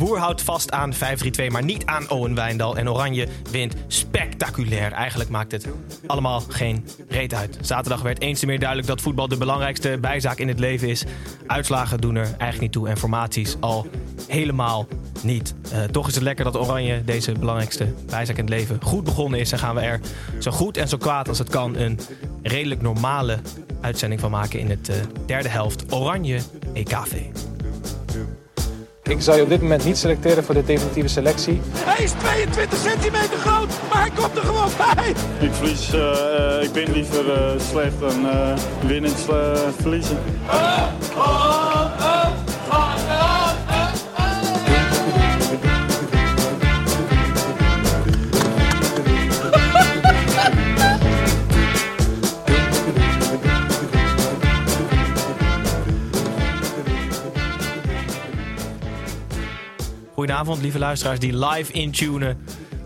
boer 0.00 0.18
houdt 0.18 0.42
vast 0.42 0.72
aan 0.72 0.94
5-3-2, 0.94 0.98
maar 1.48 1.64
niet 1.64 1.84
aan 1.84 2.10
Owen 2.10 2.34
Wijndal. 2.34 2.76
En 2.76 2.90
Oranje 2.90 3.28
wint 3.50 3.74
spectaculair. 3.86 4.92
Eigenlijk 4.92 5.30
maakt 5.30 5.52
het 5.52 5.66
allemaal 6.06 6.40
geen 6.48 6.86
reet 7.08 7.34
uit. 7.34 7.58
Zaterdag 7.60 8.02
werd 8.02 8.20
eens 8.20 8.40
te 8.40 8.46
meer 8.46 8.58
duidelijk 8.58 8.88
dat 8.88 9.00
voetbal 9.00 9.28
de 9.28 9.36
belangrijkste 9.36 9.98
bijzaak 10.00 10.38
in 10.38 10.48
het 10.48 10.58
leven 10.58 10.88
is. 10.88 11.04
Uitslagen 11.46 12.00
doen 12.00 12.14
er 12.14 12.24
eigenlijk 12.24 12.60
niet 12.60 12.72
toe 12.72 12.88
en 12.88 12.96
formaties 12.96 13.56
al 13.60 13.86
helemaal 14.26 14.86
niet. 15.22 15.54
Uh, 15.72 15.84
toch 15.84 16.08
is 16.08 16.14
het 16.14 16.24
lekker 16.24 16.44
dat 16.44 16.56
Oranje 16.56 17.04
deze 17.04 17.32
belangrijkste 17.32 17.94
bijzaak 18.06 18.36
in 18.36 18.44
het 18.44 18.54
leven 18.54 18.78
goed 18.82 19.04
begonnen 19.04 19.40
is. 19.40 19.52
En 19.52 19.58
gaan 19.58 19.74
we 19.74 19.80
er 19.80 20.00
zo 20.38 20.50
goed 20.50 20.76
en 20.76 20.88
zo 20.88 20.96
kwaad 20.96 21.28
als 21.28 21.38
het 21.38 21.50
kan 21.50 21.76
een 21.76 21.98
redelijk 22.42 22.82
normale 22.82 23.38
uitzending 23.80 24.20
van 24.20 24.30
maken 24.30 24.58
in 24.58 24.70
het 24.70 24.88
uh, 24.88 24.96
derde 25.26 25.48
helft 25.48 25.92
Oranje 25.92 26.40
EKV. 26.72 27.12
Ik 29.10 29.20
zou 29.20 29.36
je 29.36 29.42
op 29.42 29.48
dit 29.48 29.60
moment 29.60 29.84
niet 29.84 29.98
selecteren 29.98 30.44
voor 30.44 30.54
de 30.54 30.64
definitieve 30.64 31.08
selectie. 31.08 31.60
Hij 31.74 32.04
is 32.04 32.10
22 32.10 32.78
centimeter 32.78 33.38
groot, 33.38 33.68
maar 33.92 34.00
hij 34.00 34.10
komt 34.14 34.36
er 34.36 34.44
gewoon 34.44 34.70
bij. 34.76 35.08
Ik 35.40 35.52
verlies, 35.52 35.94
uh, 35.94 36.62
ik 36.62 36.72
ben 36.72 36.92
liever 36.92 37.26
uh, 37.26 37.60
slecht 37.70 38.00
dan 38.00 38.24
uh, 38.24 38.56
winnen 38.86 39.10
verliezen. 39.80 40.18
Goedenavond, 60.40 60.72
lieve 60.72 60.86
luisteraars 60.86 61.18
die 61.18 61.46
live 61.46 61.72
intunen 61.72 62.38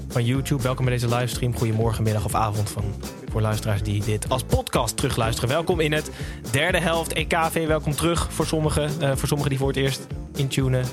van 0.09 0.25
YouTube. 0.25 0.63
Welkom 0.63 0.85
bij 0.85 0.95
deze 0.95 1.15
livestream. 1.15 1.57
Goedemorgen, 1.57 2.03
middag 2.03 2.25
of 2.25 2.35
avond 2.35 2.71
van, 2.71 2.85
voor 3.31 3.41
luisteraars 3.41 3.83
die 3.83 4.05
dit 4.05 4.29
als 4.29 4.43
podcast 4.43 4.97
terugluisteren. 4.97 5.51
Welkom 5.51 5.81
in 5.81 5.93
het 5.93 6.11
derde 6.51 6.79
helft 6.79 7.13
EKV. 7.13 7.67
Welkom 7.67 7.95
terug 7.95 8.33
voor 8.33 8.47
sommigen, 8.47 8.91
uh, 9.01 9.13
voor 9.17 9.29
sommigen 9.29 9.51
die 9.51 9.59
voor 9.59 9.69
het 9.69 9.77
eerst 9.77 10.07
intunen. 10.37 10.85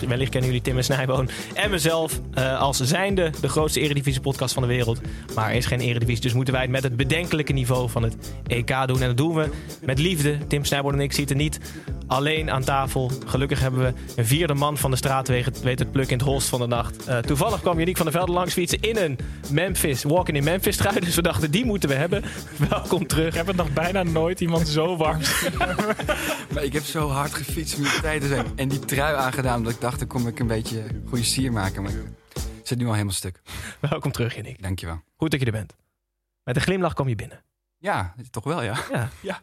Wellicht 0.00 0.30
kennen 0.30 0.50
jullie 0.50 0.64
Tim 0.64 0.76
en 0.76 0.84
Snijboon 0.84 1.28
en 1.54 1.70
mezelf 1.70 2.20
uh, 2.38 2.60
als 2.60 2.80
zijnde 2.80 3.30
de 3.40 3.48
grootste 3.48 3.80
eredivisie-podcast 3.80 4.54
van 4.54 4.62
de 4.62 4.68
wereld. 4.68 5.00
Maar 5.34 5.50
er 5.50 5.56
is 5.56 5.66
geen 5.66 5.80
eredivisie, 5.80 6.22
dus 6.22 6.32
moeten 6.32 6.54
wij 6.54 6.62
het 6.62 6.70
met 6.70 6.82
het 6.82 6.96
bedenkelijke 6.96 7.52
niveau 7.52 7.90
van 7.90 8.02
het 8.02 8.16
EK 8.46 8.86
doen. 8.86 9.00
En 9.00 9.06
dat 9.06 9.16
doen 9.16 9.34
we 9.34 9.48
met 9.82 9.98
liefde. 9.98 10.38
Tim 10.46 10.64
Snijboon 10.64 10.92
en 10.92 11.00
ik 11.00 11.12
zitten 11.12 11.36
niet 11.36 11.60
alleen 12.06 12.50
aan 12.50 12.64
tafel. 12.64 13.10
Gelukkig 13.26 13.60
hebben 13.60 13.80
we 13.80 13.92
een 14.16 14.26
vierde 14.26 14.54
man 14.54 14.78
van 14.78 14.90
de 14.90 14.96
straat 14.96 15.28
weet 15.28 15.78
het 15.78 15.92
pluk 15.92 16.10
in 16.10 16.18
het 16.18 16.26
holst 16.26 16.48
van 16.48 16.60
de 16.60 16.66
nacht. 16.66 17.08
Uh, 17.08 17.18
toevallig 17.18 17.60
kwam 17.60 17.78
Janiek 17.78 17.96
van 17.96 18.06
der 18.06 18.14
Velde 18.14 18.32
langs 18.32 18.52
fietsen 18.52 18.80
in 18.80 18.96
een 18.96 19.18
Memphis, 19.50 20.02
walking 20.02 20.36
in 20.36 20.44
Memphis 20.44 20.76
trui. 20.76 21.00
Dus 21.00 21.14
we 21.14 21.22
dachten, 21.22 21.50
die 21.50 21.64
moeten 21.64 21.88
we 21.88 21.94
hebben. 21.94 22.24
Welkom 22.70 23.06
terug. 23.06 23.28
Ik 23.28 23.34
heb 23.34 23.46
het 23.46 23.56
nog 23.56 23.72
bijna 23.72 24.02
nooit 24.02 24.40
iemand 24.40 24.68
zo 24.68 24.96
warm 24.96 25.20
Maar 26.54 26.64
ik 26.64 26.72
heb 26.72 26.84
zo 26.84 27.08
hard 27.08 27.34
gefietst 27.34 27.76
om 27.76 27.82
die 27.82 28.00
tijden 28.00 28.28
zijn. 28.28 28.46
En 28.54 28.68
die 28.68 28.78
trui 28.78 29.16
aangedaan, 29.16 29.56
omdat 29.56 29.72
ik 29.72 29.80
dacht, 29.84 29.98
dan 29.98 30.08
kom 30.08 30.26
ik 30.28 30.38
een 30.38 30.46
beetje 30.46 30.84
goede 31.08 31.24
sier 31.24 31.52
maken. 31.52 31.82
Maar 31.82 31.92
ik 31.92 32.42
zit 32.62 32.78
nu 32.78 32.86
al 32.86 32.92
helemaal 32.92 33.12
stuk. 33.12 33.40
Welkom 33.80 34.12
terug, 34.12 34.34
Janiek. 34.34 34.62
Dankjewel. 34.62 35.02
Goed 35.16 35.30
dat 35.30 35.40
je 35.40 35.46
er 35.46 35.52
bent. 35.52 35.76
Met 36.44 36.56
een 36.56 36.62
glimlach 36.62 36.94
kwam 36.94 37.08
je 37.08 37.14
binnen. 37.14 37.42
Ja, 37.78 38.14
toch 38.30 38.44
wel, 38.44 38.62
ja. 38.62 38.76
Ja. 38.90 39.08
ja. 39.30 39.40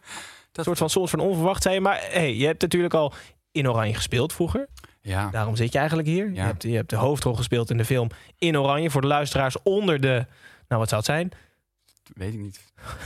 Dat 0.52 0.66
soort 0.66 0.78
van 0.78 0.90
soms 0.90 1.10
van 1.10 1.20
onverwacht 1.20 1.64
zijn. 1.64 1.82
Maar 1.82 2.00
hey, 2.12 2.36
je 2.36 2.46
hebt 2.46 2.62
natuurlijk 2.62 2.94
al 2.94 3.14
in 3.52 3.70
Oranje 3.70 3.94
gespeeld 3.94 4.34
vroeger. 4.34 4.68
Ja. 5.02 5.30
Daarom 5.30 5.56
zit 5.56 5.72
je 5.72 5.78
eigenlijk 5.78 6.08
hier. 6.08 6.26
Ja. 6.26 6.32
Je, 6.34 6.42
hebt, 6.42 6.64
je 6.64 6.76
hebt 6.76 6.90
de 6.90 6.96
hoofdrol 6.96 7.36
gespeeld 7.36 7.70
in 7.70 7.78
de 7.78 7.86
film 7.86 8.10
In 8.38 8.58
Oranje. 8.58 8.90
Voor 8.90 9.02
de 9.02 9.08
luisteraars 9.08 9.62
onder 9.64 10.02
de... 10.02 10.26
Nou, 10.68 10.80
wat 10.82 10.90
zou 10.90 11.02
het 11.02 11.06
zijn? 11.06 11.32
Weet 12.14 12.34
ik 12.34 12.40
niet. 12.40 12.60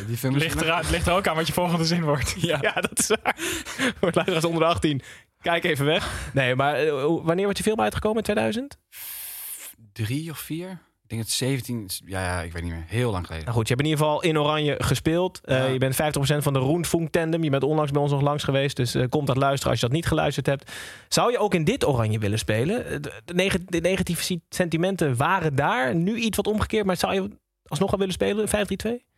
Die 0.08 0.18
film 0.18 0.38
ligt, 0.38 0.62
er, 0.62 0.86
ligt 0.92 1.08
er 1.08 1.14
ook 1.14 1.28
aan 1.28 1.36
wat 1.36 1.48
je 1.48 1.54
volgende 1.54 1.86
zin 1.86 2.04
wordt. 2.04 2.36
Ja, 2.38 2.58
ja 2.74 2.74
dat 2.74 3.00
is 3.00 3.08
waar. 3.08 3.36
Voor 4.00 4.12
luisteraars 4.14 4.46
onder 4.46 4.60
de 4.60 4.68
18. 4.68 5.02
Kijk 5.52 5.64
even 5.64 5.86
weg. 5.86 6.32
Nee, 6.34 6.56
maar 6.56 6.86
uh, 6.86 6.92
wanneer 7.24 7.44
wordt 7.44 7.58
je 7.58 7.64
film 7.64 7.82
uitgekomen? 7.82 8.18
In 8.18 8.24
2000? 8.24 8.78
Drie 9.94 10.32
of 10.32 10.38
vier? 10.38 10.70
Ik 11.04 11.10
denk 11.10 11.22
het 11.22 11.32
17, 11.32 11.90
ja, 12.06 12.22
ja, 12.22 12.42
ik 12.42 12.54
weet 12.54 12.64
niet 12.64 12.72
meer. 12.72 12.84
Heel 12.88 13.12
lang 13.12 13.26
geleden. 13.26 13.46
Nou 13.46 13.58
goed, 13.58 13.68
je 13.68 13.74
hebt 13.74 13.86
in 13.86 13.92
ieder 13.92 14.06
geval 14.06 14.22
in 14.22 14.40
Oranje 14.40 14.76
gespeeld. 14.78 15.42
Uh, 15.46 15.58
ja. 15.58 15.66
Je 15.66 15.78
bent 15.78 15.94
50% 15.94 15.98
van 16.38 16.54
de 16.54 16.60
Roenfunk 16.60 17.10
Tandem. 17.12 17.44
Je 17.44 17.50
bent 17.50 17.64
onlangs 17.64 17.92
bij 17.92 18.02
ons 18.02 18.12
nog 18.12 18.22
langs 18.22 18.44
geweest. 18.44 18.76
Dus 18.76 18.96
uh, 18.96 19.06
komt 19.10 19.28
dat 19.28 19.38
luisteren 19.38 19.72
als 19.72 19.80
je 19.80 19.86
dat 19.86 19.96
niet 19.96 20.06
geluisterd 20.06 20.46
hebt. 20.46 20.72
Zou 21.08 21.32
je 21.32 21.38
ook 21.38 21.54
in 21.54 21.64
dit 21.64 21.88
Oranje 21.88 22.20
willen 22.20 22.40
spelen? 22.40 23.02
De, 23.02 23.22
de, 23.26 23.34
neg 23.34 23.58
de 23.66 23.80
negatieve 23.80 24.40
sentimenten 24.50 25.16
waren 25.16 25.56
daar. 25.56 25.96
Nu 25.96 26.16
iets 26.16 26.38
wat 26.38 26.48
omgekeerd. 26.48 26.86
Maar 26.86 26.98
zou 26.98 27.14
je 27.14 27.30
alsnog 27.66 27.92
al 27.92 27.98
willen 27.98 28.14
spelen? 28.14 28.48
5-3-2? 28.48 29.15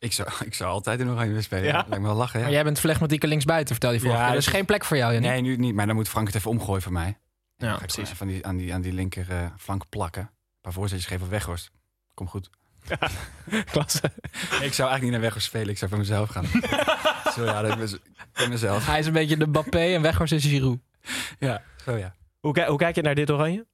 Ik 0.00 0.12
zou, 0.12 0.28
ik 0.50 0.54
zou 0.54 0.70
altijd 0.70 1.00
in 1.00 1.08
Oranje 1.08 1.28
willen 1.28 1.42
spelen. 1.42 1.64
Ja? 1.64 1.72
Lijkt 1.72 1.88
me 1.88 2.00
wel 2.00 2.14
lachen. 2.14 2.38
Ja. 2.38 2.44
Maar 2.44 2.54
jij 2.54 2.64
bent 2.64 2.80
flegmatieke 2.80 3.26
linksbuiten, 3.26 3.74
vertel 3.74 3.92
je 3.92 4.00
vorige 4.00 4.18
ja, 4.18 4.24
keer. 4.24 4.32
Er 4.32 4.38
is 4.38 4.46
geen 4.46 4.64
plek 4.64 4.84
voor 4.84 4.96
jou, 4.96 5.12
Jannie. 5.12 5.30
Nee, 5.30 5.40
nu 5.40 5.56
niet. 5.56 5.74
Maar 5.74 5.86
dan 5.86 5.94
moet 5.94 6.08
Frank 6.08 6.26
het 6.26 6.36
even 6.36 6.50
omgooien 6.50 6.82
voor 6.82 6.92
mij. 6.92 7.18
Ja, 7.56 7.76
precies. 7.76 8.08
Van 8.08 8.26
die, 8.26 8.46
aan, 8.46 8.56
die, 8.56 8.74
aan 8.74 8.80
die 8.80 8.92
linker 8.92 9.26
uh, 9.30 9.46
flank 9.58 9.88
plakken. 9.88 10.22
Een 10.22 10.60
paar 10.60 10.72
voorzetjes 10.72 11.08
geven 11.08 11.24
op 11.24 11.30
Weghorst. 11.30 11.70
Kom 12.14 12.28
goed. 12.28 12.50
Ja, 12.88 12.98
klasse. 13.72 14.12
ik 14.40 14.50
zou 14.50 14.60
eigenlijk 14.60 15.02
niet 15.02 15.10
naar 15.10 15.20
Weghorst 15.20 15.46
spelen. 15.46 15.68
Ik 15.68 15.78
zou 15.78 15.90
voor 15.90 16.00
mezelf 16.00 16.28
gaan. 16.28 16.46
zo 17.34 17.44
ja, 17.44 17.62
dat 17.62 17.78
is 17.78 17.98
mezelf. 18.48 18.86
Hij 18.86 18.98
is 18.98 19.06
een 19.06 19.12
beetje 19.12 19.36
de 19.36 19.46
Bappé 19.46 19.94
en 19.94 20.02
Weghorst 20.02 20.32
is 20.32 20.44
Giroud. 20.44 20.78
Ja, 21.38 21.62
zo 21.84 21.96
ja. 21.96 22.14
Hoe, 22.40 22.64
hoe 22.64 22.78
kijk 22.78 22.94
je 22.94 23.02
naar 23.02 23.14
dit 23.14 23.30
Oranje? 23.30 23.66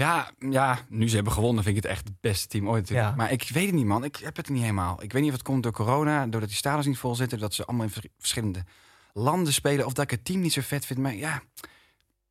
Ja, 0.00 0.30
ja, 0.38 0.78
nu 0.88 1.08
ze 1.08 1.14
hebben 1.14 1.32
gewonnen 1.32 1.64
vind 1.64 1.76
ik 1.76 1.82
het 1.82 1.92
echt 1.92 2.08
het 2.08 2.20
beste 2.20 2.48
team 2.48 2.68
ooit. 2.68 2.88
Ja. 2.88 3.14
Maar 3.16 3.32
ik 3.32 3.48
weet 3.52 3.66
het 3.66 3.74
niet, 3.74 3.84
man. 3.84 4.04
Ik 4.04 4.16
heb 4.16 4.36
het 4.36 4.48
niet 4.48 4.60
helemaal. 4.60 5.02
Ik 5.02 5.12
weet 5.12 5.22
niet 5.22 5.30
of 5.30 5.36
het 5.36 5.46
komt 5.46 5.62
door 5.62 5.72
corona, 5.72 6.26
doordat 6.26 6.48
die 6.48 6.58
stadions 6.58 6.86
niet 6.86 6.98
vol 6.98 7.14
zitten, 7.14 7.38
dat 7.38 7.54
ze 7.54 7.64
allemaal 7.64 7.86
in 7.86 7.92
verschillende 8.18 8.64
landen 9.12 9.52
spelen, 9.52 9.86
of 9.86 9.92
dat 9.92 10.04
ik 10.04 10.10
het 10.10 10.24
team 10.24 10.40
niet 10.40 10.52
zo 10.52 10.60
vet 10.60 10.86
vind. 10.86 10.98
Maar 10.98 11.14
ja, 11.14 11.42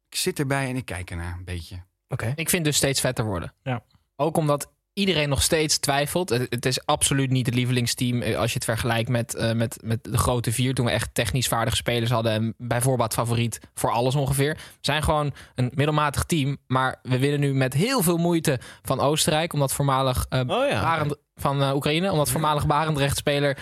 ik 0.09 0.15
zit 0.15 0.39
erbij 0.39 0.69
en 0.69 0.75
ik 0.75 0.85
kijk 0.85 1.09
ernaar 1.09 1.33
een 1.33 1.43
beetje. 1.43 1.75
Oké. 1.75 2.23
Okay. 2.23 2.33
Ik 2.35 2.49
vind 2.49 2.63
dus 2.65 2.77
steeds 2.77 2.99
vetter 2.99 3.25
worden. 3.25 3.53
Ja. 3.63 3.83
Ook 4.15 4.37
omdat 4.37 4.71
iedereen 4.93 5.29
nog 5.29 5.41
steeds 5.41 5.77
twijfelt. 5.77 6.29
Het, 6.29 6.65
is 6.65 6.85
absoluut 6.85 7.29
niet 7.29 7.45
het 7.45 7.55
lievelingsteam 7.55 8.21
als 8.21 8.49
je 8.49 8.55
het 8.55 8.63
vergelijkt 8.63 9.09
met, 9.09 9.35
uh, 9.35 9.51
met, 9.51 9.79
met 9.83 10.03
de 10.03 10.17
grote 10.17 10.51
vier. 10.51 10.73
Toen 10.73 10.85
we 10.85 10.91
echt 10.91 11.13
technisch 11.13 11.47
vaardige 11.47 11.75
spelers 11.75 12.11
hadden 12.11 12.31
en 12.31 12.53
bijvoorbeeld 12.57 13.13
favoriet 13.13 13.59
voor 13.73 13.91
alles 13.91 14.15
ongeveer. 14.15 14.53
We 14.53 14.61
zijn 14.81 15.03
gewoon 15.03 15.33
een 15.55 15.71
middelmatig 15.73 16.23
team. 16.23 16.57
Maar 16.67 16.99
we 17.01 17.19
winnen 17.19 17.39
nu 17.39 17.53
met 17.53 17.73
heel 17.73 18.01
veel 18.01 18.17
moeite 18.17 18.59
van 18.81 18.99
Oostenrijk. 18.99 19.53
Omdat 19.53 19.73
voormalig 19.73 20.25
uh, 20.29 20.39
oh, 20.39 20.69
ja. 20.69 20.81
Barend, 20.81 21.15
van 21.35 21.61
uh, 21.61 21.75
Oekraïne. 21.75 22.11
Omdat 22.11 22.29
voormalig 22.29 22.67
Barendrecht-speler 22.67 23.57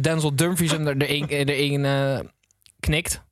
Denzel 0.00 0.36
Dumfries 0.36 0.72
er 0.72 0.96
erin 1.02 2.28
knikt. 2.80 3.22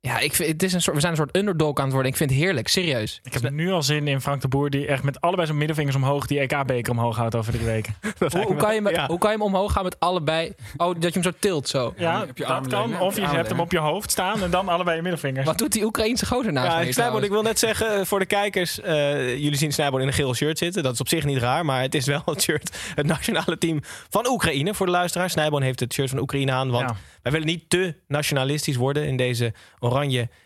Ja, 0.00 0.18
ik 0.18 0.34
vind, 0.34 0.52
het 0.52 0.62
is 0.62 0.72
een 0.72 0.80
soort, 0.80 0.94
we 0.94 1.00
zijn 1.00 1.12
een 1.12 1.18
soort 1.18 1.36
underdog 1.36 1.76
aan 1.76 1.84
het 1.84 1.92
worden. 1.92 2.10
Ik 2.10 2.16
vind 2.16 2.30
het 2.30 2.38
heerlijk, 2.38 2.68
serieus. 2.68 3.20
Ik 3.22 3.32
heb 3.32 3.50
nu 3.50 3.70
al 3.70 3.82
zin 3.82 4.08
in 4.08 4.20
Frank 4.20 4.40
de 4.40 4.48
Boer... 4.48 4.70
die 4.70 4.86
echt 4.86 5.02
met 5.02 5.20
allebei 5.20 5.46
zijn 5.46 5.58
middelvingers 5.58 5.96
omhoog... 5.96 6.26
die 6.26 6.38
EK-beker 6.38 6.92
omhoog 6.92 7.16
houdt 7.16 7.34
over 7.34 7.52
drie 7.52 7.64
weken. 7.64 7.94
hoe, 8.18 8.42
hoe, 8.42 8.56
kan 8.56 8.74
je 8.74 8.80
met, 8.80 8.94
ja. 8.94 9.06
hoe 9.06 9.18
kan 9.18 9.30
je 9.30 9.36
hem 9.36 9.46
omhoog 9.46 9.72
gaan 9.72 9.84
met 9.84 10.00
allebei... 10.00 10.52
Oh, 10.76 10.86
dat 10.86 11.02
je 11.02 11.20
hem 11.20 11.22
zo 11.22 11.30
tilt 11.38 11.68
zo. 11.68 11.94
Ja, 11.96 12.26
ja 12.34 12.60
dat 12.60 12.66
kan. 12.66 13.00
Of 13.00 13.14
je, 13.14 13.20
je 13.20 13.26
hebt 13.26 13.48
hem 13.48 13.60
op 13.60 13.72
je 13.72 13.78
hoofd 13.78 14.10
staan... 14.10 14.42
en 14.42 14.50
dan 14.50 14.68
allebei 14.68 14.96
je 14.96 15.02
middelvingers. 15.02 15.46
Wat 15.46 15.58
doet 15.58 15.72
die 15.72 15.84
Oekraïense 15.84 16.26
gozer 16.26 16.52
naast 16.52 16.96
ja, 16.96 17.20
ik 17.20 17.30
wil 17.30 17.42
net 17.42 17.58
zeggen 17.58 18.06
voor 18.06 18.18
de 18.18 18.26
kijkers... 18.26 18.78
Uh, 18.78 18.86
jullie 19.28 19.56
zien 19.56 19.72
Snijboon 19.72 20.00
in 20.00 20.06
een 20.06 20.12
geel 20.12 20.34
shirt 20.34 20.58
zitten. 20.58 20.82
Dat 20.82 20.92
is 20.92 21.00
op 21.00 21.08
zich 21.08 21.24
niet 21.24 21.38
raar, 21.38 21.64
maar 21.64 21.82
het 21.82 21.94
is 21.94 22.06
wel 22.06 22.22
het 22.24 22.42
shirt... 22.42 22.76
het 22.94 23.06
nationale 23.06 23.58
team 23.58 23.80
van 24.10 24.26
Oekraïne 24.28 24.74
voor 24.74 24.86
de 24.86 24.92
luisteraar. 24.92 25.30
Snijboon 25.30 25.62
heeft 25.62 25.80
het 25.80 25.92
shirt 25.92 26.10
van 26.10 26.18
Oekraïne 26.18 26.52
aan, 26.52 26.70
want... 26.70 26.90
Ja. 26.90 26.96
Wij 27.26 27.34
willen 27.34 27.50
niet 27.50 27.70
te 27.70 27.94
nationalistisch 28.08 28.76
worden 28.76 29.06
in 29.06 29.16
deze 29.16 29.52
oranje 29.78 29.95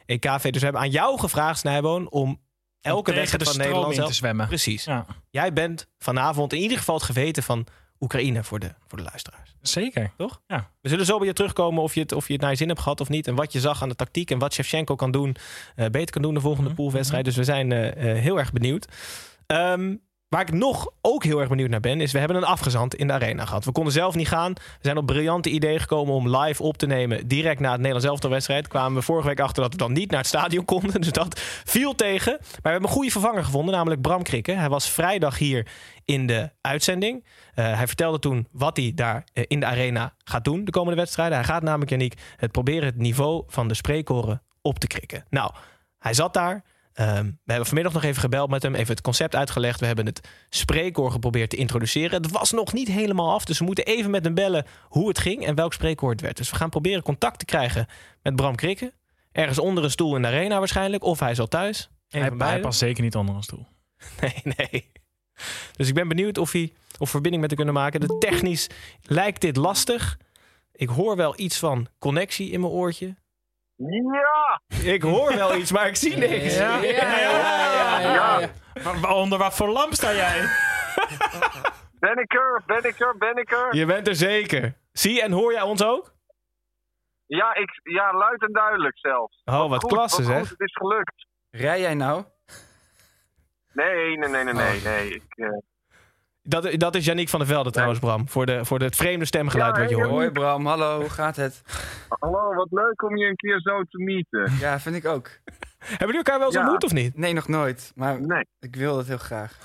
EKV. 0.06 0.42
Dus 0.50 0.58
we 0.58 0.64
hebben 0.64 0.80
aan 0.82 0.90
jou 0.90 1.18
gevraagd, 1.18 1.58
Snijboon, 1.58 2.10
om 2.10 2.40
elke 2.80 3.12
wedstrijd 3.12 3.48
van 3.48 3.56
Nederland 3.58 3.96
in 3.98 4.04
te 4.04 4.12
zwemmen. 4.12 4.46
Precies. 4.46 4.84
Ja. 4.84 5.06
Jij 5.30 5.52
bent 5.52 5.88
vanavond 5.98 6.52
in 6.52 6.58
ieder 6.60 6.78
geval 6.78 6.94
het 6.94 7.04
geweten 7.04 7.42
van 7.42 7.66
Oekraïne 8.00 8.44
voor 8.44 8.58
de, 8.58 8.74
voor 8.88 8.98
de 8.98 9.04
luisteraars. 9.04 9.54
Zeker. 9.62 10.12
Toch? 10.16 10.40
Ja. 10.46 10.70
We 10.80 10.88
zullen 10.88 11.06
zo 11.06 11.18
bij 11.18 11.26
je 11.26 11.32
terugkomen 11.32 11.82
of 11.82 11.94
je, 11.94 12.00
het, 12.00 12.12
of 12.12 12.26
je 12.26 12.32
het 12.32 12.42
naar 12.42 12.50
je 12.50 12.56
zin 12.56 12.68
hebt 12.68 12.80
gehad 12.80 13.00
of 13.00 13.08
niet. 13.08 13.26
En 13.26 13.34
wat 13.34 13.52
je 13.52 13.60
zag 13.60 13.82
aan 13.82 13.88
de 13.88 13.94
tactiek 13.94 14.30
en 14.30 14.38
wat 14.38 14.52
Shevchenko 14.54 14.94
kan 14.94 15.10
doen. 15.10 15.36
eh, 15.76 15.86
beter 15.88 16.10
kan 16.10 16.22
doen 16.22 16.34
de 16.34 16.40
volgende 16.40 16.68
Mhm. 16.68 16.76
poolwedstrijd. 16.78 17.24
Dus 17.24 17.36
we 17.36 17.44
zijn 17.44 17.72
eh, 17.72 18.10
eh, 18.10 18.18
heel 18.22 18.38
erg 18.38 18.52
benieuwd. 18.52 18.86
Ehm, 19.46 19.96
waar 20.30 20.40
ik 20.40 20.52
nog 20.52 20.90
ook 21.00 21.24
heel 21.24 21.38
erg 21.38 21.48
benieuwd 21.48 21.70
naar 21.70 21.80
ben, 21.80 22.00
is 22.00 22.12
we 22.12 22.18
hebben 22.18 22.36
een 22.36 22.44
afgezant 22.44 22.94
in 22.94 23.06
de 23.06 23.12
arena 23.12 23.44
gehad. 23.44 23.64
We 23.64 23.72
konden 23.72 23.92
zelf 23.92 24.14
niet 24.14 24.28
gaan. 24.28 24.52
We 24.52 24.60
zijn 24.80 24.96
op 24.96 25.06
briljante 25.06 25.50
idee 25.50 25.78
gekomen 25.78 26.14
om 26.14 26.36
live 26.36 26.62
op 26.62 26.76
te 26.76 26.86
nemen. 26.86 27.28
Direct 27.28 27.60
na 27.60 27.68
het 27.68 27.76
Nederlands 27.76 28.06
elftalwedstrijd 28.06 28.68
kwamen 28.68 28.98
we 28.98 29.02
vorige 29.02 29.28
week 29.28 29.40
achter 29.40 29.62
dat 29.62 29.72
we 29.72 29.78
dan 29.78 29.92
niet 29.92 30.10
naar 30.10 30.18
het 30.18 30.28
stadion 30.28 30.64
konden. 30.64 31.00
Dus 31.10 31.12
dat 31.12 31.40
viel 31.64 31.94
tegen. 31.94 32.32
Maar 32.32 32.58
we 32.62 32.68
hebben 32.68 32.88
een 32.88 32.94
goede 32.94 33.10
vervanger 33.10 33.44
gevonden, 33.44 33.74
namelijk 33.74 34.00
Bram 34.00 34.22
Krikke. 34.22 34.52
Hij 34.52 34.68
was 34.68 34.90
vrijdag 34.90 35.38
hier 35.38 35.66
in 36.04 36.26
de 36.26 36.50
uitzending. 36.60 37.24
Eh, 37.54 37.76
hij 37.76 37.86
vertelde 37.86 38.18
toen 38.18 38.48
wat 38.50 38.76
hij 38.76 38.92
daar 38.94 39.24
eh, 39.32 39.44
in 39.46 39.60
de 39.60 39.66
arena 39.66 40.14
gaat 40.24 40.44
doen 40.44 40.64
de 40.64 40.70
komende 40.70 40.96
wedstrijden. 40.96 41.36
Hij 41.36 41.46
gaat 41.46 41.62
namelijk, 41.62 41.90
Janiek, 41.90 42.14
het 42.36 42.52
proberen 42.52 42.84
het 42.84 42.96
niveau 42.96 43.42
van 43.46 43.68
de 43.68 43.74
spreekkoren 43.74 44.42
op 44.62 44.78
te 44.78 44.86
krikken. 44.86 45.24
Nou, 45.30 45.52
hij 45.98 46.14
zat 46.14 46.34
daar. 46.34 46.64
Ehm, 47.00 47.24
we 47.24 47.32
hebben 47.44 47.66
vanmiddag 47.66 47.92
nog 47.92 48.02
even 48.02 48.20
gebeld 48.20 48.50
met 48.50 48.62
hem, 48.62 48.74
even 48.74 48.94
het 48.94 49.00
concept 49.00 49.36
uitgelegd. 49.36 49.80
We 49.80 49.86
hebben 49.86 50.06
het 50.06 50.28
spreekkoor 50.48 51.10
geprobeerd 51.10 51.50
te 51.50 51.56
introduceren. 51.56 52.22
Het 52.22 52.30
was 52.30 52.50
nog 52.50 52.72
niet 52.72 52.88
helemaal 52.88 53.32
af, 53.32 53.44
dus 53.44 53.58
we 53.58 53.64
moeten 53.64 53.84
even 53.84 54.10
met 54.10 54.24
hem 54.24 54.34
bellen 54.34 54.66
hoe 54.88 55.08
het 55.08 55.18
ging 55.18 55.46
en 55.46 55.54
welk 55.54 55.72
spreekkoor 55.72 56.10
het 56.10 56.20
werd. 56.20 56.36
Dus 56.36 56.50
we 56.50 56.56
gaan 56.56 56.70
proberen 56.70 57.02
contact 57.02 57.38
te 57.38 57.44
krijgen 57.44 57.86
met 58.22 58.36
Bram 58.36 58.54
Krikke. 58.54 58.92
Ergens 59.32 59.58
onder 59.58 59.84
een 59.84 59.90
stoel 59.90 60.16
in 60.16 60.22
de 60.22 60.28
arena 60.28 60.58
waarschijnlijk, 60.58 61.04
of 61.04 61.20
hij 61.20 61.30
is 61.30 61.40
al 61.40 61.48
thuis. 61.48 61.90
Hij, 62.08 62.32
hij 62.38 62.60
past 62.60 62.78
zeker 62.78 63.02
niet 63.02 63.16
onder 63.16 63.34
een 63.34 63.42
stoel. 63.42 63.66
Nee, 64.20 64.54
nee. 64.56 64.90
Dus 65.76 65.88
ik 65.88 65.94
ben 65.94 66.08
benieuwd 66.08 66.38
of 66.38 66.52
hij 66.52 66.72
of 66.98 67.10
verbinding 67.10 67.42
met 67.42 67.50
hem 67.50 67.64
kunnen 67.64 67.82
maken. 67.82 68.00
De 68.00 68.18
technisch 68.18 68.66
lijkt 69.02 69.40
dit 69.40 69.56
lastig. 69.56 70.18
Ik 70.72 70.88
hoor 70.88 71.16
wel 71.16 71.40
iets 71.40 71.58
van 71.58 71.88
connectie 71.98 72.50
in 72.50 72.60
mijn 72.60 72.72
oortje. 72.72 73.16
Ja! 73.88 74.60
Ik 74.82 75.02
hoor 75.02 75.34
wel 75.34 75.56
iets, 75.56 75.72
maar 75.72 75.86
ik 75.86 75.96
zie 75.96 76.16
niks. 76.16 76.56
Ja, 76.56 76.76
ja, 76.76 76.82
ja, 76.82 77.18
ja, 77.20 78.00
ja, 78.00 78.38
ja. 78.40 78.48
Maar 78.84 79.00
wa- 79.00 79.14
onder 79.14 79.38
wat 79.38 79.54
voor 79.54 79.68
lamp 79.68 79.92
sta 79.92 80.12
jij? 80.12 80.40
Ben 82.00 82.16
ik 82.18 82.32
er? 82.34 82.62
Ben 82.66 82.84
ik 82.84 83.00
er? 83.00 83.16
Ben 83.18 83.36
ik 83.36 83.50
er? 83.52 83.74
Je 83.76 83.86
bent 83.86 84.06
er 84.08 84.14
zeker. 84.14 84.74
Zie 84.92 85.22
en 85.22 85.32
hoor 85.32 85.52
jij 85.52 85.62
ons 85.62 85.84
ook? 85.84 86.14
Ja, 87.26 87.54
ik, 87.54 87.80
ja 87.82 88.12
luid 88.14 88.42
en 88.42 88.52
duidelijk 88.52 88.98
zelfs. 88.98 89.42
Oh, 89.44 89.68
wat 89.68 89.80
Goed, 89.82 89.92
klasse 89.92 90.22
wat 90.22 90.30
zeg. 90.30 90.38
goed, 90.40 90.48
het 90.50 90.60
is 90.60 90.74
gelukt. 90.74 91.26
Rij 91.50 91.80
jij 91.80 91.94
nou? 91.94 92.24
Nee, 93.72 94.18
nee, 94.18 94.28
nee, 94.28 94.44
nee, 94.44 94.54
nee. 94.54 94.80
Nee. 94.80 95.14
Ik, 95.14 95.22
eh, 95.28 95.48
Dat, 96.50 96.70
dat 96.80 96.94
is 96.94 97.04
Yannick 97.04 97.28
van 97.28 97.38
der 97.38 97.48
Velde 97.48 97.70
trouwens, 97.70 97.98
Bram. 98.00 98.28
Voor, 98.28 98.46
de, 98.46 98.64
voor 98.64 98.78
het 98.80 98.96
vreemde 98.96 99.24
stemgeluid 99.24 99.74
Ja, 99.76 99.80
wat 99.80 99.90
je 99.90 99.96
hoort. 99.96 100.08
Hoi 100.08 100.30
Bram, 100.30 100.66
hallo, 100.66 101.00
hoe 101.00 101.10
gaat 101.10 101.36
het? 101.36 101.62
hallo, 102.08 102.54
wat 102.54 102.68
leuk 102.70 103.02
om 103.02 103.16
je 103.16 103.26
een 103.26 103.36
keer 103.36 103.60
zo 103.60 103.82
te 103.82 103.98
meeten. 103.98 104.52
Ja, 104.58 104.80
vind 104.80 104.96
ik 104.96 105.06
ook. 105.06 105.28
Hebben 105.78 105.98
jullie 105.98 106.16
elkaar 106.16 106.38
wel 106.38 106.46
eens 106.46 106.54
Ja. 106.56 106.60
ontmoet 106.62 106.84
of 106.84 106.92
niet? 106.92 107.16
Nee, 107.16 107.32
nog 107.32 107.48
nooit, 107.48 107.92
maar 107.94 108.20
Nee, 108.20 108.46
ik 108.60 108.76
wil 108.76 108.98
het 108.98 109.06
heel 109.06 109.18
graag. 109.18 109.58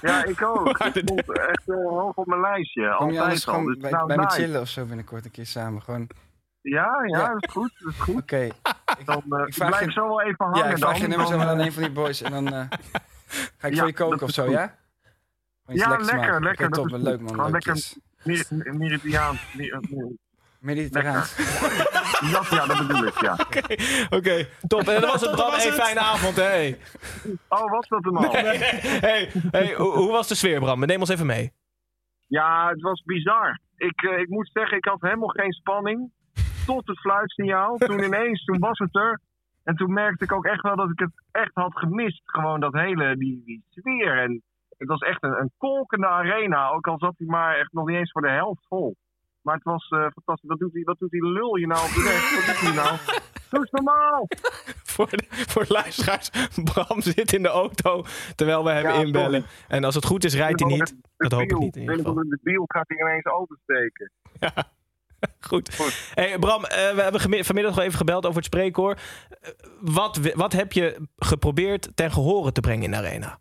ja, 0.00 0.24
ik 0.24 0.42
ook. 0.42 0.78
Het 0.82 0.94
dit- 0.94 1.02
stond 1.08 1.38
echt 1.38 1.62
eh, 1.68 1.74
hoog 1.76 2.14
op 2.14 2.26
mijn 2.26 2.40
lijstje. 2.40 2.94
Kom 2.98 3.10
je 3.12 3.20
anders 3.22 3.46
al. 3.46 3.52
gewoon 3.54 3.66
Dus 3.72 3.78
bij, 3.78 3.90
nou, 3.90 4.06
bij 4.06 4.16
me 4.16 4.30
chillen 4.30 4.60
of 4.60 4.68
zo 4.68 4.84
binnenkort 4.84 5.24
een 5.24 5.30
keer 5.30 5.46
samen? 5.46 5.82
Gewoon, 5.82 6.08
Ja, 6.60 7.02
ja, 7.06 7.18
Ja. 7.18 7.28
dat 7.32 7.42
is 7.44 7.52
goed. 7.52 7.72
Dat 7.78 7.92
is 7.92 7.98
goed. 8.00 8.16
oké. 8.22 8.36
Ik, 8.40 8.52
Dan 9.04 9.22
eh, 9.28 9.46
ik 9.46 9.54
vraag 9.54 9.68
blijf 9.68 9.84
je- 9.84 9.92
zo 9.92 10.06
wel 10.08 10.22
even 10.22 10.34
hangen 10.44 10.58
ja, 10.58 10.64
ik 10.70 10.78
vraag 10.78 10.92
dan. 10.92 11.00
je 11.00 11.06
nummer 11.08 11.26
zo 11.26 11.32
Dan, 11.32 11.40
wel 11.40 11.48
aan 11.48 11.58
eh, 11.60 11.66
een 11.66 11.72
van 11.72 11.82
die 11.82 11.92
boys 11.92 12.22
en 12.22 12.30
dan 12.32 12.46
eh, 12.46 12.52
ga 13.58 13.66
ik 13.68 13.74
Ja, 13.74 13.78
voor 13.78 13.86
je 13.86 13.92
koken 13.94 14.18
dat 14.18 14.28
of 14.28 14.34
zo, 14.34 14.42
goed. 14.44 14.52
ja? 14.52 14.74
Ja, 15.66 15.96
lekker, 15.96 16.42
lekker, 16.42 16.70
dat 16.70 16.78
top, 16.78 16.86
is 16.98 17.02
leuk 17.02 17.20
man, 17.20 17.50
lekker- 17.50 17.74
Yes. 17.74 18.50
Mer- 18.50 18.74
Meridiaan. 18.74 19.36
Mer- 19.56 19.82
mer- 19.90 20.12
Mediterraans. 20.58 21.36
Ja, 22.20 22.42
ja, 22.50 22.66
dat 22.66 22.86
bedoel 22.86 23.06
ik, 23.06 23.20
ja. 23.20 23.36
Oké, 24.18 24.46
top. 24.66 24.80
En 24.88 25.00
dat 25.00 25.10
was 25.10 25.20
het, 25.20 25.30
Bram. 25.36 25.52
Een 25.52 25.60
fijne 25.60 26.00
avond, 26.00 26.36
hè. 26.36 26.74
Oh, 27.48 27.70
was 27.70 27.88
dat 27.88 28.04
hem 28.04 28.16
al? 28.16 28.30
Hey, 28.32 29.30
hey, 29.50 29.74
hoe, 29.74 29.92
hoe 29.92 30.10
was 30.10 30.28
de 30.28 30.34
sfeer, 30.34 30.60
Bram? 30.60 30.80
Neem 30.86 31.00
ons 31.00 31.08
even 31.08 31.26
mee. 31.26 31.52
Ja, 32.26 32.68
het 32.68 32.80
was 32.80 33.02
bizar. 33.04 33.58
Ik, 33.76 34.02
eh, 34.02 34.18
ik 34.18 34.28
moet 34.28 34.50
zeggen, 34.52 34.76
ik 34.76 34.84
had 34.84 35.00
helemaal 35.00 35.28
geen 35.28 35.52
spanning. 35.52 36.10
Tot 36.66 36.86
het 36.86 37.00
fluitsignaal. 37.00 37.76
Toen 37.86 38.02
ineens, 38.04 38.44
toen 38.44 38.58
was 38.58 38.78
het 38.78 38.96
er. 38.96 39.20
En 39.64 39.74
toen 39.76 39.92
merkte 39.92 40.24
ik 40.24 40.32
ook 40.32 40.44
echt 40.46 40.62
wel 40.62 40.76
dat 40.76 40.90
ik 40.90 40.98
het 40.98 41.12
echt 41.30 41.50
had 41.54 41.78
gemist. 41.78 42.22
Gewoon 42.24 42.60
dat 42.60 42.72
hele, 42.72 43.16
die, 43.16 43.42
die 43.44 43.64
sfeer. 43.70 44.18
En 44.22 44.42
het 44.78 44.88
was 44.88 45.00
echt 45.00 45.22
een, 45.22 45.40
een 45.40 45.52
kolkende 45.56 46.06
arena. 46.06 46.68
Ook 46.68 46.86
al 46.86 46.98
zat 46.98 47.14
hij 47.16 47.26
maar 47.26 47.56
echt 47.56 47.72
nog 47.72 47.86
niet 47.86 47.96
eens 47.96 48.12
voor 48.12 48.22
de 48.22 48.30
helft 48.30 48.66
vol. 48.68 48.96
Maar 49.42 49.54
het 49.54 49.64
was 49.64 49.88
eh, 49.88 49.98
fantastisch. 49.98 50.48
Wat 50.48 50.58
doet, 50.58 50.72
die, 50.72 50.84
wat 50.84 50.98
doet 50.98 51.10
die 51.10 51.26
lul 51.26 51.56
je 51.56 51.66
nou 51.66 51.84
op 51.84 51.94
de 51.94 52.02
weg? 52.02 52.46
Wat 52.46 52.46
doet 52.46 52.60
hij 52.60 52.84
nou? 52.84 52.98
Doe 53.50 53.68
normaal! 53.70 54.26
Voor 54.84 55.06
de, 55.10 55.24
voor 55.28 55.64
luisteraars, 55.68 56.30
Bram 56.64 57.00
zit 57.00 57.32
in 57.32 57.42
de 57.42 57.48
auto 57.48 58.04
terwijl 58.34 58.64
we 58.64 58.70
hem 58.70 58.84
Ja, 58.84 58.92
inbellen. 58.92 59.44
En 59.68 59.84
als 59.84 59.94
het 59.94 60.04
goed 60.04 60.24
is, 60.24 60.34
rijdt 60.34 60.60
hij 60.60 60.70
niet. 60.70 60.96
Dat 61.16 61.32
hoop 61.32 61.42
ik 61.42 61.58
niet 61.58 61.76
in 61.76 61.80
ieder 61.80 61.96
geval. 61.96 62.14
De 62.14 62.38
biel 62.42 62.64
gaat 62.66 62.88
hij 62.88 62.98
ineens 62.98 63.26
open 63.26 63.58
steken. 63.62 64.10
Goed. 65.40 65.74
Goed. 65.74 66.12
Hey, 66.14 66.38
Bram, 66.38 66.64
eh, 66.64 66.94
we 66.94 67.02
hebben 67.02 67.20
vanmiddag 67.20 67.74
nog 67.74 67.84
even 67.84 67.98
gebeld 67.98 68.24
over 68.24 68.36
het 68.36 68.44
spreekkoor. 68.44 68.90
Eh, 69.40 69.50
wat, 69.80 70.32
wat 70.34 70.52
heb 70.52 70.72
je 70.72 71.08
geprobeerd 71.16 71.90
ten 71.94 72.12
gehore 72.12 72.52
te 72.52 72.60
brengen 72.60 72.84
in 72.84 72.90
de 72.90 72.96
arena? 72.96 73.38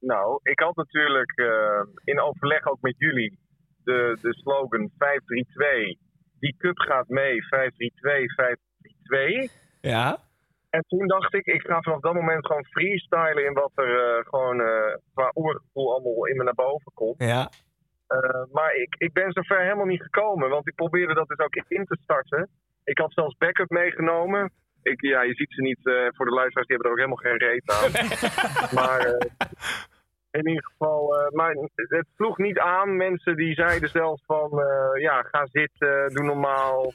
Nou, 0.00 0.40
ik 0.42 0.60
had 0.60 0.76
natuurlijk 0.76 1.32
eh, 1.38 1.82
in 2.04 2.20
overleg 2.20 2.66
ook 2.66 2.80
met 2.80 2.94
jullie 2.98 3.38
de, 3.84 4.18
de 4.22 4.34
slogan 4.34 4.90
532. 4.98 5.98
Die 6.38 6.56
cup 6.58 6.78
gaat 6.78 7.08
mee, 7.08 7.46
532, 7.46 8.34
532. 8.34 9.52
Ja? 9.80 10.18
En 10.70 10.84
toen 10.88 11.06
dacht 11.06 11.34
ik, 11.34 11.46
ik 11.46 11.60
ga 11.60 11.80
vanaf 11.80 12.00
dat 12.00 12.14
moment 12.14 12.46
gewoon 12.46 12.64
freestylen 12.64 13.44
in 13.44 13.52
wat 13.52 13.72
er 13.74 14.18
eh, 14.18 14.24
gewoon 14.24 14.60
eh, 14.60 14.96
qua 15.14 15.30
oorgevoel 15.34 15.92
allemaal 15.92 16.26
in 16.26 16.36
me 16.36 16.44
naar 16.44 16.54
boven 16.54 16.92
komt. 16.94 17.22
Ja. 17.22 17.50
Maar 18.52 18.74
ik, 18.74 18.94
ik 18.98 19.12
ben 19.12 19.32
zover 19.32 19.60
helemaal 19.60 19.86
niet 19.86 20.02
gekomen, 20.02 20.48
want 20.48 20.68
ik 20.68 20.74
probeerde 20.74 21.14
dat 21.14 21.28
dus 21.28 21.38
ook 21.38 21.54
in 21.54 21.84
te 21.84 21.98
starten. 22.02 22.48
Ik 22.84 22.98
had 22.98 23.12
zelfs 23.12 23.36
backup 23.36 23.70
meegenomen. 23.70 24.52
Ik, 24.82 25.00
ja, 25.00 25.22
je 25.22 25.34
ziet 25.34 25.52
ze 25.52 25.62
niet, 25.62 25.86
eh, 25.86 26.06
voor 26.16 26.26
de 26.26 26.32
luisteraars, 26.32 26.66
die 26.66 26.76
hebben 26.76 26.86
er 26.86 26.90
ook 26.90 27.04
helemaal 27.04 27.24
geen 27.24 27.48
reet 27.48 27.70
aan. 27.70 27.90
maar 28.78 29.00
eh, 29.00 29.30
in 30.30 30.48
ieder 30.48 30.64
geval, 30.64 31.18
eh, 31.18 31.30
maar 31.32 31.54
het 31.74 32.06
sloeg 32.16 32.38
niet 32.38 32.58
aan. 32.58 32.96
Mensen 32.96 33.36
die 33.36 33.54
zeiden 33.54 33.88
zelfs 33.88 34.22
van, 34.26 34.50
ja, 34.94 35.22
ga 35.22 35.46
zitten, 35.46 36.14
doe 36.14 36.24
normaal. 36.24 36.92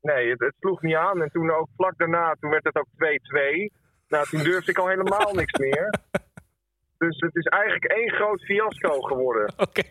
Nee, 0.00 0.30
het, 0.30 0.40
het 0.40 0.54
sloeg 0.60 0.82
niet 0.82 0.94
aan. 0.94 1.22
En 1.22 1.30
toen 1.30 1.50
ook 1.50 1.68
vlak 1.76 1.98
daarna, 1.98 2.36
toen 2.40 2.50
werd 2.50 2.64
het 2.64 2.76
ook 2.76 2.88
2-2. 2.96 3.70
Nou, 4.08 4.26
toen 4.26 4.42
durfde 4.42 4.70
ik 4.70 4.78
al 4.78 4.88
helemaal 4.88 5.32
niks 5.34 5.58
meer. 5.58 5.90
Dus 6.98 7.20
het 7.20 7.36
is 7.36 7.44
eigenlijk 7.44 7.84
één 7.84 8.10
groot 8.10 8.42
fiasco 8.42 9.00
geworden. 9.00 9.52
Oké. 9.68 9.82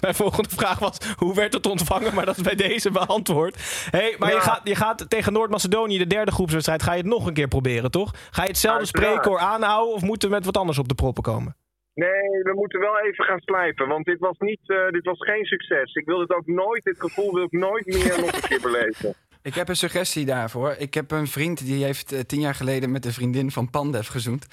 Mijn 0.00 0.14
volgende 0.14 0.48
vraag 0.48 0.78
was, 0.78 1.14
hoe 1.16 1.34
werd 1.34 1.52
het 1.52 1.66
ontvangen? 1.66 2.14
Maar 2.14 2.26
dat 2.26 2.36
is 2.36 2.42
bij 2.42 2.54
deze 2.54 2.90
beantwoord. 2.90 3.86
hey, 3.90 4.16
maar 4.18 4.32
je, 4.32 4.40
gaat, 4.40 4.60
je 4.64 4.74
gaat 4.74 5.10
tegen 5.10 5.32
Noord-Macedonië, 5.32 5.98
de 5.98 6.06
derde 6.06 6.30
groepswedstrijd, 6.30 6.82
ga 6.82 6.92
je 6.92 6.98
het 6.98 7.06
nog 7.06 7.26
een 7.26 7.34
keer 7.34 7.48
proberen, 7.48 7.90
toch? 7.90 8.10
Ga 8.30 8.42
je 8.42 8.48
hetzelfde 8.48 8.86
spreekkoor 8.86 9.38
aanhouden 9.38 9.94
of 9.94 10.02
moeten 10.02 10.28
we 10.28 10.34
met 10.34 10.44
wat 10.44 10.56
anders 10.56 10.78
op 10.78 10.88
de 10.88 10.94
proppen 10.94 11.22
komen? 11.22 11.56
Nee, 11.94 12.42
we 12.42 12.52
moeten 12.54 12.80
wel 12.80 13.00
even 13.00 13.24
gaan 13.24 13.40
slijpen. 13.40 13.88
Want 13.88 14.04
dit 14.04 14.18
was, 14.18 14.38
niet, 14.38 14.60
eh, 14.66 14.88
dit 14.88 15.04
was 15.04 15.18
geen 15.18 15.44
succes. 15.44 15.94
Ik 15.94 16.04
wil 16.04 16.18
dit 16.18 16.34
ook 16.34 16.46
nooit, 16.46 16.84
dit 16.84 17.00
gevoel 17.00 17.34
wil 17.34 17.44
ik 17.44 17.52
nooit 17.52 17.86
meer 17.86 18.20
nog 18.20 18.32
een 18.32 18.48
keer 18.48 18.60
beleven. 18.70 19.14
Ik 19.42 19.54
heb 19.54 19.68
een 19.68 19.76
suggestie 19.76 20.24
daarvoor. 20.24 20.74
Ik 20.78 20.94
heb 20.94 21.10
een 21.10 21.26
vriend 21.26 21.66
die 21.66 21.84
heeft 21.84 22.12
eh, 22.12 22.20
tien 22.20 22.40
jaar 22.40 22.54
geleden 22.54 22.90
met 22.90 23.02
de 23.02 23.12
vriendin 23.12 23.50
van 23.50 23.70
Pandev 23.70 24.08
gezoend. 24.08 24.46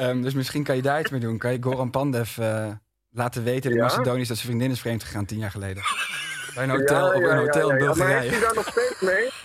Ehm, 0.00 0.22
dus 0.22 0.34
misschien 0.34 0.62
kan 0.64 0.76
je 0.76 0.82
daar 0.82 1.00
iets 1.00 1.10
mee 1.10 1.20
doen. 1.20 1.38
Kan 1.38 1.52
je 1.52 1.62
Goran 1.62 1.90
Pandev 1.90 2.38
eh, 2.38 2.68
laten 3.10 3.42
weten, 3.44 3.70
de 3.70 3.76
Ja? 3.76 3.82
Macedoniërs, 3.82 4.28
dat 4.28 4.36
zijn 4.36 4.48
vriendin 4.48 4.70
is 4.70 4.80
vreemd 4.80 5.04
gegaan 5.04 5.24
tien 5.24 5.38
jaar 5.38 5.50
geleden. 5.50 5.82
Bij 6.54 6.62
een 6.64 6.70
Ja, 6.70 6.76
hotel, 6.76 7.06
op 7.08 7.14
een 7.14 7.20
ja, 7.28 7.36
hotel 7.36 7.68
ja, 7.68 7.76
in 7.76 7.80
ja. 7.82 7.86
Maar 7.86 7.94
Bulgarije. 7.96 8.20
heeft 8.20 8.30
hij 8.30 8.40
daar 8.40 8.54
nog 8.54 8.68
steeds 8.68 9.00
mee? 9.00 9.28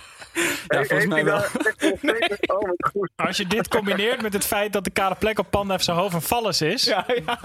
Ja, 0.68 0.78
He- 0.80 0.86
volgens 0.86 1.08
mij 1.10 1.26
wel. 1.26 1.42
Oh. 2.56 3.04
Als 3.16 3.38
je 3.38 3.48
dit 3.48 3.68
combineert 3.68 4.22
met 4.22 4.34
het 4.34 4.46
feit 4.46 4.74
dat 4.74 4.84
de 4.84 4.90
kale 4.90 5.16
plek 5.16 5.40
op 5.40 5.48
Pandef 5.50 5.82
zijn 5.84 5.98
hoofd 5.98 6.14
een 6.14 6.22
vallus 6.22 6.62
is. 6.62 6.84
Ja, 6.84 7.06
ja. 7.26 7.40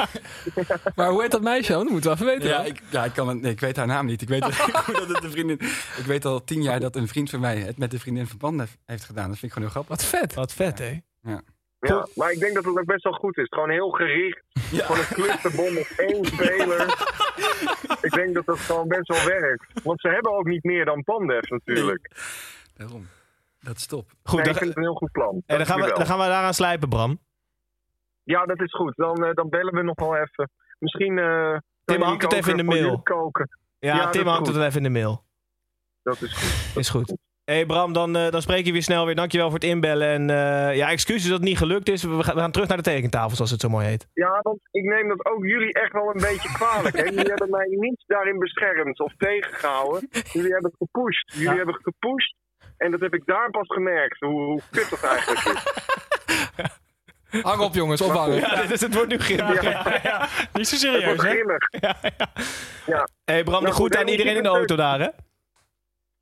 Maar 0.96 1.08
hoe 1.10 1.22
heet 1.22 1.30
dat 1.30 1.42
meisje 1.42 1.72
dan? 1.72 1.82
Dat 1.82 1.90
moeten 1.92 2.10
we 2.10 2.16
even 2.16 2.26
weten. 2.26 2.48
Ja, 2.48 2.62
ik, 2.64 2.82
ja 2.90 3.04
ik, 3.04 3.12
kan 3.12 3.28
het, 3.28 3.40
nee, 3.40 3.52
ik 3.52 3.60
weet 3.60 3.76
haar 3.76 3.86
naam 3.86 4.06
niet. 4.06 4.22
Ik 4.22 4.28
weet, 4.28 4.40
dat 4.40 5.08
het 5.08 5.24
een 5.24 5.30
vriendin, 5.30 5.60
ik 5.96 6.04
weet 6.06 6.24
al 6.24 6.44
tien 6.44 6.62
jaar 6.62 6.80
dat 6.80 6.96
een 6.96 7.08
vriend 7.08 7.30
van 7.30 7.40
mij 7.40 7.56
het 7.58 7.78
met 7.78 7.90
de 7.90 7.98
vriendin 7.98 8.26
van 8.26 8.36
Pandev 8.36 8.70
heeft 8.86 9.04
gedaan. 9.04 9.28
Dat 9.28 9.38
vind 9.38 9.52
ik 9.52 9.58
gewoon 9.58 9.70
heel 9.72 9.82
grappig. 9.82 9.96
Wat 10.10 10.20
vet. 10.20 10.34
Wat 10.34 10.52
vet, 10.52 10.78
hè? 10.78 10.98
Ja, 11.20 11.40
maar 12.14 12.30
ik 12.32 12.38
denk 12.38 12.54
dat 12.54 12.64
het 12.64 12.78
ook 12.78 12.84
best 12.84 13.02
wel 13.04 13.12
goed 13.12 13.38
is. 13.38 13.46
Gewoon 13.48 13.70
heel 13.70 13.90
gericht. 13.90 14.42
Ja. 14.70 14.84
Gewoon 14.84 15.00
een 15.00 15.06
clusterbom 15.14 15.76
op 15.78 15.86
één 15.96 16.24
speler. 16.24 16.80
ik 18.06 18.10
denk 18.12 18.34
dat 18.34 18.46
dat 18.46 18.58
gewoon 18.58 18.88
best 18.88 19.08
wel 19.08 19.24
werkt. 19.24 19.82
Want 19.82 20.00
ze 20.00 20.08
hebben 20.08 20.32
ook 20.32 20.46
niet 20.46 20.64
meer 20.64 20.84
dan 20.84 21.04
Pandev 21.04 21.50
natuurlijk. 21.50 22.10
Daarom. 22.76 23.08
Dat 23.60 23.76
is 23.76 23.86
top. 23.86 24.10
Goed, 24.22 24.34
Nee, 24.34 24.44
dan, 24.44 24.52
ik 24.52 24.58
vind 24.58 24.68
het 24.68 24.76
een 24.76 24.82
heel 24.82 24.94
goed 24.94 25.12
plan. 25.12 25.42
en 25.46 25.56
dan, 25.56 25.66
gaan 25.66 25.80
we, 25.80 25.92
dan 25.94 26.06
gaan 26.06 26.18
we 26.18 26.24
daaraan 26.24 26.54
slijpen, 26.54 26.88
Bram. 26.88 27.18
Ja, 28.22 28.44
dat 28.44 28.60
is 28.60 28.72
goed. 28.74 28.96
Dan, 28.96 29.24
eh, 29.24 29.34
dan 29.34 29.48
bellen 29.48 29.74
we 29.74 29.82
nog 29.82 29.98
wel 30.00 30.16
even. 30.16 30.50
misschien... 30.78 31.18
eh 31.18 31.56
Tim 31.84 31.98
kan 31.98 32.08
hangt 32.08 32.22
het 32.22 32.32
even 32.32 32.50
in 32.50 32.56
de 32.56 32.62
mail. 32.62 33.00
Koken. 33.02 33.48
Ja, 33.78 33.96
Ja, 33.96 34.10
Tim 34.10 34.26
hangt 34.26 34.46
het 34.46 34.56
even 34.56 34.76
in 34.76 34.82
de 34.82 34.98
mail. 34.98 35.24
Dat 36.02 36.22
is 36.22 36.32
goed. 36.32 36.76
Is 36.76 36.88
goed. 36.88 37.16
Hey 37.50 37.66
Bram, 37.66 37.92
dan, 37.92 38.16
eh, 38.16 38.30
dan 38.30 38.42
spreek 38.42 38.66
je 38.66 38.72
weer 38.72 38.82
snel 38.82 39.06
weer. 39.06 39.14
Dankjewel 39.14 39.46
voor 39.50 39.58
het 39.58 39.68
inbellen. 39.68 40.08
En 40.08 40.30
eh, 40.30 40.76
ja, 40.76 40.90
excuses 40.90 41.28
dat 41.28 41.38
het 41.38 41.48
niet 41.48 41.58
gelukt 41.58 41.88
is. 41.88 42.02
We 42.02 42.22
gaan, 42.22 42.34
we 42.34 42.40
gaan 42.40 42.50
terug 42.50 42.68
naar 42.68 42.76
de 42.76 42.82
tekentafel, 42.82 43.36
zoals 43.36 43.50
het 43.50 43.60
zo 43.60 43.68
mooi 43.68 43.86
heet. 43.86 44.06
Ja, 44.14 44.38
want 44.42 44.58
ik 44.70 44.84
neem 44.84 45.08
dat 45.08 45.26
ook 45.26 45.44
jullie 45.46 45.72
echt 45.72 45.92
wel 45.92 46.10
een 46.14 46.20
beetje 46.20 46.52
kwalijk. 46.52 46.96
Hè? 46.96 47.04
Jullie 47.04 47.28
hebben 47.28 47.50
mij 47.50 47.66
niet 47.70 48.04
daarin 48.06 48.38
beschermd 48.38 49.00
of 49.00 49.12
tegengehouden. 49.16 50.08
Jullie 50.32 50.52
hebben 50.52 50.72
gepusht. 50.78 51.32
Jullie 51.34 51.56
hebben 51.56 51.74
gepusht. 51.74 52.34
En 52.76 52.90
dat 52.90 53.00
heb 53.00 53.14
ik 53.14 53.22
daar 53.26 53.50
pas 53.50 53.66
gemerkt, 53.66 54.20
hoe, 54.20 54.42
hoe 54.42 54.60
kut 54.70 54.90
dat 54.90 55.02
eigenlijk 55.04 55.44
is. 55.44 55.62
Hang 57.42 57.60
op 57.60 57.74
jongens, 57.74 58.00
ophangen. 58.00 58.36
Ja, 58.36 58.60
dit 58.60 58.70
is, 58.70 58.80
het 58.80 58.94
wordt 58.94 59.08
nu 59.08 59.18
grimmig. 59.18 59.62
Ja. 60.02 60.28
Niet 60.52 60.68
zo 60.68 60.74
Het 60.74 60.84
serieus, 60.84 61.04
wordt 61.04 61.22
hè? 61.22 61.28
grimmig. 61.28 61.68
hey 63.24 63.42
Bram, 63.42 63.44
de 63.44 63.50
Nou, 63.50 63.64
groet 63.64 63.74
goed, 63.74 63.96
aan 63.96 64.08
iedereen 64.08 64.36
in 64.36 64.42
de 64.42 64.48
auto 64.48 64.76
daar, 64.76 65.00
hè? 65.00 65.08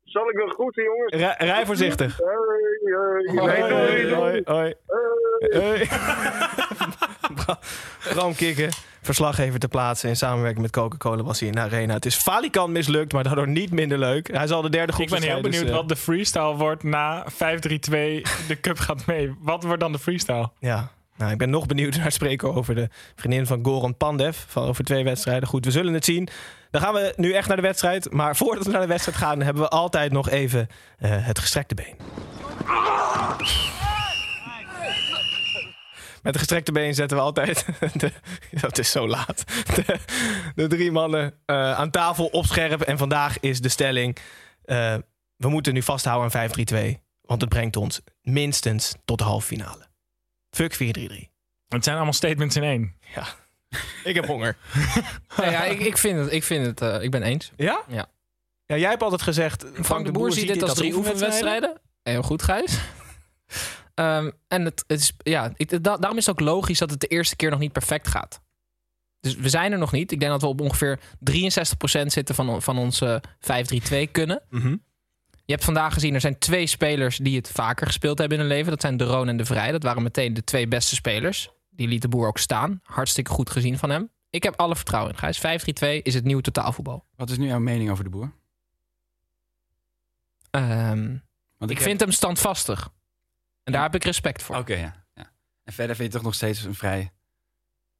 Zal 0.09 0.29
ik 0.29 0.35
wel 0.35 0.47
groeten, 0.47 0.83
jongens? 0.83 1.15
Rij, 1.15 1.35
rij 1.37 1.65
voorzichtig. 1.65 2.19
Hoi, 3.35 3.61
hoi, 3.61 4.13
Hoi, 4.13 4.75
hoi, 5.53 5.87
Bram 8.13 8.35
Kikken, 8.41 8.69
verslaggever 9.01 9.59
te 9.59 9.67
plaatsen 9.67 10.09
in 10.09 10.15
samenwerking 10.15 10.61
met 10.61 10.71
Coca-Cola 10.71 11.23
was 11.23 11.39
hij 11.39 11.47
in 11.47 11.55
de 11.55 11.61
arena. 11.61 11.93
Het 11.93 12.05
is 12.05 12.15
falikant 12.15 12.73
mislukt, 12.73 13.13
maar 13.13 13.23
daardoor 13.23 13.47
niet 13.47 13.71
minder 13.71 13.97
leuk. 13.97 14.31
Hij 14.31 14.47
zal 14.47 14.61
de 14.61 14.69
derde 14.69 14.93
groep 14.93 15.05
Ik 15.05 15.19
ben 15.19 15.29
heel 15.29 15.41
benieuwd 15.41 15.69
wat 15.69 15.89
de 15.89 15.95
freestyle 15.95 16.55
wordt 16.55 16.83
na 16.83 17.25
5-3-2 17.31 17.35
de 18.47 18.57
cup 18.61 18.79
gaat 18.79 19.05
mee. 19.05 19.35
Wat 19.39 19.63
wordt 19.63 19.79
dan 19.79 19.91
de 19.91 19.99
freestyle? 19.99 20.49
Ja, 20.59 20.91
nou, 21.19 21.31
ik 21.31 21.37
ben 21.37 21.49
nog 21.49 21.65
benieuwd 21.65 21.95
naar 21.95 22.03
het 22.03 22.13
spreken 22.13 22.53
over 22.53 22.75
de 22.75 22.89
vriendin 23.15 23.45
van 23.45 23.65
Goran 23.65 23.97
Pandev. 23.97 24.37
Van 24.47 24.63
over 24.67 24.83
twee 24.83 25.03
wedstrijden. 25.03 25.47
Goed, 25.47 25.65
we 25.65 25.71
zullen 25.71 25.93
het 25.93 26.05
zien. 26.05 26.29
Dan 26.71 26.81
gaan 26.81 26.93
we 26.93 27.13
nu 27.15 27.33
echt 27.33 27.47
naar 27.47 27.55
de 27.57 27.61
wedstrijd. 27.63 28.11
Maar 28.11 28.35
voordat 28.35 28.65
we 28.65 28.71
naar 28.71 28.81
de 28.81 28.87
wedstrijd 28.87 29.17
gaan, 29.17 29.41
hebben 29.41 29.63
we 29.63 29.69
altijd 29.69 30.11
nog 30.11 30.29
even 30.29 30.67
eh, 30.97 31.25
het 31.25 31.39
gestrekte 31.39 31.75
been. 31.75 31.95
Met 36.23 36.33
het 36.33 36.37
gestrekte 36.37 36.71
been 36.71 36.93
zetten 36.93 37.17
we 37.17 37.23
altijd. 37.23 37.65
De, 37.99 38.11
het 38.55 38.77
is 38.77 38.91
zo 38.91 39.07
laat. 39.07 39.43
De, 39.75 39.99
de 40.55 40.67
drie 40.67 40.91
mannen 40.91 41.33
eh, 41.45 41.71
aan 41.71 41.89
tafel 41.91 42.25
op 42.25 42.45
scherp. 42.45 42.81
En 42.81 42.97
vandaag 42.97 43.39
is 43.39 43.61
de 43.61 43.69
stelling. 43.69 44.17
eh, 44.63 44.95
we 45.35 45.49
moeten 45.49 45.73
nu 45.73 45.81
vasthouden 45.81 46.39
aan 46.41 46.49
5-3-2. 46.95 46.99
Want 47.21 47.41
het 47.41 47.49
brengt 47.49 47.75
ons 47.75 48.01
minstens 48.21 48.95
tot 49.05 49.17
de 49.17 49.23
halve 49.23 49.47
finale. 49.47 49.87
Fuck 50.49 50.73
4-3-3. 50.73 50.77
Het 51.67 51.83
zijn 51.83 51.95
allemaal 51.95 52.13
statements 52.13 52.55
in 52.55 52.63
één. 52.63 52.95
Ja. 53.15 53.23
Ik 54.03 54.15
heb 54.15 54.25
honger. 54.25 54.57
Nee, 55.37 55.49
ja, 55.51 55.63
ik, 55.63 55.79
ik 55.79 55.97
vind 55.97 56.19
het, 56.19 56.31
ik, 56.31 56.43
vind 56.43 56.65
het 56.65 56.81
eh, 56.81 57.03
ik 57.03 57.11
ben 57.11 57.23
eens. 57.23 57.51
Ja? 57.55 57.83
Ja. 57.87 58.05
Ja, 58.65 58.77
jij 58.77 58.89
hebt 58.89 59.01
altijd 59.03 59.21
gezegd... 59.21 59.65
Frank, 59.81 60.05
de 60.05 60.11
Boer 60.11 60.31
ziet 60.31 60.47
dit 60.47 60.61
als 60.63 60.73
drie 60.73 60.95
oefenwedstrijden. 60.95 61.81
Heel 62.03 62.21
goed, 62.21 62.43
Gijs. 62.43 62.77
Ehm, 63.93 64.31
en 64.47 64.65
het, 64.65 64.83
het 64.87 64.99
is, 64.99 65.13
ja, 65.17 65.51
ik, 65.55 65.83
da- 65.83 65.97
daarom 65.97 66.17
is 66.17 66.25
het 66.25 66.39
ook 66.39 66.47
logisch 66.47 66.77
dat 66.79 66.89
het 66.89 66.99
de 66.99 67.07
eerste 67.07 67.35
keer 67.35 67.49
nog 67.49 67.59
niet 67.59 67.71
perfect 67.71 68.07
gaat. 68.07 68.41
Dus 69.19 69.35
we 69.35 69.49
zijn 69.49 69.71
er 69.71 69.77
nog 69.77 69.91
niet. 69.91 70.11
Ik 70.11 70.19
denk 70.19 70.31
dat 70.31 70.41
we 70.41 70.47
op 70.47 70.61
ongeveer 70.61 70.99
63% 70.99 72.05
zitten 72.05 72.35
van, 72.35 72.61
van 72.61 72.77
onze 72.77 73.21
5-3-2 74.07 74.11
kunnen. 74.11 74.41
Mhm. 74.49 74.75
Je 75.45 75.53
hebt 75.55 75.63
vandaag 75.63 75.93
gezien, 75.93 76.13
er 76.13 76.21
zijn 76.21 76.37
twee 76.39 76.67
spelers 76.67 77.17
die 77.17 77.35
het 77.37 77.49
vaker 77.53 77.87
gespeeld 77.87 78.17
hebben 78.17 78.37
in 78.37 78.43
hun 78.43 78.53
leven. 78.53 78.71
Dat 78.71 78.81
zijn 78.81 78.97
De 78.97 79.03
Roon 79.03 79.27
en 79.27 79.37
De 79.37 79.45
Vrij. 79.45 79.71
Dat 79.71 79.83
waren 79.83 80.03
meteen 80.03 80.33
de 80.33 80.43
twee 80.43 80.67
beste 80.67 80.95
spelers. 80.95 81.49
Die 81.79 81.87
liet 81.87 82.01
de 82.01 82.07
boer 82.07 82.27
ook 82.27 82.37
staan. 82.37 82.79
Hartstikke 82.83 83.31
goed 83.31 83.49
gezien 83.49 83.77
van 83.77 83.89
hem. 83.89 84.09
Ik 84.29 84.43
heb 84.43 84.59
alle 84.59 84.75
vertrouwen 84.75 85.11
in 85.13 85.17
Gijs. 85.17 85.37
5-3-2 85.37 86.01
is 86.03 86.13
het 86.13 86.23
nieuwe 86.23 86.41
totaalvoetbal. 86.41 87.05
Wat 87.15 87.29
is 87.29 87.37
nu 87.37 87.47
jouw 87.47 87.59
mening 87.59 87.89
over 87.89 88.03
de 88.03 88.09
boer? 88.09 88.31
Ehm, 90.51 91.17
Want 91.57 91.71
ik 91.71 91.77
heb- 91.77 91.87
vind 91.87 91.99
hem 91.99 92.11
standvastig. 92.11 92.89
En 93.63 93.71
daar 93.73 93.81
heb 93.81 93.95
ik 93.95 94.03
respect 94.03 94.43
voor. 94.43 94.55
Oké, 94.55 94.73
ja, 94.73 95.05
ja. 95.15 95.31
En 95.63 95.73
verder 95.73 95.95
vind 95.95 96.07
je 96.11 96.13
toch 96.17 96.25
nog 96.25 96.35
steeds 96.35 96.63
een 96.63 96.75
vrij... 96.75 97.11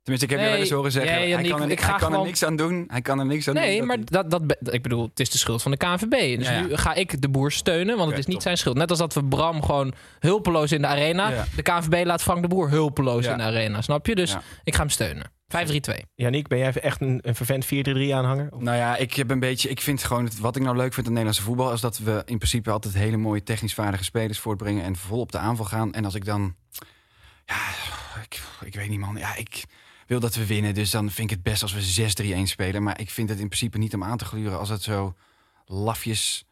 Tenminste, 0.04 0.26
ik 0.36 0.40
heb 0.40 0.40
je 0.40 0.46
Nee, 0.46 0.54
wel 0.54 0.60
eens 0.66 0.72
horen 0.78 0.92
zeggen... 0.92 1.12
nee, 1.20 1.34
hij 1.34 1.44
kan, 1.50 1.62
er, 1.62 1.70
ik 1.72 1.80
hij 1.80 1.90
ga 1.90 1.98
kan 1.98 2.14
er 2.14 2.24
niks 2.24 2.44
aan 2.44 2.56
doen. 2.56 2.84
Hij 2.88 3.02
kan 3.02 3.20
er 3.20 3.26
niks 3.26 3.48
aan 3.48 3.54
doen. 3.54 3.64
Nee, 3.64 3.82
maar 3.84 3.98
dat, 4.06 4.30
dat, 4.32 4.42
ik 4.74 4.82
bedoel, 4.82 5.04
het 5.10 5.20
is 5.20 5.30
de 5.30 5.38
schuld 5.38 5.62
van 5.62 5.72
de 5.72 5.78
KNVB. 5.78 6.38
Dus 6.38 6.48
Ja, 6.48 6.54
ja. 6.54 6.62
nu 6.62 6.76
ga 6.78 6.94
ik 6.94 7.22
de 7.22 7.30
boer 7.30 7.52
steunen, 7.52 7.98
want 7.98 8.10
het 8.10 8.20
is 8.20 8.26
niet 8.26 8.34
top. 8.36 8.44
zijn 8.44 8.58
schuld. 8.58 8.78
Net 8.78 8.90
als 8.90 9.00
dat 9.00 9.14
we 9.14 9.24
Bram 9.26 9.62
gewoon 9.64 9.94
hulpeloos 10.20 10.72
in 10.72 10.82
de 10.82 10.88
arena. 10.88 11.30
Ja. 11.30 11.46
De 11.56 11.62
KNVB 11.62 12.06
laat 12.06 12.22
Frank 12.22 12.42
de 12.42 12.48
Boer 12.48 12.70
hulpeloos 12.70 13.26
Ja. 13.26 13.32
in 13.32 13.38
de 13.38 13.44
arena, 13.44 13.82
snap 13.82 14.06
je? 14.08 14.16
Dus 14.16 14.32
Ja. 14.32 14.42
ik 14.64 14.74
ga 14.74 14.80
hem 14.80 14.90
steunen. 14.90 15.32
5-3-2. 15.48 16.06
Yannick, 16.16 16.48
ben 16.48 16.58
jij 16.58 16.74
echt 16.74 17.02
een, 17.02 17.20
een 17.22 17.36
vervent 17.36 17.66
4-3-3 17.66 17.68
aanhanger? 18.14 18.50
Nou 18.58 18.78
ja, 18.78 18.96
ik 18.98 19.14
heb 19.14 19.30
een 19.30 19.40
beetje. 19.40 19.70
Ik 19.70 19.82
vind 19.82 20.04
gewoon 20.04 20.30
wat 20.42 20.56
ik 20.56 20.62
nou 20.64 20.76
leuk 20.78 20.94
vind 20.94 21.06
aan 21.06 21.12
Nederlandse 21.14 21.44
voetbal 21.44 21.74
is 21.74 21.82
dat 21.82 21.98
we 21.98 22.22
in 22.26 22.38
principe 22.38 22.72
altijd 22.72 22.94
hele 22.94 23.18
mooie 23.18 23.44
technisch 23.44 23.74
vaardige 23.74 24.04
spelers 24.04 24.40
voortbrengen 24.40 24.84
en 24.84 24.96
vol 24.96 25.20
op 25.20 25.32
de 25.32 25.38
aanval 25.38 25.66
gaan. 25.66 25.94
En 25.94 26.06
als 26.06 26.16
ik 26.16 26.26
dan, 26.26 26.56
ja, 27.46 27.56
ik, 28.24 28.42
ik 28.66 28.76
weet 28.76 28.90
niet 28.90 29.00
man, 29.00 29.16
ja, 29.18 29.36
ik 29.36 29.64
wil 30.10 30.20
dat 30.20 30.36
we 30.36 30.46
winnen, 30.46 30.74
dus 30.74 30.90
dan 30.92 31.12
vind 31.12 31.32
ik 31.32 31.36
het 31.36 31.44
best 31.46 31.62
als 31.62 31.74
we 31.74 32.36
6-3-1 32.40 32.42
spelen. 32.44 32.84
Maar 32.84 33.00
ik 33.00 33.10
vind 33.10 33.30
het 33.30 33.40
in 33.40 33.48
principe 33.48 33.78
niet 33.78 33.94
om 33.94 34.04
aan 34.04 34.18
te 34.18 34.26
gluren 34.26 34.60
als 34.60 34.70
het 34.70 34.82
zo 34.84 35.16
lafjes. 35.66 36.46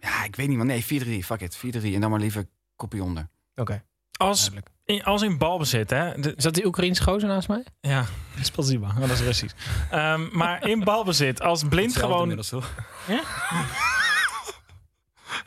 Ja, 0.00 0.24
ik 0.24 0.36
weet 0.36 0.48
niet 0.48 0.56
man, 0.56 0.66
nee 0.66 0.84
4-3, 0.84 0.86
fuck 1.24 1.40
it, 1.40 1.56
4-3 1.56 1.60
en 1.82 2.00
dan 2.00 2.10
maar 2.10 2.20
liever 2.20 2.46
kopie 2.76 3.02
onder. 3.02 3.28
Oké, 3.54 3.82
Als 4.12 4.38
duidelijk. 4.40 4.68
in, 4.84 5.04
als 5.04 5.22
in 5.22 5.38
balbezit, 5.38 5.90
hè? 5.90 6.20
De- 6.20 6.34
Is 6.36 6.42
dat 6.42 6.54
die 6.54 6.66
Oekraïense 6.66 7.02
gozer 7.02 7.28
naast 7.28 7.48
mij? 7.48 7.64
ja, 7.80 8.06
Spasiba. 8.40 8.86
Oh, 8.88 9.00
dat 9.00 9.10
is 9.10 9.20
Russisch. 9.20 9.54
Ehm, 9.90 10.28
maar 10.32 10.68
in 10.68 10.84
balbezit, 10.84 11.40
als 11.40 11.62
blind 11.68 11.94
Hetzelfde 11.94 12.42
gewoon... 12.42 12.42
toch? 12.42 12.74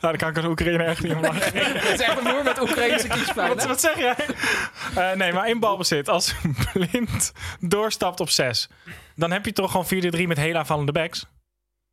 dan 0.00 0.16
kan 0.16 0.28
ik 0.28 0.36
als 0.36 0.46
Oekraïne 0.46 0.84
echt 0.84 1.02
niet 1.02 1.14
om 1.14 1.20
lachen. 1.20 1.52
Het 1.54 2.00
is 2.00 2.00
echt 2.00 2.18
een 2.18 2.24
boer 2.24 2.42
met 2.44 2.60
Oekraïnse 2.60 3.08
kiespijn. 3.08 3.48
Wat, 3.48 3.66
wat 3.66 3.80
zeg 3.80 3.98
jij? 3.98 4.16
Eh, 4.94 5.12
nee, 5.16 5.32
maar 5.32 5.48
in 5.48 5.60
balbezit, 5.60 6.08
als 6.08 6.34
blind 6.72 7.32
doorstapt 7.60 8.20
op 8.20 8.30
6, 8.30 8.68
dan 9.14 9.30
heb 9.30 9.44
je 9.44 9.52
toch 9.52 9.70
gewoon 9.70 10.14
4-3 10.24 10.26
met 10.26 10.36
heel 10.36 10.56
aanvallende 10.56 10.92
backs. 10.92 11.26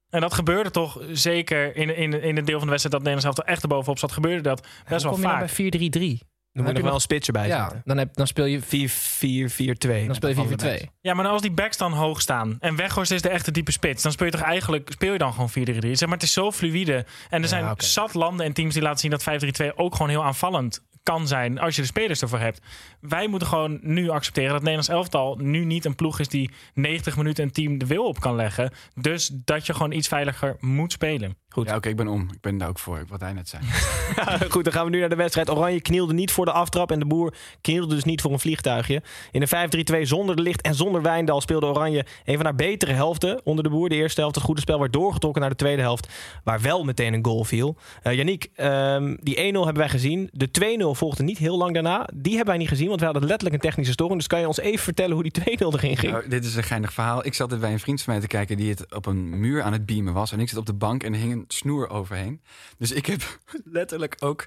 En 0.10 0.22
dat 0.22 0.34
gebeurde 0.34 0.72
toch 0.72 1.02
zeker 1.12 1.76
in, 1.76 1.96
in, 1.96 2.22
in 2.22 2.36
het 2.36 2.46
deel 2.46 2.58
van 2.58 2.68
de 2.68 2.72
wedstrijd 2.72 3.04
dat 3.04 3.04
Nederland 3.04 3.22
zelf 3.22 3.38
er 3.38 3.54
echt 3.54 3.64
erbovenop 3.64 4.00
zat, 4.00 4.12
gebeurde 4.12 4.42
dat 4.42 4.68
best 4.90 5.04
wel 5.04 5.12
kom 5.12 5.22
je 5.22 5.28
nou 5.28 5.48
vaak. 5.48 5.58
bij 5.58 6.20
4-3-3? 6.22 6.33
Dan 6.54 6.64
moet 6.64 6.72
er 6.72 6.78
je 6.78 6.84
wel 6.84 6.86
een 6.88 6.92
nog- 6.94 7.02
spits 7.02 7.28
erbij 7.28 7.48
Ja, 7.48 7.62
zitten. 7.62 7.82
dan, 7.86 7.98
heb, 7.98 8.14
dan 8.14 8.28
speel 8.28 8.46
je 8.46 8.62
4-4-4-2. 8.62 10.06
dan 10.06 10.16
speel 10.16 10.30
je 10.30 10.36
4-4-2. 10.36 10.90
Ja, 11.02 11.14
maar 11.14 11.28
als 11.28 11.42
die 11.42 11.52
backs 11.52 11.78
dan 11.78 11.94
hoog 11.94 12.22
staan 12.22 12.58
en 12.60 12.76
Weghorst 12.76 13.12
is 13.12 13.22
de 13.22 13.30
echte 13.30 13.52
diepe 13.52 13.72
spits, 13.72 14.04
dan 14.04 14.12
speel 14.12 14.26
je 14.26 14.32
toch 14.32 14.42
eigenlijk 14.42 14.92
speel 14.92 15.12
je 15.12 15.18
dan 15.18 15.34
gewoon 15.34 15.50
4-3-3. 15.50 15.52
Zeg 15.92 16.02
maar, 16.08 16.18
het 16.18 16.24
is 16.24 16.34
zo 16.34 16.52
fluïde. 16.52 17.06
En 17.30 17.42
er 17.42 17.48
zijn 17.48 17.74
zat 17.78 18.14
landen 18.14 18.46
en 18.46 18.54
teams 18.54 18.74
die 18.74 18.84
laten 18.84 19.00
zien 19.00 19.12
dat 19.12 19.24
5-3-2 19.24 19.76
ook 19.76 19.94
gewoon 19.96 20.10
heel 20.10 20.24
aanvallend 20.24 20.84
kan 21.04 21.28
zijn 21.28 21.60
als 21.60 21.76
je 21.76 21.82
de 21.82 21.88
spelers 21.88 22.22
ervoor 22.22 22.40
hebt. 22.40 22.62
Wij 23.00 23.28
moeten 23.28 23.48
gewoon 23.48 23.80
nu 23.82 24.10
accepteren 24.10 24.50
dat 24.50 24.62
het 24.62 24.70
Nederlands 24.70 24.94
elftal 25.02 25.36
nu 25.42 25.66
niet 25.66 25.86
een 25.86 25.96
ploeg 25.96 26.20
is 26.20 26.28
die 26.28 26.52
90 26.74 27.18
minuten 27.18 27.44
een 27.44 27.52
team 27.52 27.78
de 27.78 27.86
wil 27.86 28.06
op 28.06 28.20
kan 28.20 28.36
leggen. 28.36 28.72
Dus 28.96 29.32
dat 29.34 29.66
je 29.66 29.74
gewoon 29.74 29.92
iets 29.92 30.08
veiliger 30.08 30.56
moet 30.60 30.92
spelen. 30.92 31.38
Goed. 31.54 31.68
Ja, 31.68 31.76
oké, 31.76 31.90
ik 31.90 31.96
ben 31.96 32.08
om. 32.08 32.22
Ik 32.22 32.42
ben 32.42 32.58
daar 32.58 32.70
ook 32.70 32.80
voor, 32.80 33.04
wat 33.08 33.20
hij 33.20 33.34
net 33.34 33.50
zei. 33.50 33.64
Goed, 34.54 34.64
dan 34.64 34.74
gaan 34.74 34.86
we 34.86 34.92
nu 34.92 35.00
naar 35.00 35.10
de 35.10 35.16
wedstrijd. 35.16 35.50
Oranje 35.50 35.82
knielde 35.82 36.14
niet 36.14 36.32
voor 36.32 36.46
de 36.46 36.52
aftrap 36.52 36.92
en 36.92 37.00
de 37.00 37.06
boer 37.06 37.34
knielde 37.62 37.96
dus 37.96 38.04
niet 38.04 38.22
voor 38.22 38.32
een 38.32 38.40
vliegtuigje. 38.40 39.02
In 39.32 39.42
een 39.42 39.98
5-3-2 39.98 40.02
zonder 40.02 40.36
de 40.36 40.42
licht 40.42 40.62
en 40.62 40.76
zonder 40.76 41.02
Wijndal 41.02 41.42
speelde 41.42 41.66
Oranje 41.66 42.06
een 42.26 42.36
van 42.36 42.46
haar 42.46 42.56
betere 42.56 42.92
helften 42.92 43.42
onder 43.44 43.64
de 43.64 43.70
boer. 43.70 43.90
De 43.90 43.96
eerste 43.96 44.20
helft, 44.20 44.36
het 44.36 44.44
goede 44.44 44.62
spel, 44.62 44.80
werd 44.80 44.94
doorgetrokken 44.94 45.42
naar 45.42 45.50
de 45.50 45.56
tweede 45.56 45.82
helft, 45.82 46.08
waar 46.44 46.62
wel 46.62 46.84
meteen 46.84 47.14
een 47.14 47.26
goal 47.26 47.44
viel. 47.44 47.76
Uh, 48.04 48.14
Yannick, 48.14 48.50
ehm, 48.56 49.16
die 49.20 49.36
1-0 49.36 49.64
hebben 49.64 49.82
wij 49.82 49.90
gezien. 49.90 50.30
De 50.32 50.52
2-0 50.52 50.96
volgde 50.96 51.24
niet 51.24 51.38
heel 51.38 51.58
lang 51.58 51.74
daarna. 51.74 52.10
Die 52.14 52.36
hebben 52.36 52.50
wij 52.54 52.58
niet 52.58 52.70
gezien, 52.70 52.88
want 52.88 53.00
we 53.00 53.06
hadden 53.06 53.26
letterlijk 53.26 53.56
een 53.56 53.70
technische 53.70 53.94
storing. 53.94 54.18
Dus 54.18 54.28
kan 54.28 54.40
je 54.40 54.48
ons 54.48 54.60
even 54.60 54.84
vertellen 54.84 55.14
hoe 55.14 55.24
die 55.24 55.58
2-0 55.58 55.74
erin 55.74 55.98
ging? 55.98 56.12
Nou, 56.12 56.30
dit 56.30 56.46
is 56.46 56.56
een 56.56 56.64
geinig 56.64 56.94
verhaal. 56.94 57.26
Ik 57.26 57.34
zat 57.34 57.52
er 57.52 57.60
bij 57.60 57.72
een 57.72 57.80
vriend 57.80 58.02
van 58.02 58.14
mij 58.14 58.22
te 58.22 58.28
kijken 58.28 58.58
die 58.58 58.70
het 58.70 58.96
op 58.96 59.06
een 59.06 59.40
muur 59.40 59.62
aan 59.62 59.74
het 59.74 59.86
beamen 59.86 60.14
was. 60.14 60.32
En 60.32 60.40
ik 60.40 60.50
zit 60.50 60.58
op 60.58 60.66
de 60.66 60.74
bank 60.74 61.04
en 61.04 61.14
er 61.14 61.20
hing 61.20 61.32
een 61.32 61.43
snoer 61.48 61.90
overheen. 61.90 62.42
Dus 62.78 62.92
ik 62.92 63.06
heb 63.06 63.40
letterlijk 63.64 64.16
ook 64.20 64.46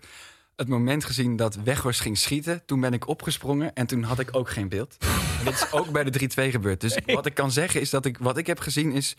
het 0.56 0.68
moment 0.68 1.04
gezien 1.04 1.36
dat 1.36 1.54
Weghorst 1.54 2.00
ging 2.00 2.18
schieten. 2.18 2.64
Toen 2.64 2.80
ben 2.80 2.92
ik 2.92 3.08
opgesprongen 3.08 3.74
en 3.74 3.86
toen 3.86 4.02
had 4.02 4.18
ik 4.18 4.28
ook 4.36 4.50
geen 4.50 4.68
beeld. 4.68 4.96
En 5.38 5.44
dit 5.44 5.54
is 5.54 5.72
ook 5.72 5.90
bij 5.90 6.04
de 6.04 6.20
3-2 6.48 6.50
gebeurd. 6.50 6.80
Dus 6.80 6.98
wat 7.06 7.26
ik 7.26 7.34
kan 7.34 7.50
zeggen 7.50 7.80
is 7.80 7.90
dat 7.90 8.04
ik, 8.06 8.18
wat 8.18 8.36
ik 8.38 8.46
heb 8.46 8.58
gezien 8.58 8.92
is 8.92 9.16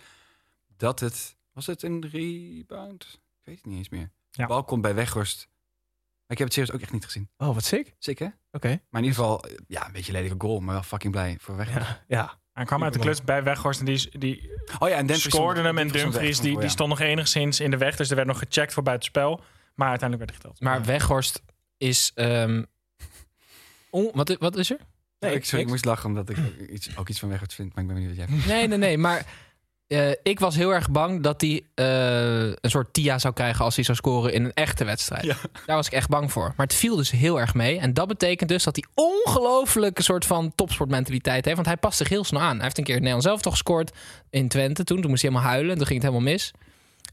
dat 0.77 0.99
het... 0.99 1.35
Was 1.53 1.65
het 1.65 1.83
een 1.83 2.07
rebound? 2.11 3.03
Ik 3.13 3.19
weet 3.43 3.55
het 3.55 3.65
niet 3.65 3.77
eens 3.77 3.89
meer. 3.89 4.11
De 4.29 4.41
Ja. 4.41 4.47
bal 4.47 4.63
komt 4.63 4.81
bij 4.81 4.95
Weghorst. 4.95 5.47
Maar 5.47 6.37
ik 6.37 6.37
heb 6.37 6.47
het 6.47 6.53
serieus 6.53 6.71
ook 6.73 6.81
echt 6.81 6.91
niet 6.91 7.05
gezien. 7.05 7.29
Oh, 7.37 7.53
wat 7.53 7.63
sick. 7.63 7.95
Sick, 7.99 8.19
hè? 8.19 8.27
Oké. 8.51 8.67
Maar 8.67 9.01
in 9.01 9.07
ieder 9.07 9.19
geval, 9.19 9.45
ja, 9.67 9.85
een 9.85 9.91
beetje 9.91 10.11
lelijke 10.11 10.35
goal. 10.37 10.59
Maar 10.59 10.73
wel 10.73 10.83
fucking 10.83 11.11
blij 11.11 11.37
voor 11.39 11.55
Weghorst. 11.55 11.87
Ja, 11.87 12.03
ja. 12.07 12.39
Hij 12.57 12.65
kwam 12.65 12.83
uit 12.83 12.93
de 12.93 12.99
klus 12.99 13.23
bij 13.23 13.43
Weghorst 13.43 13.79
en 13.79 13.85
die, 13.85 14.09
die 14.19 14.49
Oh 14.79 14.89
ja, 14.89 14.95
en 14.95 15.05
Dumfries 15.05 15.33
scoorde 15.33 15.61
hem. 15.61 15.77
En 15.77 15.87
Dumfries 15.87 16.39
die, 16.39 16.53
die 16.53 16.61
ja. 16.61 16.67
stond 16.67 16.89
nog 16.89 16.99
enigszins 16.99 17.59
in 17.59 17.71
de 17.71 17.77
weg. 17.77 17.95
Dus 17.95 18.09
er 18.09 18.15
werd 18.15 18.27
nog 18.27 18.39
gecheckt 18.39 18.73
voor 18.73 18.83
buitenspel. 18.83 19.41
Maar 19.75 19.89
uiteindelijk 19.89 20.29
werd 20.29 20.43
hij 20.43 20.51
geteld. 20.51 20.61
Maar 20.61 20.85
Weghorst 20.85 21.41
is... 21.77 22.11
ehm, 22.15 22.63
on- 23.89 24.11
wat, 24.13 24.35
wat 24.39 24.55
is 24.57 24.71
er? 24.71 24.77
Nee, 25.19 25.33
ik, 25.33 25.45
sorry, 25.45 25.63
ik 25.63 25.69
moest 25.69 25.85
lachen 25.85 26.09
omdat 26.09 26.29
ik 26.29 26.37
ook 26.37 26.67
iets, 26.69 26.97
ook 26.97 27.09
iets 27.09 27.19
van 27.19 27.29
Weghorst 27.29 27.53
vind. 27.53 27.73
Maar 27.75 27.83
ik 27.83 27.89
ben 27.89 27.95
benieuwd 27.99 28.17
wat 28.17 28.27
jij 28.27 28.35
vindt. 28.35 28.53
Nee, 28.53 28.67
nee, 28.67 28.77
nee. 28.77 28.97
Maar 28.97 29.25
eh, 29.87 30.09
ik 30.23 30.39
was 30.39 30.55
heel 30.55 30.73
erg 30.73 30.91
bang 30.91 31.23
dat 31.23 31.41
hij 31.41 31.63
eh, 31.73 32.41
een 32.41 32.69
soort 32.69 32.93
TIA 32.93 33.19
zou 33.19 33.33
krijgen 33.33 33.65
als 33.65 33.75
hij 33.75 33.83
zou 33.83 33.97
scoren 33.97 34.33
in 34.33 34.45
een 34.45 34.53
echte 34.53 34.85
wedstrijd. 34.85 35.25
Daar 35.65 35.75
was 35.75 35.87
ik 35.87 35.93
echt 35.93 36.09
bang 36.09 36.31
voor. 36.31 36.53
Maar 36.57 36.65
het 36.65 36.75
viel 36.75 36.95
dus 36.95 37.11
heel 37.11 37.39
erg 37.39 37.53
mee. 37.53 37.79
En 37.79 37.93
dat 37.93 38.07
betekent 38.07 38.49
dus 38.49 38.63
dat 38.63 38.75
hij 38.75 39.05
ongelooflijk 39.05 39.97
een 39.97 40.03
soort 40.03 40.25
van 40.25 40.51
topsportmentaliteit 40.55 41.43
heeft. 41.43 41.55
Want 41.55 41.67
hij 41.67 41.77
past 41.77 41.97
zich 41.97 42.09
heel 42.09 42.23
snel 42.23 42.41
aan. 42.41 42.55
Hij 42.55 42.63
heeft 42.63 42.77
een 42.77 42.83
keer 42.83 42.93
het 42.93 43.03
Nederlands 43.03 43.27
zelf 43.27 43.41
toch 43.41 43.53
gescoord 43.53 43.91
in 44.29 44.47
Twente. 44.47 44.83
Toen, 44.83 45.01
toen 45.01 45.09
moest 45.09 45.21
hij 45.21 45.31
helemaal 45.31 45.51
huilen. 45.51 45.77
Toen 45.77 45.85
ging 45.85 46.01
het 46.01 46.09
helemaal 46.09 46.31
mis. 46.31 46.51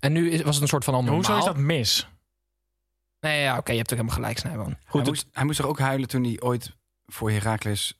En 0.00 0.12
nu 0.12 0.31
is, 0.31 0.43
was 0.43 0.54
het 0.54 0.62
een 0.62 0.69
soort 0.69 0.85
van 0.85 0.95
ander 0.95 1.14
Hoezo 1.14 1.38
is 1.38 1.45
dat 1.45 1.57
mis? 1.57 2.09
Nee, 3.21 3.43
ja, 3.43 3.59
oké, 3.59 3.71
je 3.71 3.78
hebt 3.78 3.93
ook 3.93 3.99
helemaal 3.99 4.19
gelijk, 4.19 4.38
Snijboon. 4.38 4.76
Hij 4.85 5.02
moest, 5.02 5.26
hij 5.33 5.45
moest 5.45 5.59
toch 5.59 5.69
ook 5.69 5.78
huilen 5.78 6.09
toen 6.09 6.25
hij 6.25 6.40
ooit 6.40 6.73
voor 7.07 7.31
Heracles 7.31 7.95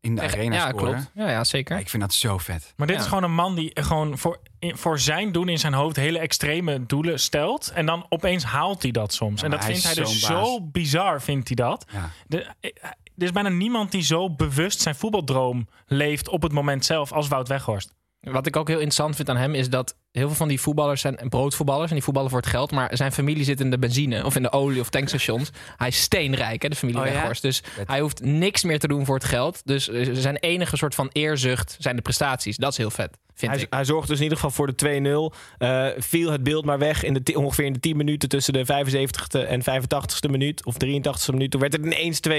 in 0.00 0.14
de 0.14 0.20
Echt, 0.20 0.34
arena 0.34 0.54
ja, 0.54 0.70
klopt. 0.72 1.10
Ja, 1.14 1.30
ja, 1.30 1.44
zeker. 1.44 1.74
Ja, 1.74 1.80
ik 1.80 1.88
vind 1.88 2.02
dat 2.02 2.14
zo 2.14 2.38
vet. 2.38 2.72
Maar 2.76 2.86
dit 2.86 2.96
Ja. 2.96 3.02
is 3.02 3.08
gewoon 3.08 3.24
een 3.24 3.34
man 3.34 3.54
die 3.54 3.70
gewoon 3.74 4.18
voor, 4.18 4.38
in- 4.58 4.76
voor 4.76 4.98
zijn 4.98 5.32
doen 5.32 5.48
in 5.48 5.58
zijn 5.58 5.72
hoofd 5.72 5.96
hele 5.96 6.18
extreme 6.18 6.86
doelen 6.86 7.20
stelt. 7.20 7.70
En 7.74 7.86
dan 7.86 8.06
opeens 8.08 8.44
haalt 8.44 8.82
hij 8.82 8.90
dat 8.90 9.12
soms. 9.12 9.38
Ja, 9.40 9.44
en 9.44 9.50
dat 9.50 9.60
hij 9.64 9.68
vindt 9.70 9.84
hij 9.86 9.94
dus 9.94 10.20
zo 10.20 10.60
bizar, 10.62 11.22
vindt 11.22 11.46
hij 11.46 11.56
dat. 11.56 11.84
Ja. 11.92 12.10
De, 12.26 12.42
er 12.60 13.26
is 13.26 13.32
bijna 13.32 13.48
niemand 13.48 13.90
die 13.90 14.02
zo 14.02 14.30
bewust 14.34 14.80
zijn 14.80 14.94
voetbaldroom 14.94 15.68
leeft 15.86 16.28
op 16.28 16.42
het 16.42 16.52
moment 16.52 16.84
zelf 16.84 17.12
als 17.12 17.28
Wout 17.28 17.48
Weghorst. 17.48 17.94
Wat 18.20 18.46
ik 18.46 18.56
ook 18.56 18.68
heel 18.68 18.76
interessant 18.76 19.16
vind 19.16 19.28
aan 19.28 19.36
hem 19.36 19.54
is 19.54 19.70
dat 19.70 19.96
heel 20.12 20.26
veel 20.26 20.36
van 20.36 20.48
die 20.48 20.60
voetballers 20.60 21.00
zijn 21.00 21.18
broodvoetballers 21.28 21.88
en 21.88 21.94
die 21.94 22.04
voetballen 22.04 22.30
voor 22.30 22.40
het 22.40 22.48
geld, 22.48 22.70
maar 22.70 22.96
zijn 22.96 23.12
familie 23.12 23.44
zit 23.44 23.60
in 23.60 23.70
de 23.70 23.78
benzine 23.78 24.24
of 24.24 24.36
in 24.36 24.42
de 24.42 24.52
olie 24.52 24.80
of 24.80 24.88
tankstations. 24.90 25.50
Hij 25.76 25.88
is 25.88 26.00
steenrijk, 26.00 26.62
hè, 26.62 26.68
de 26.68 26.76
familie 26.76 27.00
Oh 27.00 27.06
ja? 27.06 27.32
Dus 27.40 27.62
hij 27.86 28.00
hoeft 28.00 28.24
niks 28.24 28.64
meer 28.64 28.78
te 28.78 28.88
doen 28.88 29.04
voor 29.04 29.14
het 29.14 29.24
geld. 29.24 29.62
Dus 29.64 29.88
eh, 29.88 30.08
zijn 30.12 30.36
enige 30.36 30.76
soort 30.76 30.94
van 30.94 31.08
eerzucht 31.12 31.76
zijn 31.78 31.96
de 31.96 32.02
prestaties. 32.02 32.56
Dat 32.56 32.72
is 32.72 32.78
heel 32.78 32.90
vet, 32.90 33.16
vind 33.40 33.52
Hij, 33.52 33.60
ik. 33.60 33.66
hij 33.74 33.84
zorgt 33.84 34.08
dus 34.08 34.16
in 34.16 34.22
ieder 34.22 34.38
geval 34.38 34.52
voor 34.52 34.66
de 34.76 35.30
2-0. 35.32 35.36
Eh, 35.58 35.86
viel 35.98 36.30
het 36.30 36.42
beeld 36.42 36.64
maar 36.64 36.78
weg 36.78 37.02
in 37.04 37.14
de 37.14 37.38
ongeveer 37.38 37.64
in 37.64 37.72
de 37.72 37.80
10 37.80 37.96
minuten 37.96 38.28
tussen 38.28 38.52
de 38.52 38.64
75ste 38.66 39.46
en 39.48 39.62
85ste 39.62 40.30
minuut. 40.30 40.64
Of 40.66 40.74
83ste 40.84 41.32
minuut. 41.32 41.50
Toen 41.50 41.60
werd 41.60 41.72
het 41.72 41.84
ineens 41.84 42.20
2-2. 42.20 42.32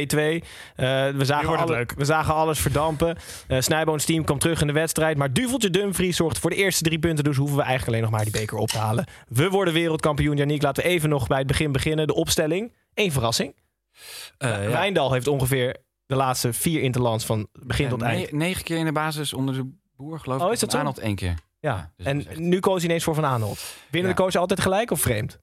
Eh, 0.76 1.10
we, 1.10 1.26
zagen 1.26 1.58
alle- 1.58 1.86
we 1.98 2.06
zagen 2.06 2.34
alles 2.34 2.60
verdampen. 2.60 3.18
Eh 3.48 3.60
Snijboons 3.62 4.06
team 4.06 4.24
kwam 4.24 4.40
terug 4.40 4.62
in 4.62 4.68
de 4.68 4.74
wedstrijd. 4.74 5.18
Maar 5.18 5.34
Duveltje 5.34 5.70
Dumfries 5.70 6.16
zorgt 6.16 6.40
voor 6.40 6.50
de 6.50 6.56
eerste 6.56 6.84
drie 6.84 7.00
punten. 7.00 7.24
Dus 7.24 7.38
hoeven 7.38 7.58
we 7.58 7.64
eigenlijk 7.64 7.92
alleen 7.92 8.10
nog 8.10 8.18
maar 8.20 8.32
die 8.32 8.40
beker 8.42 8.58
op 8.58 8.68
te 8.70 8.78
halen. 8.78 9.06
We 9.28 9.50
worden 9.50 9.74
wereldkampioen. 9.74 10.38
Janiek, 10.38 10.62
laten 10.62 10.84
we 10.84 10.90
even 10.90 11.10
nog 11.10 11.28
bij 11.28 11.38
het 11.38 11.48
begin 11.48 11.72
beginnen. 11.72 12.08
De 12.08 12.14
opstelling. 12.14 12.74
Eén 12.94 13.12
verrassing. 13.12 13.56
Eh, 14.38 14.70
ja. 14.94 15.10
Heeft 15.12 15.28
ongeveer 15.28 15.76
de 16.06 16.16
laatste 16.16 16.54
vier 16.54 16.82
interlands 16.82 17.26
van 17.26 17.48
begin 17.52 17.90
tot 17.90 18.02
eind. 18.02 18.32
ne- 18.32 18.38
Negen 18.38 18.64
keer 18.64 18.78
in 18.78 18.86
de 18.86 18.92
basis 18.92 19.34
onder 19.34 19.56
de 19.56 19.80
boer, 20.02 20.20
geloof 20.20 20.40
ik. 20.42 20.46
Oh, 20.48 20.52
is 20.54 20.60
dat? 20.60 20.74
Arnold 20.76 21.00
één 21.00 21.16
keer. 21.16 21.36
Ja, 21.60 21.92
dus 21.98 22.06
en 22.06 22.28
echt- 22.28 22.40
nu 22.40 22.60
koos 22.60 22.76
hij 22.80 22.86
ineens 22.86 23.04
voor 23.04 23.16
Van 23.16 23.26
Aanholt. 23.26 23.76
Winnen 23.90 24.10
Ja. 24.12 24.16
de 24.18 24.22
coach 24.24 24.36
altijd 24.36 24.60
gelijk 24.62 24.92
of 24.92 25.02
vreemd? 25.02 25.40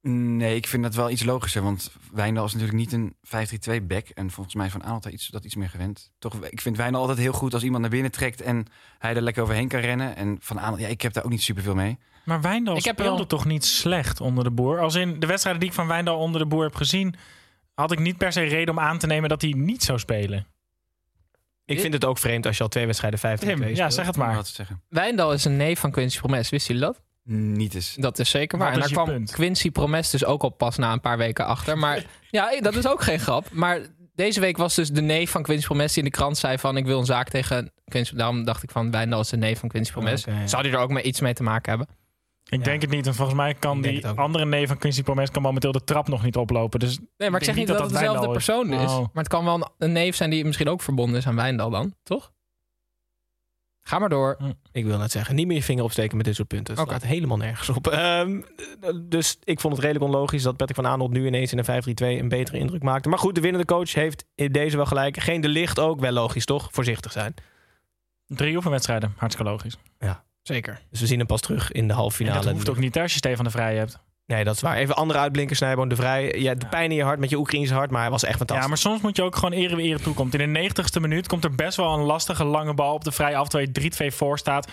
Nee, 0.00 0.56
ik 0.56 0.66
vind 0.66 0.82
dat 0.82 0.94
wel 0.94 1.10
iets 1.10 1.24
logischer. 1.24 1.62
Want 1.62 1.90
Wijndal 2.12 2.44
is 2.44 2.52
natuurlijk 2.52 2.78
niet 2.78 2.92
een 2.92 3.16
5-3-2 3.22 3.80
back. 3.86 4.08
En 4.08 4.30
volgens 4.30 4.54
mij 4.54 4.66
is 4.66 4.72
Van 4.72 4.82
Aanholt 4.84 5.02
daar 5.02 5.12
iets, 5.12 5.28
dat 5.28 5.44
iets 5.44 5.54
meer 5.54 5.68
gewend. 5.68 6.10
Toch, 6.18 6.34
ik 6.44 6.60
vind 6.60 6.76
Wijndal 6.76 7.00
altijd 7.00 7.18
heel 7.18 7.32
goed 7.32 7.54
als 7.54 7.62
iemand 7.62 7.80
naar 7.82 7.90
binnen 7.90 8.10
trekt... 8.10 8.40
en 8.40 8.66
hij 8.98 9.14
er 9.16 9.22
lekker 9.22 9.42
overheen 9.42 9.68
kan 9.68 9.80
rennen. 9.80 10.16
En 10.16 10.36
Van 10.40 10.60
Aanholt, 10.60 10.80
ja, 10.80 10.86
ik 10.88 11.02
heb 11.02 11.12
daar 11.12 11.24
ook 11.24 11.30
niet 11.30 11.42
superveel 11.42 11.74
mee. 11.74 11.98
Maar 12.24 12.40
Wijndal 12.40 12.76
Ik 12.76 12.84
heb 12.84 12.94
speelde 12.98 13.16
wel- 13.16 13.26
toch 13.26 13.44
niet 13.44 13.64
slecht 13.64 14.20
onder 14.20 14.44
de 14.44 14.50
boer? 14.50 14.80
Als 14.80 14.94
in 14.94 15.20
de 15.20 15.26
wedstrijden 15.26 15.60
die 15.60 15.70
ik 15.70 15.76
van 15.76 15.86
Wijndal 15.86 16.18
onder 16.18 16.40
de 16.40 16.46
boer 16.46 16.62
heb 16.62 16.74
gezien... 16.74 17.14
had 17.74 17.92
ik 17.92 17.98
niet 17.98 18.16
per 18.16 18.32
se 18.32 18.40
reden 18.42 18.74
om 18.74 18.80
aan 18.80 18.98
te 18.98 19.06
nemen 19.06 19.28
dat 19.28 19.42
hij 19.42 19.50
niet 19.50 19.82
zou 19.82 19.98
spelen. 19.98 20.46
Ik 21.68 21.80
vind 21.80 21.92
het 21.92 22.04
ook 22.04 22.18
vreemd 22.18 22.46
als 22.46 22.56
je 22.56 22.62
al 22.62 22.68
twee 22.68 22.86
wedstrijden 22.86 23.18
50 23.18 23.48
Tim, 23.48 23.68
ja, 23.68 23.90
zeg 23.90 24.06
het 24.06 24.16
maar. 24.16 24.34
Wat 24.34 24.44
te 24.44 24.52
zeggen. 24.52 24.82
Wijndal 24.88 25.32
is 25.32 25.44
een 25.44 25.56
neef 25.56 25.78
van 25.78 25.90
Quincy 25.90 26.18
Promes. 26.18 26.48
Wisten 26.48 26.74
jullie 26.74 26.90
dat? 26.92 27.00
Niet 27.34 27.74
eens. 27.74 27.94
Dat 27.94 28.18
is 28.18 28.30
zeker 28.30 28.58
waar. 28.58 28.66
Wat 28.66 28.74
en 28.74 28.80
daar 28.80 28.88
je 28.88 28.94
kwam 28.94 29.06
punt? 29.06 29.30
Quincy 29.30 29.70
Promes 29.70 30.10
dus 30.10 30.24
ook 30.24 30.42
al 30.42 30.48
pas 30.48 30.76
na 30.76 30.92
een 30.92 31.00
paar 31.00 31.18
weken 31.18 31.46
achter. 31.46 31.78
Maar 31.78 32.04
ja, 32.30 32.60
dat 32.60 32.74
is 32.74 32.86
ook 32.86 33.02
geen 33.02 33.18
grap. 33.20 33.46
Maar 33.52 33.80
deze 34.14 34.40
week 34.40 34.56
was 34.56 34.74
dus 34.74 34.90
de 34.90 35.00
neef 35.02 35.30
van 35.30 35.42
Quincy 35.42 35.66
Promes 35.66 35.92
die 35.92 36.02
in 36.02 36.10
de 36.10 36.16
krant 36.16 36.38
zei 36.38 36.58
van... 36.58 36.76
ik 36.76 36.84
wil 36.86 36.98
een 36.98 37.04
zaak 37.06 37.28
tegen 37.28 37.72
Quincy... 37.84 38.14
Daarom 38.14 38.44
dacht 38.44 38.62
ik 38.62 38.70
van 38.70 38.90
Wijndal 38.90 39.20
is 39.20 39.28
de 39.28 39.36
neef 39.36 39.58
van 39.58 39.68
Quincy 39.68 39.92
Promes. 39.92 40.24
Zou 40.44 40.62
die 40.62 40.72
er 40.72 40.78
ook 40.78 40.90
mee 40.90 41.02
iets 41.02 41.20
mee 41.20 41.34
te 41.34 41.42
maken 41.42 41.68
hebben? 41.70 41.88
Ik 42.48 42.64
denk 42.64 42.80
het 42.82 42.90
niet. 42.90 43.06
En 43.06 43.14
volgens 43.14 43.36
mij 43.36 43.54
kan 43.54 43.80
die 43.80 44.06
andere 44.06 44.44
neef 44.44 44.68
van 44.68 44.78
Quincy 44.78 45.02
Promes... 45.02 45.30
kan 45.30 45.42
momenteel 45.42 45.72
de 45.72 45.84
trap 45.84 46.08
nog 46.08 46.22
niet 46.22 46.36
oplopen. 46.36 46.80
Dus 46.80 46.98
Nee, 47.16 47.30
maar 47.30 47.40
ik 47.40 47.46
zeg 47.46 47.54
niet 47.54 47.66
dat, 47.66 47.78
dat 47.78 47.90
dezelfde 47.90 48.30
persoon 48.30 48.72
is. 48.72 48.90
Oh. 48.90 48.98
Maar 48.98 49.08
het 49.12 49.28
kan 49.28 49.44
wel 49.44 49.54
een, 49.54 49.68
een 49.78 49.92
neef 49.92 50.16
zijn 50.16 50.30
die 50.30 50.44
misschien 50.44 50.68
ook 50.68 50.82
verbonden 50.82 51.16
is 51.16 51.26
aan 51.26 51.36
Wijndal 51.36 51.70
dan, 51.70 51.94
toch? 52.02 52.32
Ga 53.80 53.98
maar 53.98 54.08
door. 54.08 54.36
Ik 54.72 54.84
wil 54.84 54.98
net 54.98 55.10
zeggen, 55.10 55.34
niet 55.34 55.46
meer 55.46 55.56
je 55.56 55.62
vinger 55.62 55.84
opsteken 55.84 56.16
met 56.16 56.26
dit 56.26 56.34
soort 56.34 56.48
punten. 56.48 56.74
Het 56.74 56.82
Oké. 56.82 56.94
staat 56.94 57.08
helemaal 57.08 57.36
nergens 57.36 57.68
op. 57.68 57.86
Ehm, 57.86 58.40
dus 59.02 59.38
ik 59.44 59.60
vond 59.60 59.72
het 59.74 59.82
redelijk 59.84 60.12
onlogisch 60.12 60.42
dat 60.42 60.56
Patrick 60.56 60.76
van 60.76 60.86
Aanholt 60.86 61.10
nu 61.10 61.26
ineens 61.26 61.52
in 61.52 61.58
een 61.58 61.64
5-3-2 61.64 62.20
een 62.20 62.28
betere 62.28 62.58
indruk 62.58 62.82
maakte. 62.82 63.08
Maar 63.08 63.18
goed, 63.18 63.34
de 63.34 63.40
winnende 63.40 63.66
coach 63.66 63.94
heeft 63.94 64.24
in 64.34 64.52
deze 64.52 64.76
wel 64.76 64.86
gelijk. 64.86 65.16
Geen 65.16 65.40
de 65.40 65.48
licht 65.48 65.78
ook, 65.78 66.00
wel 66.00 66.12
logisch 66.12 66.44
toch? 66.44 66.68
Voorzichtig 66.72 67.12
zijn. 67.12 67.34
drie 68.26 68.56
oefenwedstrijden. 68.56 69.14
Hartstikke 69.16 69.50
logisch. 69.50 69.76
Zeker. 70.48 70.80
Dus 70.90 71.00
we 71.00 71.06
zien 71.06 71.18
hem 71.18 71.26
pas 71.26 71.40
terug 71.40 71.72
in 71.72 71.88
de 71.88 71.94
halve 71.94 72.18
En 72.18 72.24
finale. 72.26 72.44
dat 72.44 72.52
hoeft 72.54 72.68
ook 72.70 72.78
niet 72.78 72.98
als 72.98 73.12
je 73.12 73.18
Stefan 73.18 73.44
de 73.44 73.50
Vrij 73.50 73.76
hebt. 73.76 73.98
Nee, 74.26 74.44
dat 74.44 74.54
is 74.54 74.60
waar. 74.60 74.76
Even 74.76 74.96
andere 74.96 75.18
uitblinker, 75.18 75.56
Snijboon 75.56 75.88
de 75.88 75.96
Vrij. 75.96 76.34
Ja, 76.38 76.54
de 76.54 76.66
pijn 76.66 76.90
in 76.90 76.96
je 76.96 77.02
hart 77.02 77.18
met 77.18 77.30
je 77.30 77.36
Oekraïnse 77.38 77.74
hart, 77.74 77.90
maar 77.90 78.00
hij 78.00 78.10
was 78.10 78.24
echt 78.24 78.36
fantastisch. 78.36 78.64
Ja, 78.64 78.68
maar 78.70 78.78
soms 78.78 79.00
moet 79.00 79.16
je 79.16 79.22
ook 79.22 79.34
gewoon 79.36 79.52
ere 79.52 79.76
wie 79.76 79.86
ere 79.86 80.00
toekomt. 80.00 80.34
In 80.34 80.52
de 80.52 80.70
90ste 80.70 81.00
minuut 81.00 81.26
komt 81.28 81.44
er 81.44 81.54
best 81.54 81.76
wel 81.76 81.94
een 81.94 82.04
lastige 82.04 82.44
lange 82.44 82.74
bal 82.74 82.94
op 82.94 83.04
de 83.04 83.12
vrij 83.12 83.36
af. 83.36 83.48
Terwijl 83.48 83.70
je 83.72 84.10
3-2 84.10 84.14
voor 84.14 84.38
staat. 84.38 84.68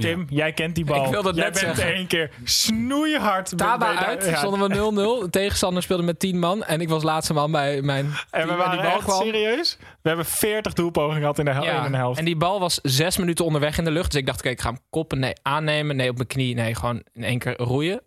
Tim, 0.00 0.26
jij 0.30 0.52
kent 0.52 0.74
die 0.74 0.84
bal. 0.84 1.04
Ik 1.04 1.10
wilde 1.10 1.32
jij 1.34 1.44
net 1.44 1.60
bent 1.62 1.76
zeggen. 1.76 1.94
één 1.94 2.06
keer 2.06 2.30
snoeihard. 2.44 3.58
Taba 3.58 3.94
uit, 3.94 4.24
ja. 4.24 4.36
stonden 4.36 4.68
we 4.68 5.20
0-0. 5.20 5.22
De 5.24 5.30
tegenstander 5.40 5.82
speelde 5.82 6.02
met 6.02 6.18
10 6.18 6.38
man. 6.38 6.64
En 6.64 6.80
ik 6.80 6.88
was 6.88 7.02
laatste 7.02 7.32
man 7.34 7.50
bij 7.50 7.82
mijn 7.82 8.04
En 8.06 8.12
team. 8.30 8.48
we 8.48 8.54
waren 8.54 8.72
die 8.72 8.80
bal 8.86 8.96
echt 8.96 9.04
kwam. 9.04 9.22
serieus. 9.22 9.76
We 10.02 10.08
hebben 10.08 10.26
40 10.26 10.72
doelpogingen 10.72 11.20
gehad 11.20 11.38
in 11.38 11.44
de, 11.44 11.50
hel 11.52 11.64
Ja, 11.64 11.84
in 11.84 11.90
de 11.92 11.96
helft. 11.98 12.18
En 12.18 12.24
die 12.24 12.36
bal 12.36 12.60
was 12.60 12.78
zes 12.82 13.16
minuten 13.16 13.44
onderweg 13.44 13.78
in 13.78 13.84
de 13.84 13.90
lucht. 13.90 14.10
Dus 14.10 14.20
ik 14.20 14.26
dacht, 14.26 14.38
oké, 14.38 14.48
ik 14.48 14.60
ga 14.60 14.68
hem 14.68 14.78
koppen. 14.90 15.18
Nee, 15.18 15.32
aannemen. 15.42 15.96
Nee, 15.96 16.08
op 16.10 16.16
mijn 16.16 16.28
knie. 16.28 16.54
Nee, 16.54 16.74
gewoon 16.74 17.02
in 17.12 17.24
één 17.24 17.38
keer 17.38 17.56
roeien. 17.56 18.00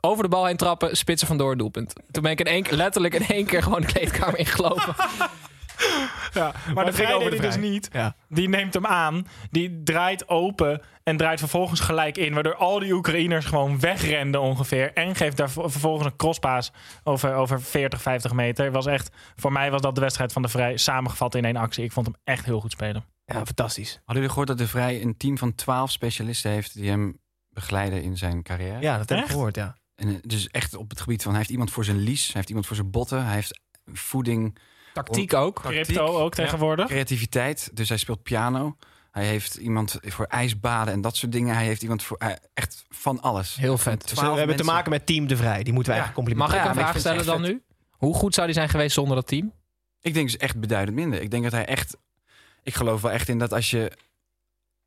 Over 0.00 0.22
de 0.22 0.28
bal 0.28 0.46
heen 0.46 0.56
trappen, 0.56 0.96
spitsen 0.96 1.28
vandoor, 1.28 1.56
doelpunt. 1.56 1.92
Toen 2.10 2.22
ben 2.22 2.32
ik 2.32 2.40
in 2.40 2.46
één, 2.46 2.62
keer- 2.62 2.76
letterlijk 2.76 3.14
in 3.14 3.26
één 3.28 3.46
keer 3.46 3.62
gewoon 3.62 3.80
de 3.80 3.86
kleedkamer 3.86 4.38
ingelopen. 4.38 4.94
Ja, 6.34 6.52
maar, 6.74 6.84
het 6.84 6.86
de 6.86 6.92
ging 6.92 6.94
Vrij 6.94 7.14
over 7.14 7.30
deed 7.30 7.40
de 7.40 7.46
hij 7.46 7.56
dus 7.56 7.70
niet. 7.70 7.88
Ja. 7.92 8.16
Die 8.28 8.48
neemt 8.48 8.74
hem 8.74 8.86
aan. 8.86 9.26
Die 9.50 9.82
draait 9.82 10.28
open 10.28 10.82
en 11.02 11.16
draait 11.16 11.38
vervolgens 11.38 11.80
gelijk 11.80 12.16
in. 12.16 12.34
Waardoor 12.34 12.54
al 12.54 12.78
die 12.78 12.92
Oekraïners 12.92 13.46
gewoon 13.46 13.80
wegrenden 13.80 14.40
ongeveer. 14.40 14.92
En 14.92 15.14
geeft 15.14 15.36
daar 15.36 15.50
ver- 15.50 15.70
vervolgens 15.70 16.06
een 16.06 16.16
crosspaas 16.16 16.72
over, 17.04 17.34
over 17.34 17.62
40, 17.62 18.02
50 18.02 18.32
meter. 18.32 18.72
Was 18.72 18.86
echt, 18.86 19.10
voor 19.36 19.52
mij 19.52 19.70
was 19.70 19.80
dat 19.80 19.94
de 19.94 20.00
wedstrijd 20.00 20.32
van 20.32 20.42
de 20.42 20.48
Vrij 20.48 20.76
samengevat 20.76 21.34
in 21.34 21.44
één 21.44 21.56
actie. 21.56 21.84
Ik 21.84 21.92
vond 21.92 22.06
hem 22.06 22.16
echt 22.24 22.44
heel 22.44 22.60
goed 22.60 22.72
spelen. 22.72 23.04
Ja, 23.24 23.44
fantastisch. 23.44 23.90
Hadden 23.94 24.14
jullie 24.14 24.28
gehoord 24.28 24.48
dat 24.48 24.58
de 24.58 24.66
Vrij 24.66 25.02
een 25.02 25.16
team 25.16 25.38
van 25.38 25.54
12 25.54 25.90
specialisten 25.90 26.50
heeft... 26.50 26.74
die 26.74 26.88
hem 26.90 27.18
begeleiden 27.48 28.02
in 28.02 28.16
zijn 28.16 28.42
carrière? 28.42 28.80
Ja, 28.80 28.98
dat 28.98 29.08
heb 29.08 29.18
ik 29.18 29.26
gehoord, 29.26 29.56
ja. 29.56 29.76
En, 29.94 30.08
eh, 30.08 30.14
dus 30.22 30.48
echt 30.48 30.74
op 30.74 30.90
het 30.90 31.00
gebied 31.00 31.22
van... 31.22 31.30
hij 31.30 31.38
heeft 31.40 31.52
iemand 31.52 31.70
voor 31.70 31.84
zijn 31.84 31.98
lies, 31.98 32.24
hij 32.24 32.32
heeft 32.34 32.48
iemand 32.48 32.66
voor 32.66 32.76
zijn 32.76 32.90
botten... 32.90 33.24
hij 33.24 33.34
heeft 33.34 33.60
voeding, 33.92 34.58
Tactiek 34.92 35.34
ook. 35.34 35.60
Crypto 35.60 36.18
ook 36.18 36.34
tegenwoordig. 36.34 36.86
creativiteit. 36.86 37.70
Dus 37.72 37.88
hij 37.88 37.98
speelt 37.98 38.22
piano. 38.22 38.76
Hij 39.10 39.24
heeft 39.24 39.54
iemand 39.54 39.98
voor 40.02 40.26
ijsbaden 40.26 40.94
en 40.94 41.00
dat 41.00 41.16
soort 41.16 41.32
dingen. 41.32 41.54
Hij 41.54 41.64
heeft 41.64 41.82
iemand 41.82 42.02
voor 42.02 42.16
eh, 42.16 42.28
echt 42.54 42.84
van 42.88 43.20
alles. 43.20 43.56
Heel 43.56 43.78
vet. 43.78 44.08
Dus 44.08 44.20
we 44.20 44.26
hebben 44.26 44.56
te 44.56 44.64
maken 44.64 44.90
met 44.90 45.06
Team 45.06 45.26
de 45.26 45.36
Vrij. 45.36 45.62
Die 45.62 45.72
moeten 45.72 45.92
wij 45.92 46.00
Ja. 46.02 46.06
eigenlijk 46.06 46.14
complimenteren. 46.14 46.62
Mag 46.62 46.70
ik 46.72 46.76
een 46.76 46.84
vraag 46.84 47.00
stellen 47.00 47.26
dan 47.26 47.42
nu? 47.42 47.62
Hoe 47.90 48.14
goed 48.14 48.34
zou 48.34 48.46
die 48.46 48.56
zijn 48.56 48.68
geweest 48.68 48.94
zonder 48.94 49.14
dat 49.16 49.26
team? 49.26 49.52
Ik 50.00 50.14
denk 50.14 50.26
dus 50.26 50.36
echt 50.36 50.60
beduidend 50.60 50.96
minder. 50.96 51.20
Ik 51.22 51.30
denk 51.30 51.42
dat 51.42 51.52
hij 51.52 51.66
echt... 51.66 51.96
Ik 52.62 52.74
geloof 52.74 53.00
wel 53.02 53.10
echt 53.10 53.28
in 53.28 53.38
dat 53.38 53.52
als 53.52 53.70
je 53.70 53.92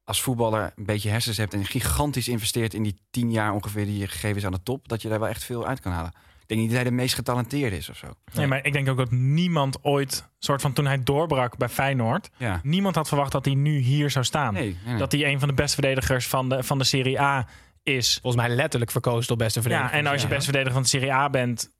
als 0.03 0.21
voetballer 0.21 0.73
een 0.75 0.85
beetje 0.85 1.09
hersens 1.09 1.37
hebt... 1.37 1.53
en 1.53 1.65
gigantisch 1.65 2.27
investeert 2.27 2.73
in 2.73 2.83
die 2.83 2.95
tien 3.11 3.31
jaar 3.31 3.53
ongeveer 3.53 3.85
die 3.85 3.97
je 3.97 4.07
gegeven 4.07 4.37
is 4.37 4.45
aan 4.45 4.51
de 4.51 4.63
top... 4.63 4.87
dat 4.87 5.01
je 5.01 5.09
daar 5.09 5.19
wel 5.19 5.29
echt 5.29 5.43
veel 5.43 5.65
uit 5.67 5.79
kan 5.79 5.91
halen. 5.91 6.13
Ik 6.43 6.49
denk 6.49 6.61
niet 6.61 6.69
dat 6.69 6.79
hij 6.79 6.89
de 6.89 6.95
meest 6.95 7.15
getalenteerde 7.15 7.77
is 7.77 7.89
of 7.89 7.97
zo. 7.97 8.07
Nee, 8.33 8.47
maar 8.47 8.65
ik 8.65 8.73
denk 8.73 8.89
ook 8.89 8.97
dat 8.97 9.11
niemand 9.11 9.77
ooit, 9.83 10.29
soort 10.39 10.61
van 10.61 10.73
toen 10.73 10.85
hij 10.85 11.03
doorbrak 11.03 11.57
bij 11.57 11.69
Feyenoord... 11.69 12.29
Ja. 12.37 12.59
niemand 12.63 12.95
had 12.95 13.07
verwacht 13.07 13.31
dat 13.31 13.45
hij 13.45 13.53
nu 13.53 13.77
hier 13.77 14.09
zou 14.09 14.25
staan. 14.25 14.53
Nee, 14.53 14.63
nee, 14.63 14.77
nee. 14.85 14.97
Dat 14.97 15.11
hij 15.11 15.25
een 15.25 15.39
van 15.39 15.47
de 15.47 15.53
beste 15.53 15.73
verdedigers 15.73 16.27
van 16.27 16.49
de, 16.49 16.63
van 16.63 16.77
de 16.77 16.83
Serie 16.83 17.21
A 17.21 17.47
is. 17.83 18.17
Volgens 18.21 18.45
mij 18.47 18.55
letterlijk 18.55 18.91
verkozen 18.91 19.27
tot 19.27 19.37
beste 19.37 19.61
verdediger. 19.61 19.91
Ja, 19.91 19.97
en 19.97 20.07
als 20.07 20.21
je 20.21 20.27
beste 20.27 20.43
verdediger 20.43 20.73
van 20.73 20.81
de 20.81 20.87
Serie 20.87 21.13
A 21.13 21.29
bent, 21.29 21.71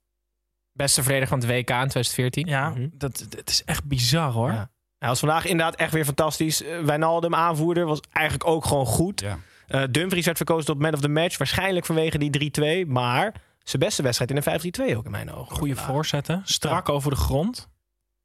Beste 0.72 1.02
verdediger 1.02 1.28
van 1.28 1.38
het 1.38 1.48
WK 1.48 1.56
in 1.70 1.88
2014. 1.88 2.46
ja, 2.46 2.68
Mhm. 2.70 2.88
dat, 2.92 3.26
dat 3.28 3.48
is 3.50 3.64
echt 3.64 3.84
bizar 3.84 4.30
hoor. 4.30 4.50
Ja. 4.52 4.70
Hij 4.98 5.08
was 5.08 5.18
vandaag 5.20 5.44
inderdaad 5.46 5.74
echt 5.76 5.92
weer 5.92 6.04
fantastisch. 6.04 6.62
Uh, 6.62 6.78
Wijnaldum, 6.80 7.34
aanvoerder, 7.34 7.86
was 7.86 8.00
eigenlijk 8.12 8.48
ook 8.48 8.64
gewoon 8.64 8.86
goed. 8.86 9.20
Ja. 9.20 9.38
Eh, 9.66 9.82
Dumfries 9.90 10.24
werd 10.24 10.36
verkozen 10.36 10.66
tot 10.66 10.78
man 10.78 10.92
of 10.92 11.00
the 11.00 11.08
match. 11.08 11.38
Waarschijnlijk 11.38 11.86
vanwege 11.86 12.18
die 12.18 12.30
3-2. 12.30 12.86
Maar 12.86 13.34
zijn 13.64 13.82
beste 13.82 14.02
wedstrijd 14.02 14.30
in 14.30 14.36
een 14.36 14.92
5-3-2 14.92 14.96
ook 14.96 15.04
in 15.04 15.10
mijn 15.10 15.32
ogen. 15.32 15.56
Goede 15.56 15.76
voorzetten, 15.76 16.42
strak 16.44 16.88
over 16.88 17.10
de 17.10 17.16
grond. 17.16 17.68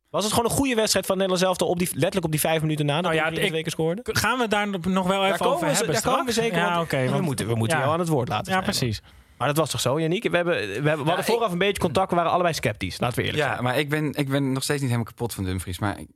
Was 0.09 0.23
het 0.23 0.33
gewoon 0.33 0.49
een 0.49 0.55
goede 0.57 0.75
wedstrijd 0.75 1.05
van 1.05 1.17
Nederland 1.17 1.43
zelf 1.43 1.69
op 1.69 1.79
die, 1.79 1.87
letterlijk 1.91 2.25
op 2.25 2.31
die 2.31 2.39
vijf 2.39 2.61
minuten 2.61 2.85
na 2.85 2.93
dat 3.01 3.03
Nou 3.03 3.15
ja, 3.15 3.27
ik- 3.41 3.51
keer 3.51 3.71
scoorde? 3.71 4.01
Gaan 4.03 4.39
we 4.39 4.47
daar 4.47 4.67
nog 4.69 5.07
wel 5.07 5.25
even 5.25 5.45
over 5.45 5.67
we, 5.67 5.73
hebben 5.75 5.93
daar 5.93 6.01
komen 6.01 6.25
we 6.25 6.31
straks? 6.31 6.47
zeker. 6.47 6.57
Ja, 6.57 6.73
want 6.73 6.83
oké. 6.85 7.03
we 7.03 7.09
want- 7.09 7.23
moeten, 7.23 7.47
we 7.47 7.55
moeten 7.55 7.77
ja. 7.77 7.83
jou 7.83 7.93
aan 7.95 7.99
het 7.99 8.09
woord 8.09 8.27
laten. 8.27 8.53
Ja, 8.53 8.61
precies. 8.61 9.01
Maar 9.37 9.47
dat 9.47 9.57
was 9.57 9.69
toch 9.69 9.81
zo, 9.81 9.99
Yannick? 9.99 10.23
We, 10.29 10.35
hebben, 10.35 10.55
we 10.55 10.73
hebben, 10.73 10.97
we 10.97 11.07
hadden 11.07 11.25
vooraf 11.25 11.51
een 11.51 11.57
beetje 11.57 11.81
contact. 11.81 12.09
We 12.09 12.15
waren 12.15 12.31
allebei 12.31 12.53
sceptisch. 12.53 12.99
Laten 12.99 13.17
we 13.17 13.23
eerlijk 13.23 13.43
Ja, 13.43 13.51
zijn. 13.51 13.63
maar 13.63 13.79
ik 13.79 13.89
ben, 13.89 14.13
ik 14.13 14.29
ben 14.29 14.51
nog 14.51 14.63
steeds 14.63 14.81
niet 14.81 14.89
helemaal 14.91 15.11
kapot 15.11 15.33
van 15.33 15.43
Dumfries. 15.43 15.79
Maar 15.79 15.99
ik, 15.99 16.07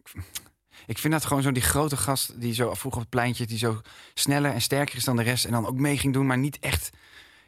ik 0.86 0.98
vind 0.98 1.14
dat 1.14 1.26
gewoon 1.26 1.44
zo 1.44 1.52
die 1.52 1.64
grote 1.64 1.98
gast 1.98 2.42
die 2.42 2.54
zo 2.54 2.74
vroeger 2.74 2.92
op 2.92 3.00
het 3.00 3.10
pleintje... 3.10 3.46
die 3.46 3.58
zo 3.58 3.82
sneller 4.14 4.52
en 4.54 4.62
sterker 4.62 4.96
is 4.96 5.04
dan 5.04 5.16
de 5.16 5.24
rest... 5.24 5.46
en 5.46 5.52
dan 5.52 5.68
ook 5.68 5.78
mee 5.78 5.98
ging 5.98 6.14
doen, 6.14 6.26
maar 6.26 6.38
niet 6.38 6.60
echt... 6.60 6.90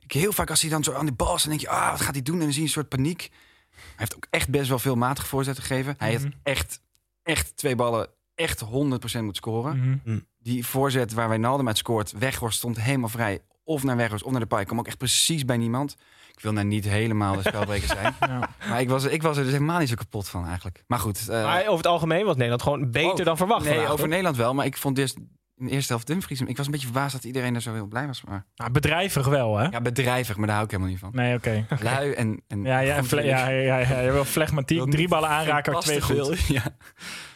Ik, 0.05 0.11
heel 0.11 0.31
vaak 0.33 0.49
als 0.49 0.61
hij 0.61 0.69
dan 0.69 0.83
zo 0.83 0.93
aan 0.93 1.05
de 1.05 1.11
bal 1.11 1.35
is, 1.35 1.41
dan 1.41 1.49
denk 1.49 1.61
je... 1.61 1.69
ah, 1.69 1.91
wat 1.91 2.01
gaat 2.01 2.13
hij 2.13 2.21
doen? 2.23 2.35
En 2.35 2.41
dan 2.41 2.51
zie 2.51 2.61
je 2.61 2.67
een 2.67 2.73
soort 2.73 2.89
paniek. 2.89 3.29
Hij 3.75 3.81
heeft 3.95 4.15
ook 4.15 4.27
echt 4.29 4.49
best 4.49 4.69
wel 4.69 4.79
veel 4.79 4.95
matige 4.95 5.27
voorzetten 5.27 5.63
gegeven. 5.63 5.95
Hij 5.97 6.13
Mhm. 6.13 6.21
heeft 6.23 6.35
echt, 6.43 6.79
echt 7.23 7.57
twee 7.57 7.75
ballen 7.75 8.07
echt 8.35 8.59
100% 8.61 9.23
moet 9.23 9.35
scoren. 9.35 9.99
Mhm. 10.05 10.19
Die 10.39 10.65
voorzet 10.65 11.13
waar 11.13 11.29
Wijnaldum 11.29 11.67
uit 11.67 11.77
scoort... 11.77 12.11
Weghorst 12.11 12.57
stond 12.57 12.81
helemaal 12.81 13.09
vrij. 13.09 13.39
Of 13.63 13.83
naar 13.83 13.95
Weghorst 13.97 14.23
of 14.23 14.31
naar 14.31 14.39
de 14.39 14.45
paai. 14.47 14.65
Kwam 14.65 14.79
ook 14.79 14.87
echt 14.87 14.97
precies 14.97 15.45
bij 15.45 15.57
niemand. 15.57 15.95
Ik 16.35 16.39
wil 16.41 16.51
nou 16.53 16.65
niet 16.67 16.85
helemaal 16.85 17.35
de 17.35 17.41
spelbreker 17.41 17.87
zijn. 17.87 18.15
Ja. 18.19 18.49
Maar 18.69 18.81
ik 18.81 18.89
was, 18.89 19.03
ik 19.03 19.21
was 19.21 19.37
er 19.37 19.43
dus 19.43 19.51
helemaal 19.51 19.79
niet 19.79 19.89
zo 19.89 19.95
kapot 19.95 20.27
van 20.29 20.45
eigenlijk. 20.45 20.83
Maar 20.87 20.99
goed. 20.99 21.29
eh, 21.29 21.43
Maar 21.43 21.61
over 21.61 21.77
het 21.77 21.87
algemeen 21.87 22.25
was 22.25 22.33
Nederland 22.35 22.61
gewoon 22.61 22.91
beter 22.91 23.19
oh, 23.19 23.25
dan 23.25 23.37
verwacht. 23.37 23.63
Nee, 23.63 23.69
vandaag, 23.73 23.87
over 23.91 23.99
toch? 23.99 24.07
Nederland 24.09 24.37
wel. 24.37 24.53
Maar 24.53 24.65
ik 24.65 24.77
vond 24.77 24.95
dus 24.95 25.15
in 25.57 25.65
de 25.65 25.71
eerste 25.71 25.91
helft 25.91 26.07
Dumfries... 26.07 26.41
Ik 26.41 26.57
was 26.57 26.65
een 26.65 26.71
beetje 26.71 26.87
verbaasd 26.87 27.13
dat 27.13 27.23
iedereen 27.23 27.55
er 27.55 27.61
zo 27.61 27.73
heel 27.73 27.85
blij 27.85 28.07
was. 28.07 28.23
Maar, 28.23 28.45
Nou, 28.55 28.71
bedrijvig 28.71 29.27
wel, 29.27 29.57
hè? 29.57 29.67
ja, 29.67 29.81
bedrijvig, 29.81 30.35
maar 30.37 30.45
daar 30.47 30.55
hou 30.55 30.65
ik 30.67 30.71
helemaal 30.71 30.91
niet 30.93 31.01
van. 31.01 31.11
Nee, 31.13 31.35
oké. 31.35 31.65
Lui 31.83 32.11
en... 32.13 32.41
en 32.47 32.63
Ja, 32.63 32.79
ja, 32.79 33.01
ja, 33.11 33.47
ja, 33.47 33.77
ja, 33.77 33.99
je 33.99 34.11
wil 34.11 34.25
flegmatiek. 34.25 34.91
Drie 34.91 35.07
ballen 35.07 35.29
aanraken, 35.29 35.79
twee 35.79 36.01
goed. 36.01 36.39
Ja, 36.47 36.63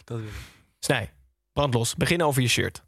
dat 0.04 0.18
wil 0.18 0.28
ik. 0.28 0.34
Snij, 0.80 1.10
brand 1.54 1.74
los. 1.74 1.96
Begin 1.96 2.24
over 2.24 2.42
je 2.42 2.48
shirt. 2.48 2.84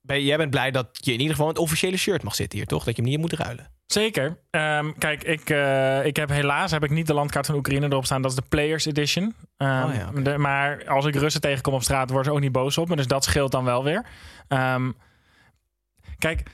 Ben, 0.00 0.24
jij 0.24 0.36
bent 0.36 0.50
blij 0.50 0.70
dat 0.70 0.88
je 0.92 1.12
in 1.12 1.18
ieder 1.18 1.32
geval 1.34 1.48
in 1.48 1.52
het 1.54 1.62
officiële 1.62 1.96
shirt 1.96 2.22
mag 2.22 2.34
zitten 2.34 2.58
hier, 2.58 2.66
toch? 2.66 2.84
Dat 2.84 2.96
je 2.96 3.02
hem 3.02 3.10
niet 3.10 3.20
moet 3.20 3.32
ruilen. 3.32 3.70
Zeker. 3.86 4.38
Ehm, 4.50 4.92
kijk, 4.98 5.22
ik, 5.24 5.50
eh, 5.50 6.04
ik 6.04 6.16
heb 6.16 6.28
helaas 6.28 6.70
heb 6.70 6.84
ik 6.84 6.90
niet 6.90 7.06
de 7.06 7.14
landkaart 7.14 7.46
van 7.46 7.54
Oekraïne 7.54 7.86
erop 7.86 8.04
staan. 8.04 8.22
Dat 8.22 8.30
is 8.30 8.36
de 8.36 8.42
Players 8.48 8.86
Edition. 8.86 9.34
Ehm, 9.56 9.84
Oh 9.88 9.94
ja, 9.94 10.20
de- 10.22 10.38
maar 10.38 10.84
als 10.88 11.04
ik 11.04 11.14
Russen 11.14 11.40
tegenkom 11.40 11.74
op 11.74 11.82
straat, 11.82 12.10
worden 12.10 12.26
ze 12.30 12.32
ook 12.36 12.42
niet 12.42 12.52
boos 12.52 12.78
op 12.78 12.88
me. 12.88 12.96
Dus 12.96 13.06
dat 13.06 13.24
scheelt 13.24 13.52
dan 13.52 13.64
wel 13.64 13.84
weer. 13.84 14.06
Ehm, 14.48 14.92
kijk, 16.18 16.50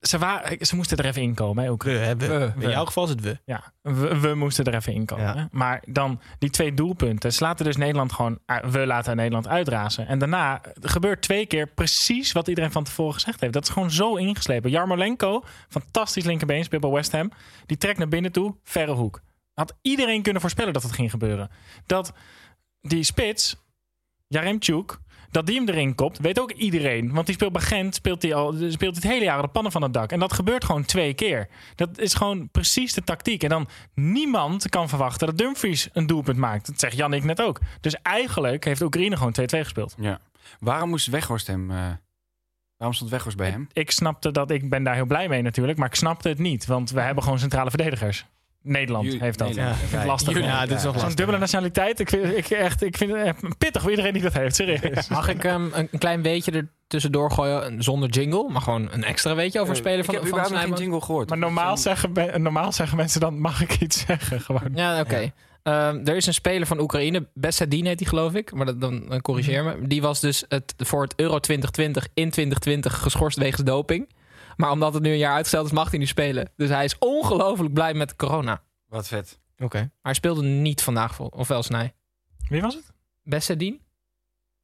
ze, 0.00 0.18
waren, 0.18 0.66
ze 0.66 0.76
moesten 0.76 0.96
er 0.98 1.04
even 1.04 1.22
inkomen, 1.22 1.64
hè, 1.64 1.76
We, 1.76 1.90
hè, 1.90 2.16
we. 2.16 2.26
We, 2.26 2.64
In 2.64 2.70
jouw 2.70 2.84
geval 2.84 3.04
is 3.04 3.10
het 3.10 3.20
we. 3.20 3.38
Ja, 3.44 3.72
we, 3.82 4.34
moesten 4.34 4.64
er 4.64 4.74
even 4.74 4.92
inkomen. 4.92 5.24
Ja. 5.24 5.48
Maar 5.50 5.82
dan 5.86 6.20
die 6.38 6.50
twee 6.50 6.74
doelpunten. 6.74 7.32
Ze 7.32 7.44
laten 7.44 7.64
dus 7.64 7.76
Nederland 7.76 8.12
gewoon... 8.12 8.38
uh, 8.46 8.58
We 8.64 8.86
laten 8.86 9.16
Nederland 9.16 9.48
uitrazen. 9.48 10.06
En 10.06 10.18
daarna 10.18 10.60
gebeurt 10.80 11.22
twee 11.22 11.46
keer 11.46 11.66
precies 11.66 12.32
wat 12.32 12.48
iedereen 12.48 12.72
van 12.72 12.84
tevoren 12.84 13.14
gezegd 13.14 13.40
heeft. 13.40 13.52
Dat 13.52 13.62
is 13.62 13.68
gewoon 13.68 13.90
zo 13.90 14.16
ingeslepen. 14.16 14.70
Jarmolenko, 14.70 15.44
fantastisch 15.68 16.24
linkerbeen, 16.24 16.64
speelt 16.64 16.82
bij 16.82 16.90
West 16.90 17.12
Ham. 17.12 17.30
Die 17.66 17.76
trekt 17.76 17.98
naar 17.98 18.08
binnen 18.08 18.32
toe, 18.32 18.54
verre 18.62 18.92
hoek. 18.92 19.20
Had 19.54 19.76
iedereen 19.82 20.22
kunnen 20.22 20.40
voorspellen 20.40 20.72
dat 20.72 20.82
het 20.82 20.92
ging 20.92 21.10
gebeuren. 21.10 21.50
Dat 21.86 22.12
die 22.80 23.04
spits, 23.04 23.56
Jaremchuk, 24.26 24.98
dat 25.34 25.46
die 25.46 25.56
hem 25.56 25.68
erin 25.68 25.94
kopt, 25.94 26.18
weet 26.18 26.40
ook 26.40 26.50
iedereen. 26.50 27.12
Want 27.12 27.26
die 27.26 27.34
speelt 27.34 27.52
bij 27.52 27.62
Gent, 27.62 27.94
speelt 27.94 28.22
hij 28.22 28.34
al, 28.34 28.54
speelt 28.68 28.94
het 28.94 29.04
hele 29.04 29.24
jaar 29.24 29.42
de 29.42 29.48
pannen 29.48 29.72
van 29.72 29.82
het 29.82 29.92
dak. 29.92 30.12
En 30.12 30.18
dat 30.18 30.32
gebeurt 30.32 30.64
gewoon 30.64 30.84
twee 30.84 31.14
keer. 31.14 31.48
Dat 31.74 31.98
is 31.98 32.14
gewoon 32.14 32.48
precies 32.48 32.92
de 32.92 33.02
tactiek. 33.02 33.42
En 33.42 33.48
dan 33.48 33.68
niemand 33.94 34.68
kan 34.68 34.88
verwachten 34.88 35.26
dat 35.26 35.38
Dumfries 35.38 35.88
een 35.92 36.06
doelpunt 36.06 36.36
maakt. 36.36 36.66
Dat 36.66 36.80
zegt 36.80 36.96
Jannik 36.96 37.24
net 37.24 37.42
ook. 37.42 37.60
Dus 37.80 37.94
eigenlijk 38.02 38.64
heeft 38.64 38.82
Oekraïne 38.82 39.16
gewoon 39.16 39.34
2-2 39.40 39.44
gespeeld. 39.44 39.94
Ja. 39.98 40.20
Waarom 40.60 40.88
moest 40.88 41.06
Weghorst 41.06 41.46
hem... 41.46 41.70
eh, 41.70 41.76
waarom 42.76 42.96
stond 42.96 43.10
Weghorst 43.10 43.36
bij 43.36 43.50
hem? 43.50 43.68
Ik 43.72 43.90
snapte 43.90 44.30
dat, 44.30 44.50
ik 44.50 44.70
ben 44.70 44.84
daar 44.84 44.94
heel 44.94 45.06
blij 45.06 45.28
mee 45.28 45.42
natuurlijk, 45.42 45.78
maar 45.78 45.88
ik 45.88 45.94
snapte 45.94 46.28
het 46.28 46.38
niet. 46.38 46.66
Want 46.66 46.90
we 46.90 47.00
hebben 47.00 47.22
gewoon 47.22 47.38
centrale 47.38 47.70
verdedigers. 47.70 48.26
Nederland 48.64 49.20
heeft 49.20 49.38
dat. 49.38 49.48
Nederland. 49.48 49.74
Ik 49.74 49.80
vind 49.80 49.92
het 49.92 50.00
Ja, 50.00 50.06
lastig. 50.06 50.38
ja, 50.38 50.66
dit 50.66 50.76
is 50.76 50.82
nog 50.82 50.82
Zo'n 50.82 50.92
lastig, 50.92 51.14
dubbele 51.14 51.32
ja. 51.32 51.38
nationaliteit. 51.38 52.00
Ik 52.00 52.08
vind, 52.08 52.36
ik, 52.36 52.50
echt, 52.50 52.82
ik 52.82 52.96
vind 52.96 53.12
het 53.12 53.20
echt 53.20 53.58
pittig 53.58 53.82
voor 53.82 53.90
iedereen 53.90 54.12
die 54.12 54.22
dat 54.22 54.32
heeft. 54.32 54.54
Serieus. 54.54 55.08
Mag 55.08 55.28
ik 55.28 55.44
ehm, 55.44 55.62
een, 55.72 55.88
een 55.90 55.98
klein 55.98 56.22
beetje 56.22 56.52
er 56.52 56.68
tussendoor 56.86 57.30
gooien 57.30 57.82
zonder 57.82 58.08
jingle? 58.08 58.50
Maar 58.50 58.62
gewoon 58.62 58.88
een 58.92 59.04
extra 59.04 59.34
weetje 59.34 59.60
over 59.60 59.70
een 59.70 59.76
speler 59.76 59.98
ik 59.98 60.04
van, 60.04 60.14
heb 60.14 60.22
überhaupt 60.22 60.50
geen 60.50 60.60
Snijboon? 60.60 60.82
jingle 60.82 61.00
gehoord. 61.00 61.28
Maar 61.28 61.38
normaal 61.38 61.76
zeggen, 61.76 62.42
normaal 62.42 62.72
zeggen 62.72 62.96
mensen 62.96 63.20
dan, 63.20 63.40
mag 63.40 63.62
ik 63.62 63.80
iets 63.80 64.04
zeggen? 64.06 64.40
Gewoon. 64.40 64.70
Ja, 64.74 65.00
oké. 65.00 65.32
Ehm, 65.62 66.00
er 66.04 66.16
is 66.16 66.26
een 66.26 66.34
speler 66.34 66.66
van 66.66 66.80
Oekraïne, 66.80 67.26
Bessadin 67.34 67.86
heet 67.86 67.98
die 67.98 68.06
geloof 68.06 68.34
ik, 68.34 68.52
maar 68.52 68.66
dat, 68.66 68.80
dan, 68.80 69.08
dan 69.08 69.20
corrigeer 69.20 69.64
me. 69.64 69.86
Die 69.86 70.02
was 70.02 70.20
dus 70.20 70.44
het, 70.48 70.74
voor 70.76 71.02
het 71.02 71.12
Euro 71.16 71.38
2020 71.38 72.04
in 72.14 72.30
2020 72.30 72.98
geschorst 72.98 73.38
wegens 73.38 73.62
doping. 73.62 74.08
Maar 74.56 74.70
omdat 74.70 74.94
het 74.94 75.02
nu 75.02 75.10
een 75.10 75.18
jaar 75.18 75.32
uitgesteld 75.32 75.66
is, 75.66 75.72
mag 75.72 75.90
hij 75.90 75.98
nu 75.98 76.06
spelen. 76.06 76.50
Dus 76.56 76.68
hij 76.68 76.84
is 76.84 76.98
ongelooflijk 76.98 77.72
blij 77.74 77.94
met 77.94 78.16
corona. 78.16 78.62
Wat 78.88 79.08
vet. 79.08 79.38
Oké. 79.58 79.78
Maar 79.78 79.90
hij 80.02 80.14
speelde 80.14 80.42
niet 80.42 80.82
vandaag, 80.82 81.14
vol- 81.14 81.26
of 81.26 81.48
wel 81.48 81.62
Snij? 81.62 81.92
Wie 82.48 82.60
was 82.60 82.74
het? 82.74 82.92
Bessadin? 83.22 83.82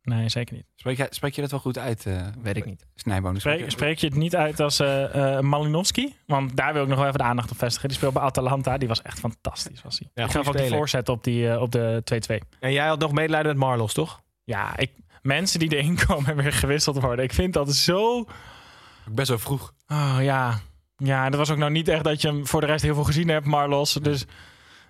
Nee, 0.02 0.28
zeker 0.28 0.54
niet. 0.54 0.66
Spreek, 0.76 1.06
spreek 1.10 1.34
je 1.34 1.40
dat 1.40 1.50
wel 1.50 1.60
goed 1.60 1.78
uit, 1.78 2.06
eh 2.06 2.26
Weet 2.42 2.56
ik 2.56 2.64
niet. 2.64 2.86
Snijboon? 2.94 3.40
Spreek, 3.40 3.70
spreek 3.70 3.98
je 3.98 4.06
het 4.06 4.16
niet 4.16 4.36
uit 4.36 4.60
als 4.60 4.80
eh 4.80 5.36
eh, 5.36 5.42
Malinowski? 5.42 6.14
Want 6.26 6.56
daar 6.56 6.72
wil 6.72 6.82
ik 6.82 6.88
nog 6.88 6.98
wel 6.98 7.06
even 7.06 7.18
de 7.18 7.24
aandacht 7.24 7.50
op 7.50 7.58
vestigen. 7.58 7.88
Die 7.88 7.96
speelt 7.98 8.12
bij 8.12 8.22
Atalanta. 8.22 8.78
Die 8.78 8.88
was 8.88 9.02
echt 9.02 9.18
fantastisch. 9.18 9.82
Was 9.82 9.98
hij. 9.98 10.10
Ja, 10.14 10.24
ik 10.24 10.30
gaf 10.30 10.48
ook 10.48 10.56
die 10.56 10.68
voorzet 10.68 11.08
op, 11.08 11.24
die, 11.24 11.50
eh, 11.50 11.60
op 11.60 11.72
de 11.72 12.02
2-2. 12.04 12.36
En 12.60 12.72
jij 12.72 12.86
had 12.86 12.98
nog 12.98 13.12
medelijden 13.12 13.48
met 13.52 13.60
Marlos, 13.60 13.92
toch? 13.92 14.20
Ja, 14.44 14.76
ik, 14.76 14.90
mensen 15.22 15.58
die 15.58 15.76
erin 15.76 15.98
komen 16.06 16.26
en 16.30 16.36
weer 16.36 16.52
gewisseld 16.52 17.00
worden. 17.00 17.24
Ik 17.24 17.32
vind 17.32 17.52
dat 17.52 17.74
zo... 17.74 18.26
Best 19.10 19.28
wel 19.28 19.38
vroeg. 19.38 19.72
Oh 19.88 20.16
ja. 20.20 20.60
Ja, 20.96 21.30
dat 21.30 21.38
was 21.38 21.50
ook 21.50 21.58
nou 21.58 21.70
niet 21.70 21.88
echt 21.88 22.04
dat 22.04 22.22
je 22.22 22.28
hem 22.28 22.46
voor 22.46 22.60
de 22.60 22.66
rest 22.66 22.82
heel 22.82 22.94
veel 22.94 23.04
gezien 23.04 23.28
hebt, 23.28 23.46
Marlos. 23.46 23.92
Dus 23.92 24.26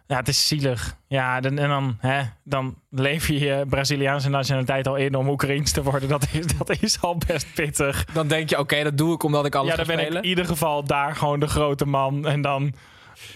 ja, 0.07 0.17
het 0.17 0.29
is 0.29 0.49
zielig. 0.49 0.97
Ja, 1.07 1.41
dan, 1.41 1.59
en 1.59 1.69
dan, 1.69 1.97
hè, 1.99 2.23
dan 2.45 2.75
leef 2.89 3.29
je 3.29 3.39
je 3.39 3.65
Braziliaanse 3.69 4.29
nationaliteit 4.29 4.89
al 4.89 4.97
in 4.97 5.15
om 5.15 5.29
Oekraïens 5.29 5.73
te 5.73 5.83
worden. 5.83 6.09
Dat 6.09 6.27
is, 6.33 6.47
dat 6.47 6.71
is 6.81 7.01
al 7.01 7.19
best 7.27 7.55
pittig. 7.55 8.05
Dan 8.05 8.29
denk 8.29 8.49
je, 8.49 8.59
oké, 8.59 8.83
dat 8.83 8.99
doe 8.99 9.15
ik 9.15 9.23
omdat 9.23 9.47
ik 9.47 9.55
alles 9.55 9.71
ja, 9.71 9.77
dan 9.77 9.87
ben 9.87 10.07
ik 10.07 10.13
in 10.13 10.25
ieder 10.25 10.45
geval 10.45 10.85
daar 10.85 11.17
gewoon 11.17 11.41
de 11.41 11.47
grote 11.47 11.87
man. 11.87 12.27
En 12.27 12.43
dan 12.43 12.75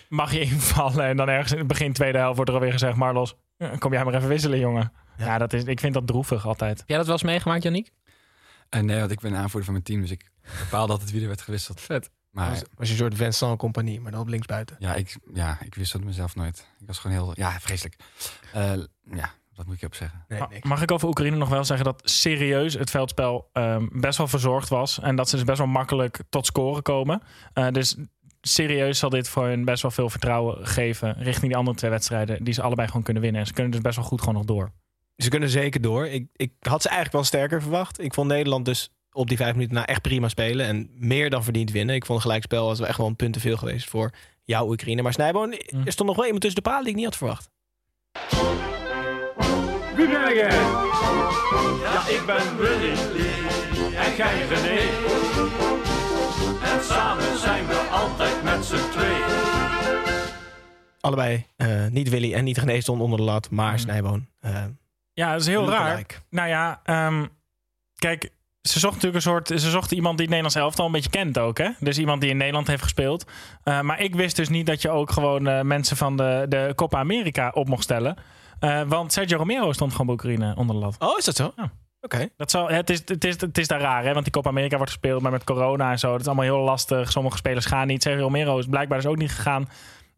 mag 0.09 0.33
je 0.33 0.41
invallen. 0.41 1.05
En 1.05 1.17
dan 1.17 1.29
ergens 1.29 1.53
in 1.53 1.59
het 1.59 1.67
begin 1.67 1.93
tweede 1.93 2.19
helft 2.19 2.37
wordt 2.37 2.51
er 2.51 2.57
alweer 2.57 2.73
gezegd... 2.73 2.97
Marlos, 2.97 3.35
eh, 3.57 3.69
kom 3.79 3.93
jij 3.93 4.05
maar 4.05 4.15
even 4.15 4.29
wisselen, 4.29 4.59
jongen. 4.59 4.93
Ja, 5.17 5.39
dat 5.39 5.53
is, 5.53 5.65
ik 5.65 5.81
vind 5.81 5.95
dat 5.95 6.07
droevig 6.07 6.47
altijd. 6.47 6.79
Heb 6.79 6.89
jij 6.89 6.97
dat 6.97 7.07
wel 7.07 7.15
eens 7.15 7.25
meegemaakt, 7.25 7.63
Janiek? 7.63 7.91
Eh, 8.69 8.81
nee, 8.81 8.99
want 8.99 9.11
ik 9.11 9.21
ben 9.21 9.35
aanvoerder 9.35 9.65
van 9.65 9.73
mijn 9.73 9.85
team, 9.85 10.01
dus 10.01 10.11
ik 10.11 10.31
bepaal 10.59 10.87
dat 10.87 11.01
het 11.01 11.11
wie 11.11 11.21
er 11.21 11.27
werd 11.27 11.43
gewisseld. 11.43 11.81
Vet. 11.81 12.11
Maar 12.31 12.51
Was, 12.51 12.63
was 12.75 12.87
je 12.87 12.93
een 12.93 12.99
soort 12.99 13.15
Vincent 13.15 13.59
Compagnie, 13.59 14.01
maar 14.01 14.13
dan 14.13 14.21
op 14.21 14.29
linksbuiten. 14.29 14.77
ja, 14.79 14.95
ik, 14.95 15.17
ja, 15.35 15.59
ik 15.65 15.75
wisselde 15.75 16.07
mezelf 16.07 16.35
nooit. 16.37 16.67
Ik 16.81 16.87
was 16.87 16.99
gewoon 16.99 17.17
heel... 17.17 17.33
Ja, 17.35 17.61
vreselijk. 17.61 17.97
Eh, 18.53 18.73
ja, 19.15 19.31
wat 19.55 19.67
moet 19.67 19.75
ik 19.77 19.83
op 19.83 19.95
zeggen? 19.95 20.25
Nee, 20.29 20.39
Ma- 20.39 20.49
niks. 20.51 20.69
Mag 20.69 20.83
ik 20.83 20.91
over 20.91 21.09
Oekraïne 21.09 21.37
nog 21.37 21.49
wel 21.49 21.65
zeggen 21.65 21.85
dat 21.87 22.01
serieus 22.05 22.75
het 22.75 22.91
veldspel 22.91 23.49
ehm, 23.53 23.87
best 23.93 24.19
wel 24.19 24.29
verzorgd 24.29 24.69
was. 24.69 25.01
En 25.01 25.17
dat 25.17 25.29
ze 25.29 25.37
dus 25.37 25.45
best 25.45 25.59
wel 25.59 25.67
makkelijk 25.67 26.19
tot 26.29 26.47
scoren 26.47 26.83
komen. 26.83 27.23
Eh, 27.53 27.69
dus 27.69 27.97
serieus 28.41 28.99
zal 28.99 29.11
dit 29.11 29.29
voor 29.29 29.47
hen 29.47 29.65
best 29.65 29.83
wel 29.83 29.91
veel 29.91 30.11
vertrouwen 30.11 30.67
geven 30.67 31.15
richting 31.23 31.47
die 31.47 31.57
andere 31.57 31.77
twee 31.77 31.91
wedstrijden. 31.91 32.45
Die 32.45 32.55
ze 32.55 32.63
allebei 32.63 32.89
gewoon 32.89 33.03
kunnen 33.03 33.23
winnen. 33.23 33.41
En 33.41 33.47
ze 33.47 33.53
kunnen 33.53 33.73
dus 33.73 33.81
best 33.81 33.97
wel 33.97 34.05
goed 34.05 34.21
gewoon 34.21 34.35
nog 34.35 34.45
door. 34.45 34.73
Ze 35.17 35.29
kunnen 35.29 35.49
zeker 35.49 35.81
door. 35.81 36.07
Ik, 36.07 36.27
ik 36.33 36.53
had 36.61 36.83
ze 36.83 36.89
eigenlijk 36.89 37.17
wel 37.17 37.25
sterker 37.25 37.63
verwacht. 37.63 38.01
Ik 38.01 38.15
vond 38.15 38.29
Nederland 38.29 38.65
dus 38.65 38.91
op 39.15 39.29
die 39.29 39.37
vijf 39.37 39.53
minuten 39.53 39.75
na 39.75 39.87
echt 39.87 40.03
prima 40.03 40.29
spelen. 40.29 40.67
En 40.67 40.91
meer 40.95 41.31
dan 41.31 41.45
verdiend 41.45 41.71
winnen. 41.71 41.95
Ik 41.95 42.05
vond 42.05 42.19
een 42.19 42.25
gelijkspel 42.25 42.69
als 42.69 42.79
wel 42.79 42.89
echt 42.89 42.99
wel 42.99 43.07
een 43.07 43.17
punt 43.17 43.33
te 43.33 43.41
veel 43.41 43.57
geweest 43.57 43.89
voor 43.89 44.11
jouw 44.45 44.69
Oekraïne. 44.69 45.03
Maar 45.03 45.13
Snijboon, 45.13 45.53
er 45.85 45.93
stond 45.93 46.09
nog 46.09 46.17
wel 46.17 46.25
iemand 46.25 46.43
tussen 46.43 46.63
de 46.63 46.69
palen 46.69 46.83
die 46.85 46.91
ik 46.93 46.97
niet 46.97 47.05
had 47.05 47.17
verwacht. 47.17 47.51
Wie 49.97 50.09
ben 50.09 50.35
jij? 50.35 50.51
Ja, 51.83 52.09
ik 52.09 52.23
ben 52.27 52.57
Willy. 52.57 52.93
En 53.97 54.17
jij 54.17 54.47
René. 54.47 54.79
En 56.73 56.85
samen 56.85 57.39
zijn 57.39 57.67
we 57.67 57.89
altijd 57.91 58.43
met 58.43 58.65
z'n 58.65 58.91
twee. 58.91 59.23
Allebei 61.01 61.47
eh, 61.57 61.87
niet 61.87 62.09
Willy 62.09 62.35
en 62.35 62.45
niet 62.45 62.59
René 62.59 62.81
stond 62.81 63.01
onder 63.01 63.19
de 63.19 63.25
lat. 63.25 63.51
Maar 63.51 63.79
Snijboon. 63.79 64.27
eh, 64.41 64.65
Ja, 65.13 65.33
dat 65.33 65.41
is 65.41 65.47
heel 65.47 65.69
raar. 65.71 66.05
Nou 66.31 66.49
ja, 66.49 66.81
ehm, 66.85 67.27
kijk, 67.95 68.31
ze 68.69 68.79
zocht 68.79 68.95
natuurlijk 68.95 69.25
een 69.25 69.31
soort. 69.31 69.49
Ze 69.49 69.71
zocht 69.71 69.93
iemand 69.93 70.19
die 70.19 70.27
het 70.27 70.35
Nederlands 70.35 70.55
elftal 70.55 70.87
een 70.87 70.93
beetje 70.93 71.11
kent 71.11 71.39
ook, 71.39 71.59
hè? 71.59 71.71
Dus 71.79 71.99
iemand 71.99 72.21
die 72.21 72.31
in 72.31 72.37
Nederland 72.37 72.67
heeft 72.67 72.83
gespeeld. 72.83 73.25
Eh, 73.63 73.81
maar 73.81 74.01
ik 74.01 74.15
wist 74.15 74.37
dus 74.37 74.49
niet 74.49 74.67
dat 74.67 74.83
je 74.83 74.91
ook 74.91 75.11
gewoon 75.11 75.47
eh, 75.47 75.61
mensen 75.61 75.97
van 75.97 76.17
de, 76.17 76.47
de 76.49 76.73
Copa 76.75 76.99
America 76.99 77.51
op 77.55 77.69
mocht 77.69 77.83
stellen. 77.83 78.17
Eh, 78.59 78.83
want 78.87 79.13
Sergio 79.13 79.37
Romero 79.37 79.73
stond 79.73 79.91
gewoon 79.91 80.07
bij 80.07 80.15
Oekraïne 80.15 80.57
onder 80.57 80.75
de 80.77 80.83
lat. 80.83 80.97
Oh, 80.99 81.19
is 81.19 81.25
dat 81.25 81.37
zo? 81.37 81.53
Ja. 81.57 81.73
Oké. 82.01 82.29
Dat 82.37 82.51
zal, 82.51 82.69
het, 82.69 82.91
is, 82.91 83.03
het, 83.05 83.25
is, 83.25 83.41
het 83.41 83.59
is 83.59 83.69
daar 83.69 83.81
raar, 83.81 84.05
hè? 84.05 84.13
Want 84.13 84.25
die 84.25 84.33
Copa 84.33 84.49
America 84.49 84.77
wordt 84.77 84.93
gespeeld, 84.93 85.23
maar 85.23 85.33
met 85.33 85.45
corona 85.45 85.91
en 85.91 85.99
zo. 85.99 86.11
Dat 86.11 86.21
is 86.21 86.27
allemaal 86.27 86.45
heel 86.45 86.59
lastig. 86.59 87.11
Sommige 87.11 87.37
spelers 87.37 87.67
gaan 87.67 87.87
niet. 87.87 88.03
Sergio 88.03 88.23
Romero 88.23 88.59
is 88.59 88.67
blijkbaar 88.67 88.99
dus 88.99 89.11
ook 89.11 89.17
niet 89.17 89.33
gegaan. 89.33 89.69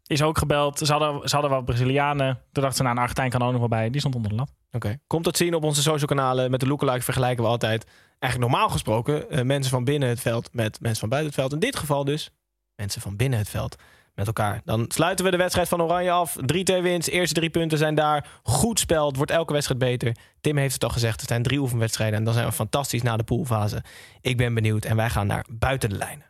is 0.07 0.23
ook 0.23 0.39
gebeld. 0.39 0.79
Ze 0.79 0.93
hadden, 0.93 1.29
ze 1.29 1.35
hadden 1.35 1.51
wel 1.51 1.63
Brazilianen. 1.63 2.35
Toen 2.35 2.63
dachten 2.63 2.75
ze, 2.75 2.83
nou, 2.83 2.95
een 2.95 3.01
Argentijn 3.01 3.31
kan 3.31 3.43
ook 3.43 3.51
nog 3.51 3.59
wel 3.59 3.69
bij. 3.69 3.91
Die 3.91 4.01
stond 4.01 4.15
onder 4.15 4.31
de 4.31 4.37
lat. 4.37 4.53
Oké. 4.73 4.99
Komt 5.07 5.25
dat 5.25 5.37
zien 5.37 5.55
op 5.55 5.65
onze 5.65 5.83
social 5.83 6.07
kanalen. 6.07 6.51
Met 6.51 6.61
de 6.61 6.67
lookalike 6.67 7.03
vergelijken 7.03 7.45
we 7.45 7.51
altijd, 7.51 7.87
eigenlijk 8.19 8.53
normaal 8.53 8.69
gesproken, 8.69 9.31
eh, 9.31 9.43
mensen 9.43 9.71
van 9.71 9.85
binnen 9.85 10.09
het 10.09 10.21
veld 10.21 10.49
met 10.53 10.81
mensen 10.81 11.01
van 11.01 11.09
buiten 11.09 11.33
het 11.33 11.41
veld. 11.41 11.53
In 11.53 11.69
dit 11.69 11.77
geval 11.77 12.05
dus 12.05 12.31
mensen 12.77 13.01
van 13.01 13.17
binnen 13.17 13.39
het 13.39 13.49
veld 13.49 13.77
met 14.17 14.27
elkaar. 14.27 14.61
Dan 14.65 14.85
sluiten 14.89 15.25
we 15.25 15.31
de 15.31 15.37
wedstrijd 15.37 15.69
van 15.69 15.83
Oranje 15.83 16.11
af. 16.11 16.37
3-2 16.41 16.83
winst. 16.83 17.09
Eerste 17.09 17.35
drie 17.35 17.51
punten 17.51 17.79
zijn 17.79 17.95
daar. 17.95 18.29
Goed 18.43 18.79
spel. 18.79 19.07
Het 19.07 19.17
wordt 19.17 19.31
elke 19.31 19.53
wedstrijd 19.53 19.81
beter. 19.81 20.17
Tim 20.41 20.57
heeft 20.57 20.75
het 20.75 20.85
al 20.85 20.91
gezegd. 20.91 21.21
Het 21.21 21.29
zijn 21.29 21.43
drie 21.43 21.59
oefenwedstrijden. 21.59 22.19
En 22.19 22.25
dan 22.25 22.35
zijn 22.35 22.47
we 22.47 22.53
fantastisch 22.53 23.03
na 23.03 23.17
de 23.17 23.25
poolfase. 23.25 23.85
Ik 24.21 24.37
ben 24.37 24.55
benieuwd. 24.55 24.85
En 24.85 24.97
wij 24.97 25.11
gaan 25.11 25.27
naar 25.27 25.45
buiten 25.51 25.89
de 25.89 25.97
lijnen. 25.97 26.25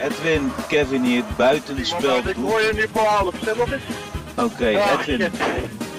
Edwin, 0.00 0.52
Kevin 0.68 1.02
hier, 1.04 1.24
buitenspel. 1.36 2.16
Ik 2.16 2.36
hoor 2.36 2.60
je 2.60 2.70
nu 2.74 2.86
voor 2.92 3.02
half. 3.02 3.34
Zeg 3.42 3.56
nog 3.56 3.72
eens. 3.72 3.82
Oké, 4.36 4.66
Edwin. 4.66 5.32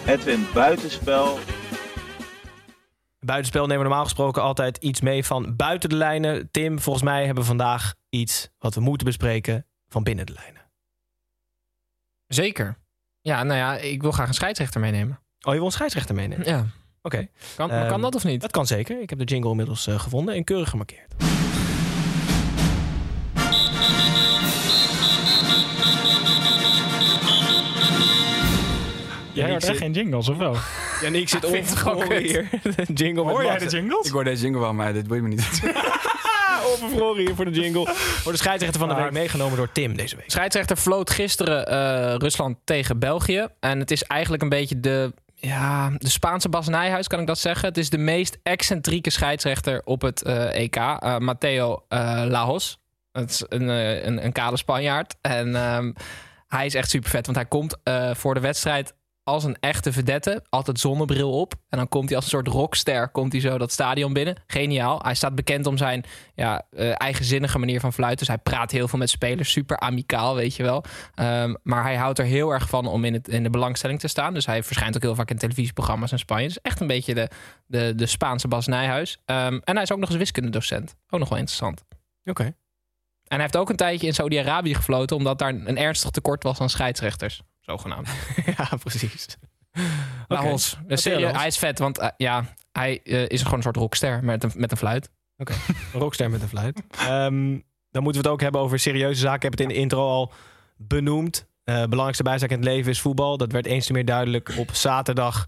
Edwin, 0.06 0.47
buitenspel. 0.54 1.39
Buitenspel 3.28 3.62
nemen 3.66 3.78
we 3.78 3.88
normaal 3.88 4.04
gesproken 4.04 4.42
altijd 4.42 4.78
iets 4.78 5.02
mee 5.02 5.26
van 5.26 5.56
buiten 5.56 5.90
de 5.90 5.96
lijnen. 5.96 6.52
Tim, 6.52 6.80
volgens 6.80 7.06
mij 7.06 7.26
hebben 7.26 7.44
we 7.44 7.50
vandaag 7.50 7.94
iets 8.10 8.50
wat 8.60 8.76
we 8.76 8.82
moeten 8.82 9.08
bespreken 9.08 9.66
van 9.88 10.04
binnen 10.04 10.26
de 10.26 10.34
lijnen. 10.34 10.62
Zeker. 12.28 12.78
Ja, 13.22 13.44
nou 13.44 13.58
ja, 13.60 13.76
ik 13.78 14.02
wil 14.02 14.12
graag 14.12 14.28
een 14.28 14.34
scheidsrechter 14.34 14.80
meenemen. 14.82 15.20
Oh, 15.40 15.52
je 15.52 15.58
wil 15.58 15.66
een 15.66 15.72
scheidsrechter 15.72 16.16
meenemen? 16.16 16.46
Ja. 16.48 16.66
Oké. 17.02 17.28
Kan, 17.56 17.72
Ehm, 17.72 17.88
kan 17.88 18.02
dat 18.02 18.16
of 18.16 18.24
niet? 18.24 18.42
Dat 18.42 18.52
kan 18.52 18.68
zeker. 18.68 19.02
Ik 19.02 19.10
heb 19.10 19.20
de 19.20 19.26
jingle 19.26 19.50
inmiddels 19.50 19.88
eh, 19.88 20.00
gevonden 20.00 20.36
en 20.36 20.44
keurig 20.44 20.70
gemarkeerd. 20.70 21.13
Hoort 29.60 29.63
zit- 29.63 29.72
echt 29.72 29.80
geen 29.80 29.91
jingles, 30.04 30.30
of 30.30 30.38
wel? 30.38 30.56
Ja, 31.02 31.10
nee, 31.10 31.22
ik 31.22 31.30
zit 31.30 31.46
onvervroren 31.56 32.22
hier. 32.22 32.50
De 32.88 32.93
jingle 32.93 33.24
met 33.26 33.34
Hoor 33.34 33.43
jij 33.46 33.58
de 33.58 33.65
jingles? 33.67 34.06
Ik 34.08 34.12
hoor 34.12 34.24
deze 34.24 34.43
jingle 34.43 34.62
wel, 34.62 34.74
maar 34.74 34.93
dit 34.93 35.08
boeit 35.08 35.22
me 35.22 35.28
niet. 35.28 35.62
Onvervroren 36.72 37.26
hier 37.26 37.36
voor 37.36 37.46
de 37.46 37.52
jingle. 37.62 37.88
Voor 37.96 38.32
de 38.32 38.38
scheidsrechter 38.38 38.80
van 38.80 38.89
de 38.89 38.96
week 38.96 39.12
meegenomen 39.12 39.58
door 39.58 39.72
Tim 39.72 39.96
deze 39.98 40.15
week. 40.15 40.32
Scheidsrechter 40.32 40.76
floot 40.78 41.10
gisteren 41.10 41.65
eh, 41.65 42.15
Rusland 42.15 42.58
tegen 42.63 43.00
België. 43.00 43.48
En 43.60 43.80
het 43.80 43.91
is 43.91 44.04
eigenlijk 44.04 44.43
een 44.43 44.50
beetje 44.50 44.80
de, 44.80 45.13
ja, 45.36 45.89
de 45.98 46.10
Spaanse 46.10 46.50
Bas 46.50 46.67
Nijhuis, 46.67 47.08
kan 47.08 47.20
ik 47.20 47.28
dat 47.28 47.39
zeggen. 47.39 47.67
Het 47.67 47.78
is 47.78 47.89
de 47.89 47.98
meest 47.98 48.38
excentrieke 48.43 49.10
scheidsrechter 49.10 49.82
op 49.86 50.02
het 50.02 50.22
eh, 50.22 50.56
EK. 50.56 50.76
eh, 50.76 51.17
Matteo 51.17 51.84
eh, 51.88 52.24
Lajos. 52.28 52.80
Het 53.12 53.30
is 53.30 53.43
een, 53.50 53.67
een, 54.08 54.26
een 54.26 54.32
kale 54.32 54.58
Spanjaard. 54.58 55.15
En 55.22 55.56
ehm, 55.56 55.91
hij 56.48 56.65
is 56.65 56.74
echt 56.76 56.89
super 56.89 57.10
vet, 57.10 57.26
want 57.26 57.38
hij 57.38 57.48
komt 57.48 57.78
eh, 57.84 58.13
voor 58.13 58.34
de 58.34 58.39
wedstrijd 58.39 58.93
als 59.28 59.44
een 59.44 59.58
echte 59.60 59.92
vedette. 59.92 60.44
Altijd 60.50 60.80
zonnebril 60.80 61.32
op. 61.32 61.54
En 61.70 61.78
dan 61.78 61.88
komt 61.88 62.08
hij 62.08 62.16
als 62.16 62.26
een 62.26 62.32
soort 62.32 62.48
rockster 62.48 63.10
komt 63.10 63.32
hij 63.32 63.42
zo 63.42 63.58
dat 63.58 63.72
stadion 63.72 64.13
binnen. 64.13 64.36
Geniaal. 64.48 65.00
Hij 65.04 65.16
staat 65.16 65.36
bekend 65.36 65.66
om 65.66 65.78
zijn 65.78 66.04
ja, 66.36 66.66
eh, 66.72 66.92
eigenzinnige 66.98 67.60
manier 67.60 67.80
van 67.80 67.94
fluiten. 67.94 68.26
Dus 68.26 68.36
hij 68.36 68.44
praat 68.44 68.72
heel 68.72 68.88
veel 68.88 69.00
met 69.00 69.10
spelers. 69.10 69.52
Super 69.52 69.80
amicaal, 69.80 70.36
weet 70.36 70.56
je 70.56 70.63
wel. 70.63 70.84
Ehm, 71.13 71.56
maar 71.63 71.84
hij 71.84 71.96
houdt 71.96 72.20
er 72.20 72.26
heel 72.26 72.52
erg 72.52 72.70
van 72.70 72.88
om 72.88 73.04
in, 73.04 73.13
het, 73.13 73.28
in 73.28 73.44
de 73.44 73.50
belangstelling 73.50 74.00
te 74.00 74.08
staan. 74.08 74.34
Dus 74.34 74.46
hij 74.46 74.63
verschijnt 74.63 74.96
ook 74.96 75.02
heel 75.02 75.16
vaak 75.16 75.30
in 75.30 75.38
televisieprogramma's 75.38 76.12
in 76.12 76.20
Spanje. 76.20 76.48
Dus 76.48 76.62
echt 76.62 76.80
een 76.80 76.88
beetje 76.88 77.13
de, 77.13 77.30
de, 77.66 77.96
de 77.96 78.06
Spaanse 78.06 78.48
Bas 78.48 78.68
Nijhuis. 78.68 79.18
Ehm, 79.26 79.60
en 79.63 79.74
hij 79.74 79.84
is 79.84 79.92
ook 79.92 80.00
nog 80.00 80.10
eens 80.10 80.18
wiskundedocent. 80.18 80.96
Ook 81.10 81.20
nog 81.20 81.30
wel 81.30 81.38
interessant. 81.38 81.84
Oké. 82.24 82.44
En 82.44 83.36
hij 83.36 83.42
heeft 83.42 83.58
ook 83.58 83.70
een 83.70 83.76
tijdje 83.76 84.08
in 84.08 84.13
Saudi-Arabië 84.13 84.76
gefloten... 84.76 85.16
omdat 85.16 85.40
daar 85.40 85.50
een 85.50 85.78
ernstig 85.78 86.10
tekort 86.10 86.44
was 86.44 86.60
aan 86.60 86.70
scheidsrechters. 86.70 87.42
Zogenaamd. 87.67 88.10
ja, 88.58 88.69
precies. 88.84 89.25
Serieus, 90.27 91.21
Lajos. 91.21 91.38
hij 91.38 91.47
is 91.47 91.58
vet, 91.58 91.80
want 91.80 91.97
eh, 91.97 92.10
ja, 92.17 92.53
hij 92.71 93.01
eh, 93.03 93.30
is 93.30 93.41
gewoon 93.41 93.58
een 93.58 93.63
soort 93.63 93.75
rockster 93.75 94.23
met 94.23 94.43
een, 94.43 94.51
met 94.56 94.71
een 94.71 94.77
fluit. 94.77 95.10
Oké, 95.38 95.53
rockster 95.93 96.30
met 96.30 96.41
een 96.41 96.47
fluit. 96.47 96.84
Ehm, 96.97 97.58
dan 97.91 98.03
moeten 98.03 98.21
we 98.21 98.27
het 98.27 98.27
ook 98.27 98.41
hebben 98.41 98.62
over 98.62 98.80
serieuze 98.80 99.19
zaken. 99.19 99.36
Ik 99.36 99.41
heb 99.41 99.51
het 99.51 99.62
in 99.62 99.67
de 99.67 99.73
intro 99.73 100.08
al 100.10 100.32
benoemd. 100.77 101.47
Eh 101.63 101.75
belangrijkste 101.82 102.23
bijzaak 102.23 102.49
in 102.49 102.56
het 102.56 102.65
leven 102.65 102.91
is 102.91 103.01
voetbal. 103.01 103.38
Dat 103.38 103.51
werd 103.51 103.65
eens 103.65 103.86
te 103.86 103.93
meer 103.93 104.06
duidelijk 104.06 104.53
op 104.58 104.73
zaterdag. 104.73 105.45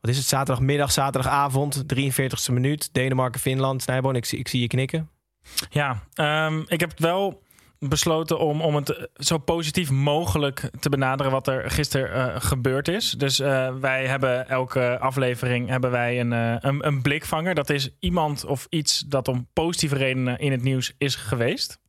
Wat 0.00 0.10
is 0.10 0.16
het? 0.16 0.26
Zaterdagmiddag, 0.26 0.92
zaterdagavond, 0.92 1.84
43ste 1.94 2.52
minuut. 2.52 2.88
Denemarken-Finland. 2.94 3.82
Snijboon, 3.82 4.16
ik, 4.16 4.24
zie- 4.24 4.38
ik 4.38 4.48
zie 4.48 4.60
je 4.60 4.66
knikken. 4.66 5.10
Ja, 5.70 6.02
ehm, 6.14 6.62
ik 6.66 6.80
heb 6.80 6.90
het 6.90 7.00
wel 7.00 7.41
besloten 7.88 8.38
om, 8.38 8.60
om 8.60 8.74
het 8.74 9.08
zo 9.14 9.38
positief 9.38 9.90
mogelijk 9.90 10.70
te 10.80 10.88
benaderen 10.88 11.32
wat 11.32 11.48
er 11.48 11.70
gisteren 11.70 12.34
eh, 12.34 12.40
gebeurd 12.40 12.88
is. 12.88 13.10
Dus 13.10 13.40
eh, 13.40 13.74
wij 13.74 14.06
hebben 14.06 14.48
elke 14.48 14.98
aflevering 14.98 15.68
hebben 15.68 15.90
wij 15.90 16.20
een, 16.20 16.32
eh, 16.32 16.56
een, 16.60 16.86
een 16.86 17.02
blikvanger. 17.02 17.54
Dat 17.54 17.70
is 17.70 17.90
iemand 17.98 18.44
of 18.44 18.66
iets 18.70 18.98
dat 19.00 19.28
om 19.28 19.48
positieve 19.52 19.96
redenen 19.96 20.38
in 20.38 20.52
het 20.52 20.62
nieuws 20.62 20.94
is 20.98 21.14
geweest. 21.14 21.80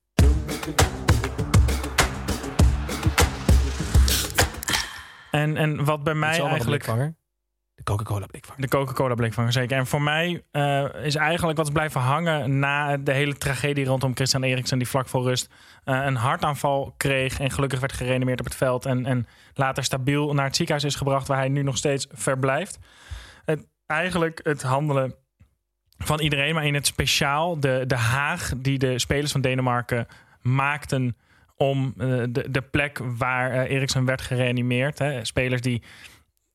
En, 5.31 5.57
en 5.57 5.85
wat 5.85 6.03
bij 6.03 6.15
mij 6.15 6.39
eigenlijk... 6.39 6.85
De 7.75 7.83
Coca-Cola 7.83 8.25
De 8.57 8.67
Coca-Cola 8.67 9.15
blikvanger, 9.15 9.51
zeker. 9.51 9.77
En 9.77 9.87
voor 9.87 10.01
mij 10.01 10.43
eh, 10.51 10.85
is 11.03 11.15
eigenlijk 11.15 11.57
wat 11.57 11.67
is 11.67 11.73
blijven 11.73 12.01
hangen 12.01 12.59
na 12.59 12.97
de 12.97 13.13
hele 13.13 13.37
tragedie 13.37 13.85
rondom 13.85 14.15
Christian 14.15 14.43
Eriksen, 14.43 14.77
die 14.77 14.87
vlak 14.87 15.07
voor 15.07 15.23
rust 15.23 15.49
eh, 15.83 16.01
een 16.05 16.15
hartaanval 16.15 16.93
kreeg 16.97 17.39
en 17.39 17.51
gelukkig 17.51 17.79
werd 17.79 17.93
gereanimeerd 17.93 18.39
op 18.39 18.45
het 18.45 18.55
veld 18.55 18.85
en, 18.85 19.05
en 19.05 19.27
later 19.53 19.83
stabiel 19.83 20.33
naar 20.33 20.45
het 20.45 20.55
ziekenhuis 20.55 20.85
is 20.85 20.95
gebracht, 20.95 21.27
waar 21.27 21.37
hij 21.37 21.49
nu 21.49 21.63
nog 21.63 21.77
steeds 21.77 22.07
verblijft. 22.11 22.79
Het, 23.45 23.67
eigenlijk 23.85 24.39
het 24.43 24.61
handelen 24.61 25.15
van 25.97 26.19
iedereen, 26.19 26.53
maar 26.53 26.65
in 26.65 26.73
het 26.73 26.85
speciaal 26.85 27.59
de, 27.59 27.83
de 27.87 27.97
haag 27.97 28.51
die 28.57 28.77
de 28.77 28.99
spelers 28.99 29.31
van 29.31 29.41
Denemarken 29.41 30.07
maakten 30.41 31.17
om 31.55 31.93
eh, 31.97 32.07
de, 32.29 32.51
de 32.51 32.61
plek 32.61 32.99
waar 33.03 33.65
Eriksen 33.65 34.05
werd 34.05 34.21
gereanimeerd. 34.21 35.01
Spelers 35.21 35.61
die 35.61 35.83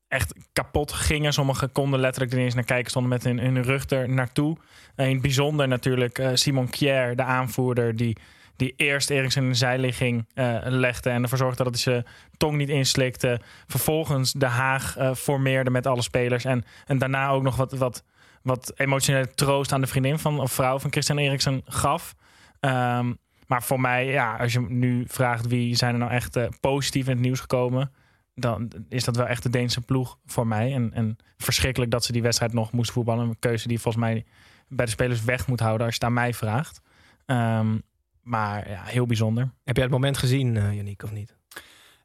echt 0.09 0.33
kapot 0.53 0.91
gingen. 0.91 1.33
Sommigen 1.33 1.71
konden 1.71 1.99
letterlijk 1.99 2.33
er 2.33 2.55
naar 2.55 2.63
kijken, 2.63 2.89
stonden 2.89 3.11
met 3.11 3.23
hun, 3.23 3.39
hun 3.39 3.63
rug 3.63 3.89
er 3.89 4.09
naartoe. 4.09 4.57
Eh, 4.95 5.05
in 5.05 5.13
het 5.13 5.21
bijzonder 5.21 5.67
natuurlijk 5.67 6.19
eh, 6.19 6.29
Simon 6.33 6.69
Kjær, 6.69 7.15
de 7.15 7.23
aanvoerder, 7.23 7.95
die, 7.95 8.17
die 8.59 8.73
eerst 8.77 9.09
Eriksen 9.09 9.43
in 9.43 9.49
de 9.49 9.55
zijligging 9.55 10.25
eh, 10.33 10.57
legde 10.63 11.09
en 11.09 11.23
ervoor 11.23 11.37
zorgde 11.37 11.63
dat 11.63 11.73
hij 11.73 11.81
zijn 11.81 12.05
tong 12.37 12.57
niet 12.57 12.69
inslikte. 12.69 13.41
Vervolgens 13.67 14.31
de 14.31 14.45
Haag 14.45 14.97
eh, 14.97 15.13
formeerde 15.13 15.69
met 15.69 15.87
alle 15.87 16.01
spelers 16.01 16.45
en, 16.45 16.63
en 16.85 16.97
daarna 16.97 17.29
ook 17.29 17.43
nog 17.43 17.55
wat, 17.55 17.71
wat, 17.71 18.03
wat 18.41 18.73
emotionele 18.75 19.33
troost 19.33 19.71
aan 19.71 19.81
de 19.81 19.87
vriendin 19.87 20.19
van, 20.19 20.39
of 20.39 20.51
vrouw 20.51 20.79
van 20.79 20.91
Christian 20.91 21.17
Eriksen 21.17 21.61
gaf. 21.65 22.15
Ehm, 22.59 23.13
maar 23.47 23.63
voor 23.63 23.79
mij, 23.79 24.05
ja, 24.05 24.35
als 24.35 24.53
je 24.53 24.61
nu 24.61 25.03
vraagt 25.07 25.47
wie 25.47 25.75
zijn 25.75 25.93
er 25.93 25.99
nou 25.99 26.11
echt 26.11 26.59
positief 26.59 27.05
in 27.05 27.11
het 27.11 27.21
nieuws 27.21 27.39
gekomen, 27.39 27.91
dan 28.39 28.71
is 28.89 29.03
dat 29.03 29.15
wel 29.15 29.27
echt 29.27 29.43
de 29.43 29.49
Deense 29.49 29.81
ploeg 29.81 30.17
voor 30.25 30.47
mij. 30.47 30.73
En, 30.73 30.93
en 30.93 31.17
verschrikkelijk 31.37 31.91
dat 31.91 32.05
ze 32.05 32.11
die 32.11 32.21
wedstrijd 32.21 32.53
nog 32.53 32.71
moesten 32.71 32.93
voetballen. 32.93 33.27
Een 33.27 33.39
keuze 33.39 33.67
die 33.67 33.79
volgens 33.79 34.03
mij 34.03 34.25
bij 34.67 34.85
de 34.85 34.91
spelers 34.91 35.23
weg 35.23 35.47
moet 35.47 35.59
houden 35.59 35.85
als 35.85 35.95
je 35.95 36.01
het 36.01 36.09
aan 36.09 36.13
mij 36.21 36.33
vraagt. 36.33 36.81
Ehm, 37.25 37.77
maar 38.21 38.69
ja, 38.69 38.83
heel 38.83 39.05
bijzonder. 39.05 39.51
Heb 39.63 39.75
jij 39.75 39.85
het 39.85 39.93
moment 39.93 40.17
gezien, 40.17 40.57
eh 40.57 40.73
Yannick, 40.73 41.03
of 41.03 41.11
niet? 41.11 41.37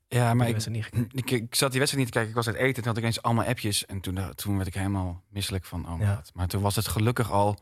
Ja, 0.09 0.35
maar 0.35 0.49
ik, 0.49 0.68
niet 0.68 0.90
ik, 1.12 1.31
ik 1.31 1.55
zat 1.55 1.70
die 1.70 1.79
wedstrijd 1.81 2.05
niet 2.05 2.07
te 2.07 2.12
kijken. 2.12 2.29
Ik 2.29 2.35
was 2.35 2.47
uit 2.47 2.57
eten. 2.57 2.75
Toen 2.75 2.85
had 2.85 2.97
ik 2.97 3.03
ineens 3.03 3.23
allemaal 3.23 3.44
appjes. 3.44 3.87
En 3.87 4.01
toen, 4.01 4.18
toen 4.35 4.57
werd 4.57 4.68
ik 4.68 4.75
helemaal 4.75 5.23
misselijk 5.29 5.64
van, 5.64 5.88
oh 5.88 5.99
my 5.99 6.05
Ja. 6.05 6.14
God. 6.14 6.31
Maar 6.35 6.47
toen 6.47 6.62
was 6.62 6.77
het 6.77 6.88
gelukkig 6.88 7.31
al 7.31 7.59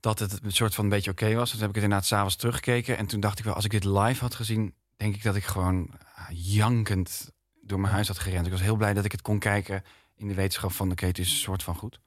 dat 0.00 0.18
het 0.18 0.40
een 0.42 0.52
soort 0.52 0.74
van 0.74 0.84
een 0.84 0.90
beetje 0.90 1.10
oké 1.10 1.34
was. 1.34 1.42
Dus 1.42 1.50
toen 1.50 1.60
heb 1.60 1.68
ik 1.68 1.74
het 1.74 1.84
inderdaad 1.84 2.06
s'avonds 2.06 2.36
teruggekeken. 2.36 2.96
En 2.96 3.06
toen 3.06 3.20
dacht 3.20 3.38
ik 3.38 3.44
wel, 3.44 3.54
als 3.54 3.64
ik 3.64 3.70
dit 3.70 3.84
live 3.84 4.20
had 4.20 4.34
gezien... 4.34 4.74
denk 4.96 5.14
ik 5.14 5.22
dat 5.22 5.36
ik 5.36 5.44
gewoon 5.44 5.90
ah, 6.14 6.26
jankend 6.30 7.32
door 7.70 7.80
mijn 7.80 7.92
huis 7.92 8.08
had 8.08 8.18
gerend. 8.18 8.46
Ik 8.46 8.52
was 8.52 8.60
heel 8.60 8.76
blij 8.76 8.94
dat 8.94 9.04
ik 9.04 9.12
het 9.12 9.22
kon 9.22 9.38
kijken 9.38 9.82
in 10.16 10.28
de 10.28 10.34
wetenschap 10.34 10.72
van... 10.72 10.90
oké, 10.90 11.06
het 11.06 11.18
is 11.18 11.30
een 11.30 11.36
soort 11.36 11.62
van 11.62 11.74
goed. 11.74 12.00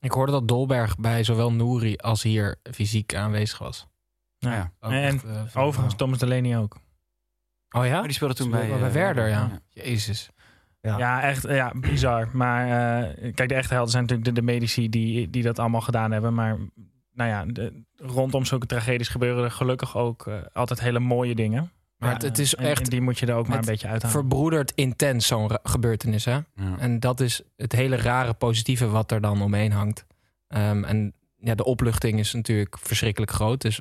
Ik 0.00 0.12
hoorde 0.12 0.32
dat 0.32 0.48
Dolberg 0.48 0.96
bij 0.96 1.24
zowel 1.24 1.52
Nouri 1.52 1.96
als 1.96 2.22
hier 2.22 2.56
fysiek 2.72 3.14
aanwezig 3.14 3.58
was. 3.58 3.86
Ja. 4.38 4.52
Ja. 4.52 4.72
En 4.80 5.02
echt, 5.02 5.24
eh, 5.24 5.62
Overigens 5.62 5.96
Thomas 5.96 6.18
Delaney 6.18 6.58
ook. 6.58 6.76
Oh 7.70 7.86
ja? 7.86 7.92
Maar 7.92 8.02
die 8.02 8.12
speelde 8.12 8.34
toen 8.34 8.46
Speelde 8.46 8.68
bij, 8.68 8.78
bij 8.78 8.88
eh, 8.88 8.94
Werder, 8.94 9.28
ja. 9.28 9.60
Jezus. 9.68 10.30
Ja. 10.80 10.98
Ja, 10.98 11.22
echt 11.22 11.42
ja, 11.42 11.72
bizar. 11.74 12.28
Maar 12.32 12.64
eh, 12.64 13.34
kijk, 13.34 13.48
de 13.48 13.54
echte 13.54 13.74
helden 13.74 13.92
zijn 13.92 14.02
natuurlijk 14.02 14.34
de, 14.34 14.40
de 14.40 14.46
medici 14.46 14.88
die, 14.88 15.30
die 15.30 15.42
dat 15.42 15.58
allemaal 15.58 15.80
gedaan 15.80 16.10
hebben. 16.10 16.34
Maar 16.34 16.56
nou 17.12 17.30
ja, 17.30 17.44
de, 17.44 17.84
rondom 17.96 18.44
zulke 18.44 18.66
tragedies 18.66 19.08
gebeuren 19.08 19.44
er 19.44 19.50
gelukkig 19.50 19.96
ook 19.96 20.30
altijd 20.52 20.80
hele 20.80 20.98
mooie 20.98 21.34
dingen. 21.34 21.70
Maar 21.98 22.08
Ja, 22.08 22.14
het, 22.14 22.22
het 22.22 22.38
is 22.38 22.54
en- 22.54 22.64
echt 22.64 22.82
en 22.82 22.90
die 22.90 23.00
moet 23.00 23.18
je 23.18 23.26
er 23.26 23.34
ook 23.34 23.48
maar 23.48 23.58
een 23.58 23.64
beetje 23.64 23.88
uithalen. 23.88 24.16
verbroederd 24.16 24.72
intens, 24.74 25.26
zo'n 25.26 25.50
gebeurtenis. 25.62 26.24
Hè? 26.24 26.32
Ja. 26.32 26.44
En 26.78 27.00
dat 27.00 27.20
is 27.20 27.42
het 27.56 27.72
hele 27.72 27.96
rare 27.96 28.34
positieve 28.34 28.88
wat 28.88 29.10
er 29.10 29.20
dan 29.20 29.42
omheen 29.42 29.72
hangt. 29.72 30.06
Ehm, 30.48 30.84
en 30.84 31.14
ja, 31.36 31.54
de 31.54 31.64
opluchting 31.64 32.18
is 32.18 32.32
natuurlijk 32.32 32.78
verschrikkelijk 32.78 33.30
groot. 33.32 33.60
Dus 33.60 33.80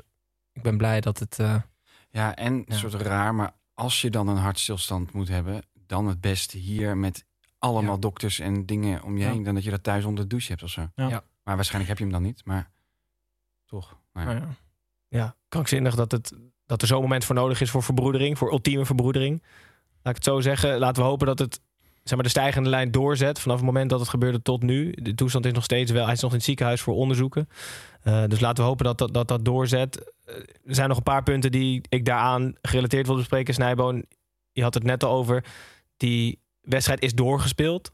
ik 0.53 0.61
ben 0.61 0.77
blij 0.77 1.01
dat 1.01 1.19
het... 1.19 1.39
eh, 1.39 1.45
Ja, 1.47 1.65
Ja, 2.09 2.35
en 2.35 2.53
een 2.67 2.77
soort 2.77 2.93
raar, 2.93 3.35
maar 3.35 3.53
als 3.73 4.01
je 4.01 4.09
dan 4.09 4.27
een 4.27 4.37
hartstilstand 4.37 5.11
moet 5.13 5.27
hebben, 5.27 5.61
dan 5.73 6.07
het 6.07 6.21
beste 6.21 6.57
hier 6.57 6.97
met 6.97 7.25
allemaal 7.59 7.99
dokters 7.99 8.39
en 8.39 8.65
dingen 8.65 9.03
om 9.03 9.17
je 9.17 9.23
Ja. 9.23 9.31
heen, 9.31 9.43
dan 9.43 9.53
dat 9.53 9.63
je 9.63 9.69
dat 9.69 9.83
thuis 9.83 10.05
onder 10.05 10.23
de 10.23 10.29
douche 10.29 10.49
hebt 10.51 10.63
of 10.63 10.69
zo. 10.69 10.81
Ja. 10.95 11.07
Ja. 11.09 11.23
Maar 11.43 11.55
waarschijnlijk 11.55 11.89
heb 11.89 11.97
je 11.97 12.03
hem 12.03 12.13
dan 12.13 12.21
niet, 12.23 12.45
maar 12.45 12.71
toch. 13.65 13.97
Nou 14.13 14.27
ja. 14.27 14.33
Nou 14.33 14.45
ja. 14.45 14.55
Ja, 15.09 15.35
krankzinnig 15.49 15.95
dat, 15.95 16.11
het, 16.11 16.33
dat 16.67 16.81
er 16.81 16.87
zo'n 16.87 17.01
moment 17.01 17.25
voor 17.25 17.35
nodig 17.35 17.61
is 17.61 17.69
voor 17.69 17.83
verbroedering, 17.83 18.37
voor 18.37 18.51
ultieme 18.51 18.85
verbroedering. 18.85 19.43
Laat 20.03 20.15
ik 20.17 20.23
het 20.23 20.33
zo 20.33 20.39
zeggen. 20.39 20.79
Laten 20.79 21.03
we 21.03 21.09
hopen 21.09 21.27
dat 21.27 21.39
het 21.39 21.61
zeg 22.03 22.15
maar, 22.15 22.23
de 22.23 22.29
stijgende 22.29 22.69
lijn 22.69 22.91
doorzet 22.91 23.39
vanaf 23.39 23.57
het 23.57 23.65
moment 23.65 23.89
dat 23.89 23.99
het 23.99 24.09
gebeurde 24.09 24.41
tot 24.41 24.63
nu. 24.63 24.91
De 24.91 25.15
toestand 25.15 25.45
is 25.45 25.51
nog 25.51 25.63
steeds 25.63 25.91
wel, 25.91 26.03
hij 26.03 26.13
is 26.13 26.21
nog 26.21 26.31
in 26.31 26.37
het 26.37 26.45
ziekenhuis 26.45 26.81
voor 26.81 26.95
onderzoeken. 26.95 27.49
Eh, 28.01 28.23
dus 28.27 28.39
laten 28.39 28.63
we 28.63 28.69
hopen 28.69 28.85
dat 28.85 28.97
dat, 28.97 29.13
dat, 29.13 29.27
dat 29.27 29.45
doorzet. 29.45 30.13
Eh, 30.25 30.35
er 30.65 30.75
zijn 30.75 30.87
nog 30.87 30.97
een 30.97 31.03
paar 31.03 31.23
punten 31.23 31.51
die 31.51 31.81
ik 31.89 32.05
daaraan 32.05 32.53
gerelateerd 32.61 33.07
wil 33.07 33.15
bespreken. 33.15 33.53
Snijboon, 33.53 34.05
je 34.51 34.63
had 34.63 34.73
het 34.73 34.83
net 34.83 35.03
al 35.03 35.11
over. 35.11 35.45
Die 35.97 36.39
wedstrijd 36.61 37.01
is 37.01 37.13
doorgespeeld. 37.13 37.89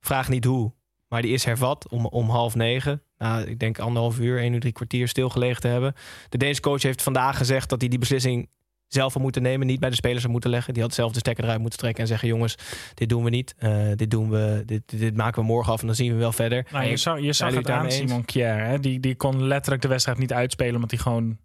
Vraag 0.00 0.28
niet 0.28 0.44
hoe, 0.44 0.72
maar 1.08 1.22
die 1.22 1.32
is 1.32 1.44
hervat 1.44 1.88
om, 1.88 2.06
om 2.06 2.30
half 2.30 2.54
negen. 2.54 3.02
Nou, 3.18 3.42
ik 3.42 3.58
denk 3.58 3.78
anderhalf 3.78 4.18
uur, 4.18 4.38
één 4.38 4.52
uur, 4.52 4.60
drie 4.60 4.72
kwartier 4.72 5.08
stilgelegen 5.08 5.60
te 5.60 5.68
hebben. 5.68 5.94
De 6.28 6.38
Deense 6.38 6.60
coach 6.60 6.82
heeft 6.82 7.02
vandaag 7.02 7.36
gezegd 7.36 7.68
dat 7.68 7.80
hij 7.80 7.88
die 7.88 7.98
beslissing 7.98 8.48
zelf 8.86 9.12
had 9.12 9.22
moeten 9.22 9.42
nemen. 9.42 9.66
Niet 9.66 9.80
bij 9.80 9.90
de 9.90 9.94
spelers 9.96 10.22
had 10.22 10.32
moeten 10.32 10.50
leggen. 10.50 10.74
Die 10.74 10.82
had 10.82 10.94
zelf 10.94 11.12
de 11.12 11.18
stekker 11.18 11.44
eruit 11.44 11.60
moeten 11.60 11.78
trekken 11.78 12.02
en 12.02 12.08
zeggen... 12.08 12.28
jongens, 12.28 12.54
dit 12.94 13.08
doen 13.08 13.24
we 13.24 13.30
niet. 13.30 13.54
Eh, 13.58 13.88
dit, 13.94 14.10
doen 14.10 14.30
we, 14.30 14.62
dit, 14.66 14.82
dit, 14.86 15.16
maken 15.16 15.40
we 15.40 15.46
morgen 15.48 15.72
af 15.72 15.80
en 15.80 15.86
dan 15.86 15.96
zien 15.96 16.12
we 16.12 16.18
wel 16.18 16.32
verder. 16.32 16.66
Nou, 16.72 16.84
je, 16.86 16.96
zag, 16.96 17.20
je 17.20 17.32
zag 17.32 17.54
het 17.54 17.70
aan? 17.70 17.92
Simon 17.92 18.24
Kjær. 18.24 18.64
Hè? 18.64 18.78
Die, 18.80 19.00
die 19.00 19.14
kon 19.16 19.42
letterlijk 19.42 19.82
de 19.82 19.88
wedstrijd 19.88 20.18
niet 20.18 20.32
uitspelen 20.32 20.74
omdat 20.74 20.90
hij 20.90 21.00
gewoon 21.00 21.38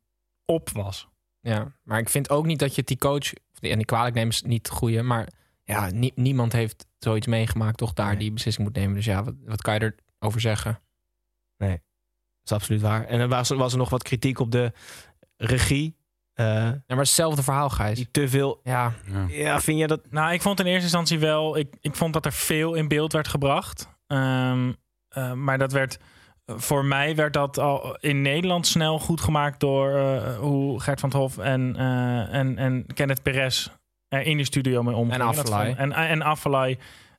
op 0.45 0.69
was. 0.69 1.07
Ja, 1.39 1.73
maar 1.83 1.99
ik 1.99 2.09
vind 2.09 2.29
ook 2.29 2.45
niet 2.45 2.59
dat 2.59 2.75
je 2.75 2.83
die 2.83 2.97
coach, 2.97 3.33
en 3.59 3.77
die 3.77 3.85
kwalijk 3.85 4.15
nemen 4.15 4.29
is 4.29 4.41
niet 4.41 4.67
het 4.67 4.77
goede, 4.77 5.01
maar 5.01 5.27
ja, 5.63 5.89
nie- 5.91 6.11
niemand 6.15 6.53
heeft 6.53 6.85
zoiets 6.99 7.27
meegemaakt, 7.27 7.77
toch 7.77 7.93
daar 7.93 8.17
die 8.17 8.31
beslissing 8.31 8.67
moet 8.67 8.75
nemen. 8.75 8.95
Dus 8.95 9.05
ja, 9.05 9.23
wat, 9.23 9.33
wat 9.45 9.61
kan 9.61 9.73
je 9.73 9.95
erover 10.19 10.41
zeggen? 10.41 10.79
Dat 11.57 11.79
is 12.43 12.51
absoluut 12.51 12.81
waar. 12.81 13.05
En 13.05 13.19
er 13.19 13.27
was, 13.27 13.49
was 13.49 13.71
er 13.71 13.77
nog 13.77 13.89
wat 13.89 14.03
kritiek 14.03 14.39
op 14.39 14.51
de 14.51 14.71
regie. 15.37 15.95
Eh, 16.33 16.45
Ja, 16.45 16.81
maar 16.87 16.97
hetzelfde 16.97 17.43
verhaal, 17.43 17.69
Gijs. 17.69 17.97
die 17.97 18.11
te 18.11 18.27
veel... 18.29 18.59
Ja, 18.63 18.93
Ja. 19.11 19.25
Ja, 19.29 19.61
vind 19.61 19.79
je 19.79 19.87
dat... 19.87 20.01
Nou, 20.11 20.33
ik 20.33 20.41
vond 20.41 20.59
in 20.59 20.65
eerste 20.65 20.81
instantie 20.83 21.19
wel... 21.19 21.57
Ik, 21.57 21.75
ik 21.81 21.95
vond 21.95 22.13
dat 22.13 22.25
er 22.25 22.33
veel 22.33 22.73
in 22.73 22.87
beeld 22.87 23.13
werd 23.13 23.27
gebracht. 23.27 23.89
Ehm, 24.07 24.71
eh, 25.07 25.33
maar 25.33 25.57
dat 25.57 25.71
werd... 25.71 25.97
Voor 26.45 26.85
mij 26.85 27.15
werd 27.15 27.33
dat 27.33 27.57
al 27.59 27.95
in 27.99 28.21
Nederland 28.21 28.67
snel 28.67 28.99
goed 28.99 29.21
gemaakt... 29.21 29.59
door 29.59 29.89
eh, 29.95 30.37
hoe 30.37 30.79
Gert 30.81 30.99
van 30.99 31.09
het 31.09 31.17
Hof 31.17 31.37
en, 31.37 31.75
eh, 31.75 32.33
en, 32.33 32.57
en 32.57 32.85
Kenneth 32.93 33.21
Perez 33.21 33.69
er 34.07 34.21
in 34.21 34.37
de 34.37 34.43
studio 34.45 34.83
mee 34.83 34.95
omgingen. 34.95 35.19
En 35.19 35.25
vond- 35.35 35.47
En, 35.77 35.91
en 35.91 36.21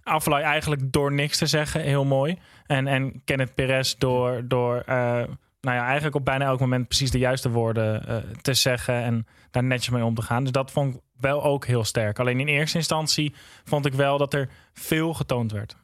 Afellay 0.04 0.42
eigenlijk 0.42 0.92
door 0.92 1.12
niks 1.12 1.38
te 1.38 1.46
zeggen, 1.46 1.80
heel 1.80 2.04
mooi. 2.04 2.38
En, 2.66 2.86
en 2.86 3.22
Kenneth 3.24 3.54
Perez 3.54 3.94
door, 3.94 4.48
door 4.48 4.76
eh, 4.76 5.24
nou 5.64 5.76
ja, 5.76 5.84
eigenlijk 5.84 6.14
op 6.14 6.24
bijna 6.24 6.44
elk 6.44 6.60
moment 6.60 6.88
precies 6.88 7.10
de 7.10 7.18
juiste 7.18 7.50
woorden 7.50 8.06
eh, 8.06 8.16
te 8.16 8.54
zeggen 8.54 8.94
en 8.94 9.26
daar 9.50 9.64
netjes 9.64 9.90
mee 9.90 10.04
om 10.04 10.14
te 10.14 10.22
gaan. 10.22 10.42
Dus 10.42 10.52
dat 10.52 10.70
vond 10.70 10.94
ik 10.94 11.00
wel 11.12 11.42
ook 11.42 11.66
heel 11.66 11.84
sterk. 11.84 12.18
Alleen 12.18 12.40
in 12.40 12.48
eerste 12.48 12.78
instantie 12.78 13.34
vond 13.64 13.86
ik 13.86 13.92
wel 13.92 14.18
dat 14.18 14.34
er 14.34 14.50
veel 14.72 15.14
getoond 15.14 15.52
werd. 15.52 15.76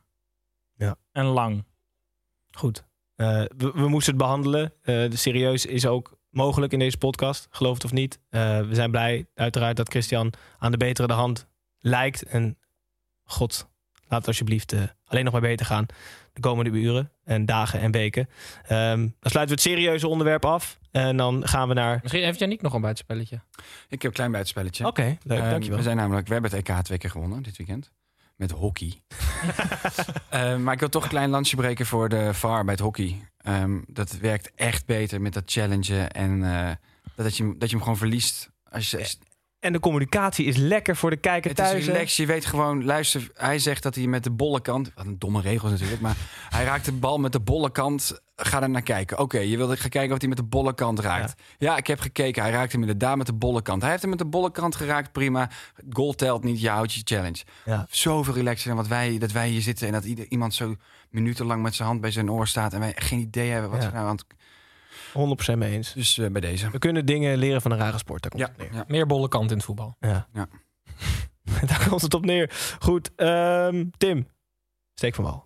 Ja. 0.74 0.96
En 1.12 1.24
lang. 1.24 1.64
Goed. 2.50 2.84
Eh, 3.14 3.26
we, 3.56 3.72
we 3.74 3.88
moesten 3.88 4.12
het 4.12 4.22
behandelen. 4.22 4.72
Eh, 4.82 5.10
de 5.10 5.16
serieus 5.16 5.66
is 5.66 5.86
ook 5.86 6.18
mogelijk 6.30 6.72
in 6.72 6.78
deze 6.78 6.98
podcast, 6.98 7.46
geloof 7.50 7.74
het 7.74 7.84
of 7.84 7.92
niet. 7.92 8.20
We 8.30 8.68
zijn 8.70 8.90
blij, 8.90 9.26
uiteraard, 9.34 9.76
dat 9.76 9.88
Christian 9.88 10.32
aan 10.58 10.70
de 10.70 10.76
betere 10.76 11.06
de 11.06 11.12
hand 11.12 11.48
lijkt. 11.78 12.22
En 12.22 12.58
god, 13.24 13.69
laat 14.10 14.18
het 14.18 14.26
alsjeblieft 14.28 14.72
eh, 14.72 14.80
alleen 15.04 15.24
nog 15.24 15.32
maar 15.32 15.42
beter 15.42 15.66
gaan 15.66 15.86
de 16.32 16.40
komende 16.40 16.70
uren 16.78 17.10
en 17.24 17.46
dagen 17.46 17.80
en 17.80 17.90
weken. 17.90 18.28
Ehm, 18.62 18.98
dan 18.98 19.30
sluiten 19.30 19.56
we 19.56 19.62
het 19.62 19.72
serieuze 19.72 20.08
onderwerp 20.08 20.44
af. 20.44 20.78
En 20.90 21.16
dan 21.16 21.48
gaan 21.48 21.68
we 21.68 21.74
naar... 21.74 21.98
misschien 22.02 22.24
heeft 22.24 22.38
Janiek 22.38 22.62
nog 22.62 22.72
een 22.74 22.80
buitenspelletje. 22.80 23.40
Ik 23.88 24.02
heb 24.02 24.04
een 24.04 24.12
klein 24.12 24.30
buitenspelletje. 24.30 24.86
Oké, 24.86 25.16
leuk, 25.22 25.38
Ehm, 25.38 25.50
dankjewel. 25.50 25.76
We 25.78 25.84
zijn 25.84 25.96
namelijk, 25.96 26.26
we 26.26 26.32
hebben 26.32 26.50
het 26.50 26.68
EK 26.68 26.76
twee 26.82 26.98
keer 26.98 27.10
gewonnen 27.10 27.42
dit 27.42 27.56
weekend. 27.56 27.90
Met 28.36 28.50
hockey. 28.50 28.92
Ehm, 30.30 30.62
maar 30.62 30.74
ik 30.74 30.80
wil 30.80 30.88
toch 30.88 31.02
een 31.02 31.08
klein 31.08 31.30
lansje 31.30 31.56
breken 31.56 31.86
voor 31.86 32.08
de 32.08 32.34
VAR 32.34 32.64
bij 32.64 32.72
het 32.74 32.82
hockey. 32.82 33.28
Ehm, 33.36 33.78
dat 33.86 34.12
werkt 34.18 34.50
echt 34.54 34.86
beter 34.86 35.20
met 35.20 35.32
dat 35.32 35.42
challengen 35.46 36.10
en 36.10 36.44
eh, 36.44 36.70
dat, 37.14 37.36
je, 37.36 37.54
dat 37.58 37.68
je 37.70 37.74
hem 37.74 37.84
gewoon 37.84 37.98
verliest. 37.98 38.50
Als 38.70 38.90
je, 38.90 38.98
als- 38.98 39.18
En 39.60 39.72
de 39.72 39.80
communicatie 39.80 40.44
is 40.44 40.56
lekker 40.56 40.96
voor 40.96 41.10
de 41.10 41.16
kijker 41.16 41.50
het 41.50 41.58
thuis. 41.58 41.78
is 41.78 41.86
hè? 41.86 41.92
relaxed. 41.92 42.16
Je 42.16 42.26
weet 42.26 42.46
gewoon, 42.46 42.84
luister, 42.84 43.30
hij 43.34 43.58
zegt 43.58 43.82
dat 43.82 43.94
hij 43.94 44.06
met 44.06 44.24
de 44.24 44.30
bolle 44.30 44.60
kant... 44.60 44.92
Wat 44.94 45.06
een 45.06 45.18
domme 45.18 45.40
regels 45.40 45.70
natuurlijk, 45.70 46.00
maar 46.00 46.16
hij 46.56 46.64
raakt 46.64 46.84
de 46.84 46.92
bal 46.92 47.18
met 47.18 47.32
de 47.32 47.40
bolle 47.40 47.70
kant. 47.70 48.20
Ga 48.36 48.62
er 48.62 48.70
naar 48.70 48.82
kijken. 48.82 49.18
Oké, 49.18 49.38
je 49.38 49.56
wilde 49.56 49.76
gaan 49.76 49.90
kijken 49.90 50.12
of 50.12 50.18
hij 50.18 50.28
met 50.28 50.36
de 50.36 50.44
bolle 50.44 50.74
kant 50.74 50.98
raakt. 50.98 51.42
Ja. 51.58 51.76
ik 51.76 51.86
heb 51.86 52.00
gekeken. 52.00 52.42
Hij 52.42 52.50
raakt 52.50 52.72
hem 52.72 52.80
inderdaad 52.80 53.16
met 53.16 53.26
de 53.26 53.32
bolle 53.32 53.62
kant. 53.62 53.80
Hij 53.80 53.90
heeft 53.90 54.02
hem 54.02 54.10
met 54.10 54.18
de 54.20 54.26
bolle 54.26 54.50
kant 54.50 54.76
geraakt, 54.76 55.12
prima. 55.12 55.50
Goal 55.90 56.12
telt 56.12 56.44
niet, 56.44 56.60
je 56.60 56.68
houdt 56.68 56.92
je 56.92 57.00
challenge. 57.04 57.42
Ja. 57.64 57.86
Zoveel 57.90 58.34
relaxer 58.34 58.68
dan 58.68 58.76
wat 58.76 58.88
wij, 58.88 59.18
dat 59.18 59.32
wij 59.32 59.48
hier 59.48 59.60
zitten... 59.62 59.86
en 59.86 59.92
dat 59.92 60.04
ieder, 60.04 60.26
iemand 60.28 60.54
zo 60.54 60.74
minutenlang 61.10 61.62
met 61.62 61.74
zijn 61.74 61.88
hand 61.88 62.00
bij 62.00 62.10
zijn 62.10 62.30
oor 62.30 62.46
staat... 62.46 62.72
en 62.72 62.80
wij 62.80 62.92
geen 62.96 63.18
idee 63.18 63.50
hebben 63.50 63.70
wat 63.70 63.80
Ja. 63.80 63.86
er 63.86 63.92
nou 63.94 64.06
aan 64.06 64.16
het... 64.16 64.24
100% 65.12 65.56
mee 65.58 65.72
eens. 65.72 65.92
Dus 65.92 66.18
eh, 66.18 66.30
bij 66.30 66.40
deze. 66.40 66.70
We 66.70 66.78
kunnen 66.78 67.06
dingen 67.06 67.38
leren 67.38 67.62
van 67.62 67.70
een 67.70 67.78
rare 67.78 67.98
sport. 67.98 68.22
Daar 68.22 68.30
komt 68.30 68.42
Ja, 68.42 68.48
het 68.48 68.58
neer. 68.72 68.80
ja. 68.80 68.84
Meer 68.88 69.06
bolle 69.06 69.28
kant 69.28 69.50
in 69.50 69.56
het 69.56 69.66
voetbal. 69.66 69.96
Ja. 70.00 70.28
Ja. 70.32 70.46
Daar 71.66 71.86
komt 71.88 72.02
het 72.02 72.14
op 72.14 72.24
neer. 72.24 72.50
Goed, 72.78 73.10
ehm, 73.16 73.84
Tim. 73.98 74.28
Steek 74.94 75.14
van 75.14 75.24
wal. 75.24 75.44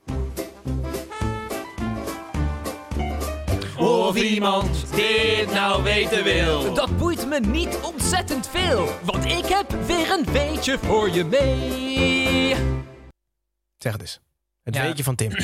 Of 3.79 4.17
iemand 4.17 4.95
dit 4.95 5.53
nou 5.53 5.83
weten 5.83 6.25
wil. 6.25 6.75
Dat 6.75 6.97
boeit 6.99 7.29
me 7.29 7.41
niet 7.41 7.79
ontzettend 7.83 8.49
veel, 8.49 8.89
want 9.05 9.25
ik 9.25 9.45
heb 9.47 9.71
weer 9.87 10.11
een 10.11 10.33
weetje 10.33 10.79
voor 10.79 11.11
je 11.11 11.25
mee. 11.25 12.55
Zeg 13.79 13.93
het 13.93 14.01
eens. 14.01 14.21
Het 14.63 14.75
Ja. 14.75 14.83
weetje 14.83 15.05
van 15.05 15.15
Tim. 15.15 15.31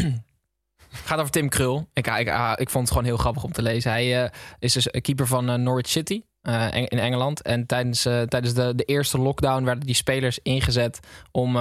Gaat 1.07 1.19
over 1.19 1.31
Tim 1.31 1.49
Krul. 1.49 1.89
Ik, 1.93 2.09
ah, 2.09 2.53
ik 2.57 2.71
vond 2.71 2.85
het 2.85 2.93
gewoon 2.97 3.05
heel 3.05 3.17
grappig 3.17 3.45
om 3.45 3.53
te 3.53 3.63
lezen. 3.63 3.91
Hij 3.91 4.25
eh, 4.25 4.31
is 4.59 4.73
dus 4.73 4.89
keeper 5.01 5.27
van 5.27 5.49
eh, 5.49 5.55
Norwich 5.55 5.89
City 5.89 6.23
eh, 6.43 6.67
in 6.75 6.99
Engeland. 6.99 7.43
En 7.43 7.67
tijdens, 7.67 8.03
tijdens 8.03 8.55
de, 8.55 8.75
de 8.75 8.85
eerste 8.85 9.19
lockdown 9.19 9.65
werden 9.65 9.87
die 9.87 9.95
spelers 9.95 10.39
ingezet 10.43 11.01
om 11.31 11.59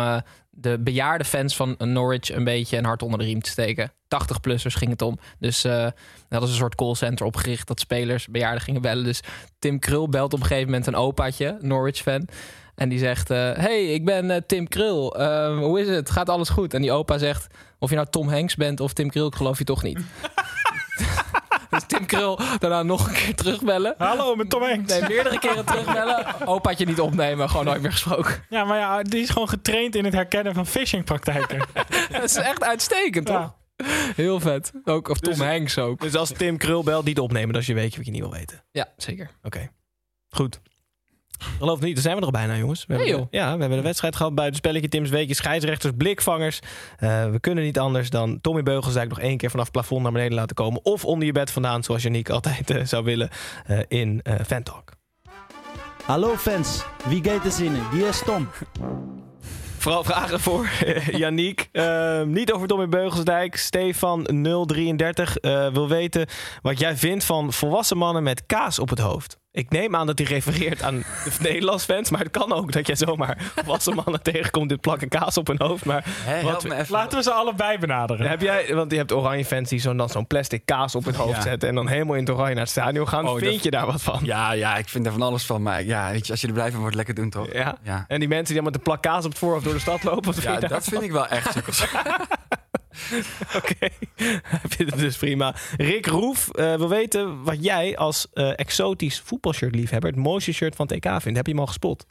de 0.50 0.80
bejaarde 0.80 1.24
fans 1.24 1.56
van 1.56 1.76
Norwich 1.78 2.32
een 2.32 2.44
beetje 2.44 2.78
een 2.78 2.86
hart 2.86 3.02
onder 3.02 3.20
de 3.20 3.26
riem 3.26 3.42
te 3.42 3.50
steken. 3.50 3.92
80-plussers 3.92 4.78
ging 4.78 4.92
het 4.92 5.02
om. 5.02 5.20
Dus 5.40 5.62
dat 5.62 5.94
ze 6.30 6.40
een 6.40 6.48
soort 6.48 6.76
callcenter 6.76 7.26
opgericht 7.26 7.68
dat 7.68 7.80
spelers, 7.80 8.28
bejaarden 8.28 8.62
gingen 8.62 8.82
bellen. 8.82 9.04
Dus 9.04 9.22
Tim 9.60 9.80
Krul 9.80 10.10
belt 10.10 10.34
op 10.34 10.40
een 10.40 10.46
gegeven 10.46 10.70
moment 10.70 10.88
een 10.88 10.96
opaatje, 10.96 11.58
Norwich-fan. 11.62 12.28
En 12.80 12.90
die 12.90 13.00
zegt: 13.00 13.30
eh, 13.30 13.52
Hey, 13.52 13.86
ik 13.94 14.06
ben 14.06 14.32
eh, 14.32 14.42
Tim 14.48 14.68
Krul. 14.68 15.16
Eh, 15.16 15.58
hoe 15.58 15.80
is 15.80 15.88
het? 15.88 16.10
Gaat 16.10 16.30
alles 16.30 16.50
goed? 16.50 16.74
En 16.74 16.82
die 16.82 16.92
opa 16.92 17.18
zegt: 17.18 17.48
Of 17.80 17.90
je 17.90 17.96
nou 17.96 18.08
Tom 18.10 18.30
Hanks 18.30 18.56
bent 18.56 18.80
of 18.80 18.94
Tim 18.94 19.10
Krul, 19.10 19.28
ik 19.28 19.36
geloof 19.36 19.58
je 19.58 19.64
toch 19.64 19.84
niet. 19.84 20.00
dus 21.70 21.84
Tim 21.88 22.06
Krul 22.06 22.40
daarna 22.60 22.84
nog 22.84 23.08
een 23.08 23.14
keer 23.14 23.36
terugbellen. 23.36 23.96
Hallo, 23.98 24.36
met 24.36 24.50
Tom 24.50 24.62
Hanks. 24.62 24.92
Nee, 25.00 25.10
meerdere 25.10 25.40
keren 25.40 25.66
terugbellen. 25.66 26.48
Opaatje 26.48 26.86
niet 26.86 27.00
opnemen, 27.00 27.50
gewoon 27.50 27.66
nooit 27.66 27.82
meer 27.82 27.92
gesproken. 27.92 28.44
Ja, 28.50 28.64
maar 28.64 28.78
ja, 28.78 29.02
die 29.04 29.22
is 29.22 29.30
gewoon 29.30 29.50
getraind 29.50 29.96
in 29.96 30.06
het 30.06 30.14
herkennen 30.14 30.54
van 30.54 30.66
phishingpraktijken. 30.66 31.60
Dat 32.12 32.24
is 32.24 32.36
echt 32.36 32.64
uitstekend, 32.64 33.26
toch? 33.26 33.56
Heel 34.16 34.40
vet. 34.40 34.72
Ook, 34.84 35.08
of 35.10 35.20
Tom 35.20 35.34
Dus- 35.34 35.42
Hanks 35.42 35.78
ook. 35.78 36.02
Dus 36.02 36.16
als 36.16 36.32
Tim 36.32 36.58
Krul 36.58 36.84
belt, 36.84 37.06
niet 37.06 37.20
opnemen. 37.20 37.54
Dat 37.54 37.62
is 37.62 37.68
je 37.68 37.74
weetje 37.74 37.98
wat 37.98 38.06
je 38.06 38.12
niet 38.12 38.22
wil 38.22 38.32
weten. 38.32 38.64
Ja, 38.72 38.88
zeker. 38.98 39.30
Oké. 39.44 39.70
Goed. 40.30 40.62
Geloof 41.58 41.76
het 41.76 41.86
niet, 41.86 41.94
dan 41.94 42.04
zijn 42.04 42.20
we 42.20 42.26
er 42.26 42.32
bijna, 42.32 42.58
jongens. 42.58 42.86
We 42.86 42.94
Nee, 42.94 43.02
hebben, 43.06 43.22
joh. 43.22 43.32
Ja, 43.32 43.54
we 43.54 43.60
hebben 43.60 43.78
een 43.78 43.84
wedstrijd 43.84 44.16
gehad 44.16 44.36
bij 44.36 44.46
het 44.46 44.56
spelletje 44.56 44.88
Tim's 44.90 45.10
Weekje. 45.10 45.34
Scheidsrechters, 45.36 45.94
blikvangers. 45.98 46.60
Eh, 46.98 47.30
we 47.30 47.40
kunnen 47.40 47.64
niet 47.64 47.80
anders 47.80 48.10
dan 48.10 48.42
Tommy 48.42 48.64
Beugelsdijk 48.64 49.10
nog 49.10 49.20
één 49.20 49.38
keer 49.38 49.50
vanaf 49.50 49.66
het 49.66 49.74
plafond 49.74 50.04
naar 50.04 50.12
beneden 50.12 50.34
laten 50.34 50.56
komen. 50.56 50.86
Of 50.86 51.06
onder 51.06 51.26
je 51.26 51.32
bed 51.32 51.52
vandaan, 51.52 51.84
zoals 51.84 52.04
Janiek 52.04 52.30
altijd 52.40 52.70
eh, 52.70 52.86
zou 52.86 53.04
willen, 53.04 53.30
eh, 53.66 53.80
in 53.88 54.20
eh 54.24 54.34
Fantalk. 54.46 54.92
Hallo 56.06 56.36
fans, 56.36 56.84
wie 57.08 57.24
gaat 57.24 57.46
er 57.46 57.52
zinnen? 57.52 57.82
Wie 57.92 58.08
is 58.08 58.22
Tom? 58.26 58.48
Vooral 59.78 60.04
vragen 60.04 60.40
voor 60.40 60.70
Janiek. 61.12 61.70
Eh, 61.72 62.22
niet 62.24 62.52
over 62.52 62.68
Tommy 62.68 62.88
Beugelsdijk. 62.90 63.56
Stefan 63.56 64.24
033 64.66 65.38
eh, 65.38 65.68
wil 65.74 65.88
weten 65.88 66.28
wat 66.62 66.80
jij 66.80 66.98
vindt 66.98 67.24
van 67.24 67.54
volwassen 67.54 67.98
mannen 67.98 68.24
met 68.24 68.44
kaas 68.46 68.80
op 68.80 68.90
het 68.90 69.00
hoofd. 69.00 69.39
Ik 69.52 69.70
neem 69.70 69.96
aan 69.96 70.08
dat 70.08 70.18
hij 70.18 70.28
refereert 70.28 70.82
aan 70.82 70.98
de 70.98 71.32
Nederlands 71.50 71.84
fans. 71.86 72.10
Maar 72.10 72.20
het 72.20 72.32
kan 72.32 72.54
ook 72.54 72.72
dat 72.72 72.88
jij 72.88 72.96
zomaar 72.96 73.38
volwassen 73.56 73.96
mannen 73.96 74.22
tegenkomt... 74.32 74.70
dit 74.70 74.82
plakken 74.82 75.08
kaas 75.08 75.38
op 75.38 75.48
hun 75.48 75.62
hoofd. 75.62 75.86
Maar 75.86 76.06
wat, 76.44 76.90
Laten 76.90 77.18
we 77.18 77.24
ze 77.24 77.32
allebei 77.32 77.78
benaderen. 77.78 78.30
heb 78.30 78.42
jij, 78.42 78.76
want 78.76 78.92
je 78.92 78.98
hebt 78.98 79.12
oranje 79.12 79.46
fans 79.46 79.70
die 79.70 79.80
zo, 79.80 79.96
dan 79.96 80.10
zo'n 80.10 80.28
plastic 80.28 80.66
kaas 80.66 80.96
op 80.96 81.06
hun 81.06 81.16
hoofd 81.16 81.36
Ja. 81.36 81.42
zetten... 81.42 81.70
en 81.70 81.76
dan 81.76 81.88
helemaal 81.88 82.16
in 82.16 82.22
het 82.24 82.30
oranje 82.30 82.54
naar 82.54 82.64
het 82.64 82.72
stadion 82.72 83.08
gaan. 83.08 83.28
Oh, 83.28 83.38
Vind 83.38 83.52
dat- 83.54 83.64
je 83.64 83.72
daar 83.72 83.86
wat 83.86 84.02
van? 84.02 84.20
Ja, 84.24 84.52
ja, 84.52 84.78
ik 84.78 84.90
vind 84.90 85.06
er 85.06 85.12
van 85.12 85.22
alles 85.22 85.44
van. 85.46 85.62
Maar 85.62 85.84
ja, 85.84 86.12
weet 86.12 86.26
je, 86.26 86.32
als 86.32 86.42
je 86.42 86.48
er 86.48 86.54
blij 86.54 86.72
van 86.72 86.80
wordt, 86.80 86.96
lekker 86.96 87.14
doen 87.16 87.30
toch? 87.30 87.54
Ja? 87.54 87.78
Ja. 87.84 88.06
En 88.08 88.20
die 88.20 88.28
mensen 88.30 88.46
die 88.46 88.56
dan 88.56 88.64
met 88.64 88.76
een 88.76 88.82
plak 88.82 89.02
kaas 89.02 89.24
op 89.26 89.30
het 89.30 89.40
voorhoofd 89.40 89.64
door 89.64 89.74
de 89.74 89.80
stad 89.80 90.04
lopen... 90.04 90.24
wat 90.26 90.34
vind 90.34 90.46
Ja, 90.46 90.60
je 90.60 90.68
dat 90.68 90.84
vind 90.84 91.02
ik 91.02 91.12
wel 91.12 91.28
echt 91.28 91.52
sukkels. 91.54 91.86
Oké, 93.58 93.78
heb 94.44 94.74
je 94.74 94.86
het 94.86 94.98
dus 94.98 95.18
prima. 95.18 95.56
Rick 95.78 96.06
Roef 96.06 96.50
eh, 96.50 96.76
wil 96.76 96.90
weten 96.90 97.44
wat 97.44 97.64
jij 97.64 97.98
als 97.98 98.28
eh, 98.34 98.60
exotisch 98.60 99.20
voetbalshirtliefhebber... 99.20 100.10
het 100.10 100.20
mooiste 100.20 100.52
shirt 100.52 100.76
van 100.76 100.88
EK 100.88 101.06
vindt. 101.22 101.38
Heb 101.38 101.46
je 101.46 101.52
hem 101.52 101.62
al 101.62 101.68
gespot? 101.68 102.06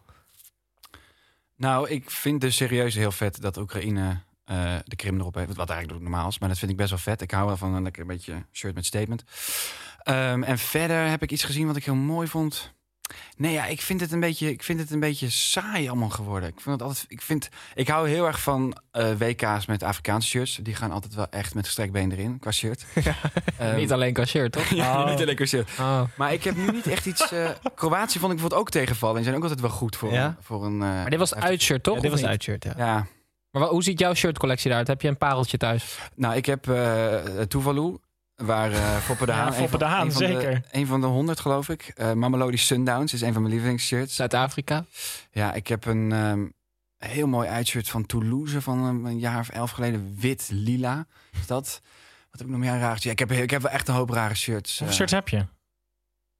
Nou, 1.57 1.89
ik 1.89 2.11
vind 2.11 2.41
dus 2.41 2.57
serieus 2.57 2.95
heel 2.95 3.13
vet 3.13 3.41
dat 3.41 3.57
Oekraïne 3.57 4.23
eh, 4.45 4.77
de 4.85 4.97
Krim 4.97 5.19
erop 5.21 5.35
heeft. 5.35 5.57
Wat 5.57 5.71
eigenlijk 5.71 6.01
normaal 6.03 6.29
is, 6.29 6.39
maar 6.39 6.49
dat 6.49 6.59
vind 6.59 6.71
ik 6.71 6.77
best 6.77 6.91
wel 6.91 6.99
vet. 6.99 7.23
Ik 7.23 7.31
hou 7.31 7.47
wel 7.47 7.57
van 7.57 7.75
een 7.75 7.83
lekker 7.83 8.07
beetje 8.07 8.45
shirt 8.53 8.75
met 8.75 8.87
statement. 8.87 9.25
Ehm, 10.03 10.43
en 10.43 10.59
verder 10.59 11.09
heb 11.09 11.23
ik 11.23 11.33
iets 11.33 11.45
gezien 11.45 11.67
wat 11.67 11.77
ik 11.77 11.85
heel 11.85 11.95
mooi 11.95 12.29
vond. 12.29 12.73
Nee, 13.37 13.53
ja, 13.53 13.67
ik 13.67 13.81
vind 13.83 14.01
het 14.01 14.13
een 14.13 14.21
beetje, 14.21 14.51
ik 14.51 14.63
vind 14.63 14.81
het 14.81 14.91
een 14.91 15.01
beetje 15.01 15.31
saai 15.31 15.89
allemaal 15.89 16.09
geworden. 16.09 16.49
Ik 16.49 16.61
vind 16.61 16.75
het 16.81 16.89
altijd, 16.89 17.05
ik 17.09 17.23
vind, 17.23 17.49
ik 17.75 17.89
hou 17.89 18.09
heel 18.09 18.27
erg 18.27 18.41
van 18.41 18.77
eh, 18.91 19.11
WK's 19.19 19.67
met 19.67 19.83
Afrikaanse 19.83 20.29
shirts. 20.29 20.59
Die 20.63 20.75
gaan 20.75 20.91
altijd 20.93 21.15
wel 21.15 21.27
echt 21.31 21.55
met 21.55 21.65
gestrekt 21.67 21.93
been 21.93 22.13
erin 22.13 22.39
qua 22.39 22.51
shirt. 22.51 22.85
Ehm, 23.59 23.77
Niet 23.77 23.93
alleen 23.93 24.13
qua 24.13 24.25
shirt, 24.25 24.53
toch? 24.53 24.69
ja, 24.83 25.03
Oh. 25.03 25.11
niet 25.11 25.21
alleen 25.21 25.37
qua 25.37 25.45
shirt. 25.45 25.71
Oh. 25.81 26.01
Maar 26.17 26.33
ik 26.33 26.45
heb 26.45 26.57
nu 26.57 26.71
niet 26.71 26.87
echt 26.87 27.07
iets. 27.07 27.33
eh, 27.33 27.49
Kroatië 27.75 28.19
vond 28.19 28.33
ik 28.33 28.39
bijvoorbeeld 28.39 28.61
ook 28.61 28.71
tegenvallen. 28.71 29.17
En 29.17 29.23
die 29.23 29.31
zijn 29.31 29.37
ook 29.45 29.49
altijd 29.51 29.69
wel 29.69 29.79
goed 29.79 29.97
voor, 29.97 30.13
Ja? 30.13 30.25
een, 30.27 30.37
voor 30.41 30.65
een. 30.65 30.73
eh, 30.73 30.79
Maar 30.89 31.11
dit 31.11 31.19
was 31.19 31.35
uitshirt, 31.35 31.83
toch? 31.83 31.95
Ja, 31.95 32.01
dit 32.01 32.11
was 32.11 32.21
niet? 32.21 32.29
uitshirt, 32.29 32.65
ja. 32.65 32.73
ja, 32.77 33.07
Maar 33.51 33.63
hoe 33.69 33.83
ziet 33.83 33.99
jouw 34.01 34.15
shirtcollectie 34.15 34.71
eruit? 34.71 34.87
Heb 34.87 35.03
je 35.03 35.09
een 35.09 35.17
pareltje 35.19 35.57
thuis? 35.57 35.99
Nou, 36.15 36.35
ik 36.37 36.47
heb 36.47 36.69
eh 36.69 37.15
Tuvalu, 37.49 37.97
waar 38.47 38.73
eh 38.73 38.97
Foppe 38.97 39.27
de 39.27 39.33
Ja, 39.33 39.39
Haan... 39.39 39.53
Foppe 39.55 39.63
een 39.63 39.69
van- 39.69 39.79
de 39.79 39.85
Haan, 39.85 40.07
een 40.07 40.13
van 40.13 40.21
zeker. 40.23 40.63
een 40.71 40.87
van 40.87 41.01
de 41.01 41.07
honderd, 41.07 41.41
geloof 41.41 41.69
ik. 41.69 41.83
Eh 41.95 42.13
Mamelodi 42.13 42.57
Sundowns 42.57 43.13
is 43.13 43.21
een 43.21 43.33
van 43.33 43.43
mijn 43.43 43.55
lievelingshirts. 43.55 44.15
Zuid-Afrika? 44.15 44.85
Ja, 45.31 45.53
ik 45.53 45.67
heb 45.67 45.85
een 45.85 46.13
ehm, 46.13 46.47
heel 46.99 47.27
mooi 47.27 47.49
uitshirt 47.49 47.89
van 47.89 48.07
Toulouse 48.07 48.61
van 48.63 48.79
een, 48.79 49.05
een 49.05 49.19
jaar 49.19 49.41
of 49.41 49.49
elf 49.49 49.71
geleden. 49.71 50.17
Wit-lila 50.19 51.07
is 51.41 51.47
dat. 51.47 51.81
Wat 52.31 52.41
heb 52.41 52.49
ik 52.49 52.49
nog 52.49 52.59
meer 52.59 52.79
raar? 52.79 52.97
Ja, 53.01 53.11
ik, 53.11 53.19
heb, 53.19 53.33
ik 53.33 53.51
heb 53.51 53.63
wel 53.63 53.71
echt 53.71 53.89
een 53.89 53.95
hoop 53.95 54.11
rare 54.11 54.35
shirts. 54.35 54.71
Hoeveel 54.71 54.87
eh. 54.89 54.95
shirts 54.95 55.13
heb 55.13 55.29
je? 55.29 55.47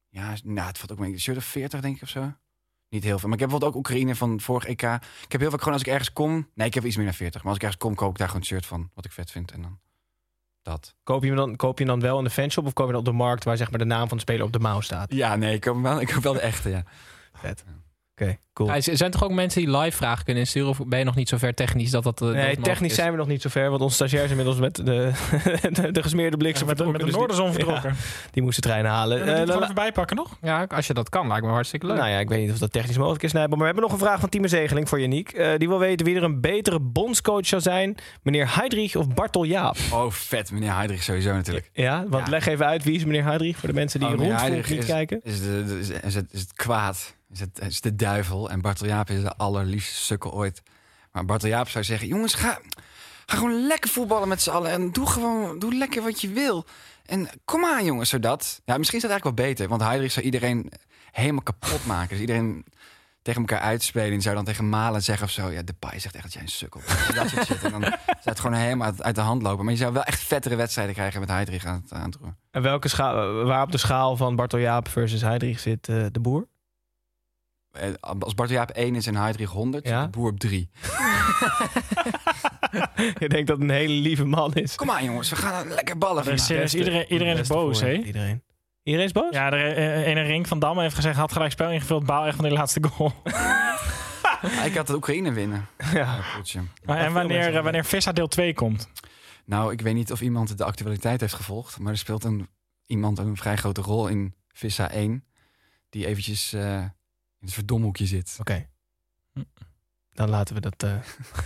Ja, 0.09 0.33
nou, 0.43 0.67
het 0.67 0.77
valt 0.77 0.91
ook 0.91 0.99
mee. 0.99 1.11
Een 1.13 1.19
shirt 1.19 1.37
of 1.37 1.43
40, 1.43 1.81
denk 1.81 1.95
ik, 1.95 2.01
of 2.01 2.09
zo. 2.09 2.33
Niet 2.89 3.03
heel 3.03 3.19
veel. 3.19 3.27
Maar 3.29 3.37
ik 3.37 3.43
heb 3.43 3.49
bijvoorbeeld 3.49 3.71
ook 3.71 3.77
Oekraïne 3.77 4.15
van 4.15 4.39
vorig 4.41 4.65
EK. 4.65 4.81
Ik 5.23 5.31
heb 5.31 5.41
heel 5.41 5.49
vaak 5.49 5.59
gewoon 5.59 5.73
als 5.73 5.81
ik 5.81 5.87
ergens 5.91 6.13
kom... 6.13 6.49
Nee, 6.53 6.67
ik 6.67 6.73
heb 6.73 6.85
iets 6.85 6.95
meer 6.95 7.05
dan 7.05 7.13
40. 7.13 7.39
Maar 7.41 7.47
als 7.49 7.57
ik 7.57 7.63
ergens 7.63 7.81
kom, 7.81 7.95
koop 7.95 8.09
ik 8.11 8.17
daar 8.17 8.27
gewoon 8.27 8.41
een 8.41 8.47
shirt 8.47 8.65
van. 8.65 8.89
Wat 8.93 9.05
ik 9.05 9.11
vet 9.11 9.31
vind. 9.31 9.51
En 9.51 9.61
dan 9.61 9.79
dat. 10.69 10.95
Koop 11.03 11.21
je, 11.21 11.27
hem 11.27 11.37
dan, 11.37 11.55
koop 11.55 11.79
je 11.79 11.83
hem 11.83 11.93
dan 11.93 12.09
wel 12.09 12.17
in 12.17 12.23
de 12.23 12.29
fanshop 12.29 12.65
of 12.65 12.73
koop 12.73 12.85
je 12.85 12.91
dan 12.91 13.01
op 13.01 13.07
de 13.07 13.11
markt... 13.11 13.43
waar 13.43 13.57
zeg 13.57 13.69
maar 13.69 13.79
de 13.79 13.85
naam 13.85 14.07
van 14.07 14.17
de 14.17 14.23
speler 14.23 14.45
op 14.45 14.53
de 14.53 14.59
mouw 14.59 14.81
staat? 14.81 15.13
Ja, 15.13 15.35
nee, 15.35 15.53
ik 15.53 15.61
koop 15.61 15.81
wel, 15.81 16.01
ik 16.01 16.07
koop 16.07 16.23
wel 16.23 16.33
de 16.33 16.39
echte, 16.39 16.69
ja. 16.69 16.83
Vet. 17.41 17.63
Oké, 18.11 18.37
cool. 18.65 18.69
Ja, 18.69 18.75
er 18.91 18.97
zijn 18.97 19.11
toch 19.11 19.23
ook 19.23 19.31
mensen 19.31 19.61
die 19.65 19.77
live 19.77 19.97
vragen 19.97 20.23
kunnen 20.25 20.43
insturen? 20.43 20.69
Of 20.69 20.79
ben 20.87 20.99
je 20.99 21.05
nog 21.05 21.15
niet 21.15 21.29
zo 21.29 21.37
ver 21.37 21.53
technisch 21.53 21.91
dat 21.91 22.03
dat... 22.03 22.21
eh, 22.21 22.27
dat 22.27 22.35
Nee, 22.35 22.57
technisch 22.59 22.89
is? 22.91 22.95
zijn 22.97 23.11
we 23.11 23.17
nog 23.17 23.27
niet 23.27 23.41
zo 23.41 23.49
ver, 23.49 23.69
want 23.69 23.81
onze 23.81 23.95
stagiair 23.95 24.23
is 24.23 24.29
inmiddels 24.29 24.57
met 24.59 24.75
de, 24.75 24.83
de, 25.81 25.91
de 25.91 26.01
gesmeerde 26.03 26.37
bliksem 26.37 26.67
met, 26.67 26.77
de, 26.77 26.83
met 26.83 26.91
vertrokken, 26.91 26.93
de 26.93 26.97
dus 26.97 27.05
die- 27.05 27.13
noorderzon 27.17 27.53
vertrokken. 27.53 27.89
ja, 27.89 28.29
die 28.31 28.43
moest 28.43 28.55
de 28.55 28.61
trein 28.61 28.85
halen. 28.85 29.17
Kunnen 29.17 29.25
we 29.35 29.39
die 29.39 29.45
gewoon 29.53 29.59
nou, 29.61 29.71
even 29.71 29.83
bijpakken 29.83 30.15
nog? 30.15 30.37
Ja, 30.41 30.65
als 30.69 30.87
je 30.87 30.93
dat 30.93 31.09
kan, 31.09 31.27
lijkt 31.27 31.45
me 31.45 31.51
hartstikke 31.51 31.85
leuk. 31.85 31.97
nou 31.97 32.09
ja, 32.09 32.17
ik 32.19 32.29
weet 32.29 32.39
niet 32.41 32.51
of 32.51 32.57
dat 32.57 32.71
technisch 32.71 32.97
mogelijk 32.97 33.23
is, 33.23 33.31
Nijboom. 33.31 33.49
Maar 33.59 33.67
we 33.67 33.73
hebben 33.73 33.83
nog 33.83 33.91
een 33.93 34.05
vraag 34.05 34.19
van 34.19 34.29
Timo 34.29 34.47
Zegeling 34.47 34.89
voor 34.89 34.99
Janiek. 35.01 35.31
Eh, 35.31 35.57
die 35.57 35.67
wil 35.67 35.79
weten 35.79 36.05
wie 36.05 36.15
er 36.15 36.23
een 36.23 36.41
betere 36.41 36.79
bondscoach 36.79 37.45
zou 37.45 37.61
zijn. 37.61 37.95
Meneer 38.23 38.55
Heidrich 38.55 38.95
of 38.95 39.07
Bartel 39.07 39.43
Jaap? 39.43 39.77
Oh, 39.93 40.11
vet. 40.11 40.51
Meneer 40.51 40.75
Heidrich 40.75 41.03
sowieso 41.03 41.33
natuurlijk. 41.33 41.69
Ja, 41.73 42.05
want 42.07 42.25
Ja. 42.25 42.31
leg 42.31 42.45
even 42.47 42.65
uit 42.65 42.83
wie 42.83 42.95
is 42.95 43.05
meneer 43.05 43.23
Heidrich 43.23 43.57
voor 43.57 43.69
de 43.69 43.75
mensen 43.75 43.99
die 43.99 44.09
Oh, 44.09 44.15
rondvoer 44.15 44.39
Heidrich 44.39 44.69
niet 44.69 44.79
is, 44.79 44.85
kijken. 44.85 45.19
Is, 45.23 45.41
de, 45.41 45.63
de- 45.65 45.79
is, 45.79 45.89
is 45.89 46.15
het, 46.15 46.27
is 46.33 46.39
het 46.41 46.53
kwaad. 46.53 47.17
Is 47.33 47.39
het 47.39 47.59
is 47.67 47.81
de 47.81 47.95
duivel. 47.95 48.48
En 48.49 48.61
Bartel 48.61 48.87
Jaap 48.87 49.09
is 49.09 49.21
de 49.21 49.35
allerliefste 49.35 49.95
sukkel 49.95 50.33
ooit. 50.33 50.61
Maar 51.11 51.25
Bartel 51.25 51.49
Jaap 51.49 51.69
zou 51.69 51.83
zeggen... 51.83 52.07
Jongens, 52.07 52.33
ga, 52.33 52.59
ga 53.25 53.37
gewoon 53.37 53.67
lekker 53.67 53.89
voetballen 53.89 54.27
met 54.27 54.41
z'n 54.41 54.49
allen. 54.49 54.71
En 54.71 54.91
doe 54.91 55.07
gewoon 55.07 55.59
doe 55.59 55.75
lekker 55.75 56.03
wat 56.03 56.21
je 56.21 56.29
wil. 56.29 56.65
En 57.05 57.29
kom 57.45 57.65
aan, 57.65 57.85
jongens, 57.85 58.09
zodat... 58.09 58.61
Ja, 58.65 58.77
misschien 58.77 58.97
is 58.97 59.03
dat 59.03 59.11
eigenlijk 59.11 59.39
wel 59.39 59.47
beter. 59.49 59.67
Want 59.67 59.81
Heidrich 59.81 60.11
zou 60.11 60.25
iedereen 60.25 60.71
helemaal 61.11 61.43
kapot 61.43 61.85
maken. 61.85 62.09
Dus 62.09 62.19
iedereen 62.19 62.65
tegen 63.21 63.41
elkaar 63.41 63.59
uitspelen. 63.59 64.13
En 64.13 64.21
zou 64.21 64.35
dan 64.35 64.45
tegen 64.45 64.69
Malen 64.69 65.03
zeggen 65.03 65.25
of 65.25 65.31
zo... 65.31 65.49
Ja, 65.49 65.61
de 65.61 65.73
Pai 65.73 65.99
zegt 65.99 66.15
echt 66.15 66.23
dat 66.23 66.33
jij 66.33 66.41
een 66.41 66.47
sukkel 66.47 66.81
bent. 66.85 67.15
Dat 67.15 67.29
soort 67.29 67.45
shit. 67.45 67.63
En 67.63 67.71
dan 67.71 67.81
zou 68.05 68.19
het 68.23 68.39
gewoon 68.39 68.57
helemaal 68.57 68.87
uit, 68.87 69.03
uit 69.03 69.15
de 69.15 69.21
hand 69.21 69.41
lopen. 69.41 69.63
Maar 69.63 69.73
je 69.73 69.79
zou 69.79 69.93
wel 69.93 70.03
echt 70.03 70.19
vettere 70.19 70.55
wedstrijden 70.55 70.95
krijgen 70.95 71.19
met 71.19 71.29
Heidrich 71.29 71.65
aan 71.65 71.81
het, 71.83 71.93
aan 71.93 72.05
het 72.05 72.15
roer. 72.21 72.35
En 72.51 72.61
welke 72.61 72.87
schaal, 72.87 73.43
waar 73.43 73.63
op 73.63 73.71
de 73.71 73.77
schaal 73.77 74.17
van 74.17 74.35
Bartel 74.35 74.59
Jaap 74.59 74.87
versus 74.87 75.21
Heidrich 75.21 75.59
zit 75.59 75.87
eh, 75.87 76.05
de 76.11 76.19
boer? 76.19 76.47
Eh, 77.71 77.89
Als 78.19 78.33
Bart 78.33 78.49
Jaap 78.49 78.69
1 78.69 78.95
is 78.95 79.07
en 79.07 79.15
Heidrich 79.15 79.49
100, 79.49 79.87
Ja? 79.87 80.03
de 80.03 80.09
boer 80.09 80.31
op 80.31 80.39
3. 80.39 80.69
Je 83.19 83.29
denkt 83.29 83.47
dat 83.47 83.57
het 83.59 83.69
een 83.69 83.75
hele 83.75 83.93
lieve 83.93 84.25
man 84.25 84.53
is. 84.53 84.75
Kom 84.75 84.91
aan 84.91 85.03
jongens, 85.03 85.29
we 85.29 85.35
gaan 85.35 85.67
lekker 85.67 85.97
ballen. 85.97 86.25
Er 86.25 86.61
is 86.63 86.75
iedereen, 86.75 87.05
iedereen 87.11 87.37
is 87.37 87.47
boos, 87.47 87.81
hè? 87.81 87.93
Iedereen. 87.93 88.43
Iedereen 88.83 89.07
is 89.07 89.13
boos? 89.13 89.33
Ja, 89.33 89.51
er, 89.51 89.75
eh, 89.75 90.07
ene 90.07 90.21
Ring 90.21 90.47
van 90.47 90.59
Dam 90.59 90.79
heeft 90.79 90.95
gezegd, 90.95 91.17
had 91.17 91.31
gelijk 91.31 91.51
spel 91.51 91.71
ingevuld, 91.71 92.05
baal 92.05 92.25
echt 92.25 92.35
van 92.35 92.45
die 92.45 92.53
laatste 92.53 92.83
goal. 92.83 93.13
Ja, 94.41 94.63
ik 94.63 94.75
had 94.75 94.87
de 94.87 94.95
Oekraïne 94.95 95.31
winnen. 95.31 95.67
Ja. 95.93 96.19
Maar 96.85 96.97
en 96.97 97.13
wanneer, 97.13 97.55
eh, 97.55 97.63
wanneer 97.63 97.85
Vissa 97.85 98.11
deel 98.11 98.27
2 98.27 98.53
komt? 98.53 98.89
Nou, 99.45 99.71
ik 99.71 99.81
weet 99.81 99.93
niet 99.93 100.11
of 100.11 100.21
iemand 100.21 100.57
de 100.57 100.63
actualiteit 100.63 101.21
heeft 101.21 101.33
gevolgd, 101.33 101.79
maar 101.79 101.91
er 101.91 101.97
speelt 101.97 102.23
een, 102.23 102.47
iemand 102.85 103.17
een 103.17 103.37
vrij 103.37 103.55
grote 103.55 103.81
rol 103.81 104.07
in 104.07 104.35
Vissa 104.53 104.89
1, 104.91 105.23
die 105.89 106.05
eventjes 106.07 106.53
eh, 106.53 106.83
in 107.39 107.45
het 107.45 107.53
verdomhoekje 107.53 108.05
zit. 108.05 108.37
Oké. 108.39 108.67
Dan 110.13 110.29
laten 110.29 110.55
we 110.55 110.61
dat... 110.61 110.83
eh, 110.83 110.91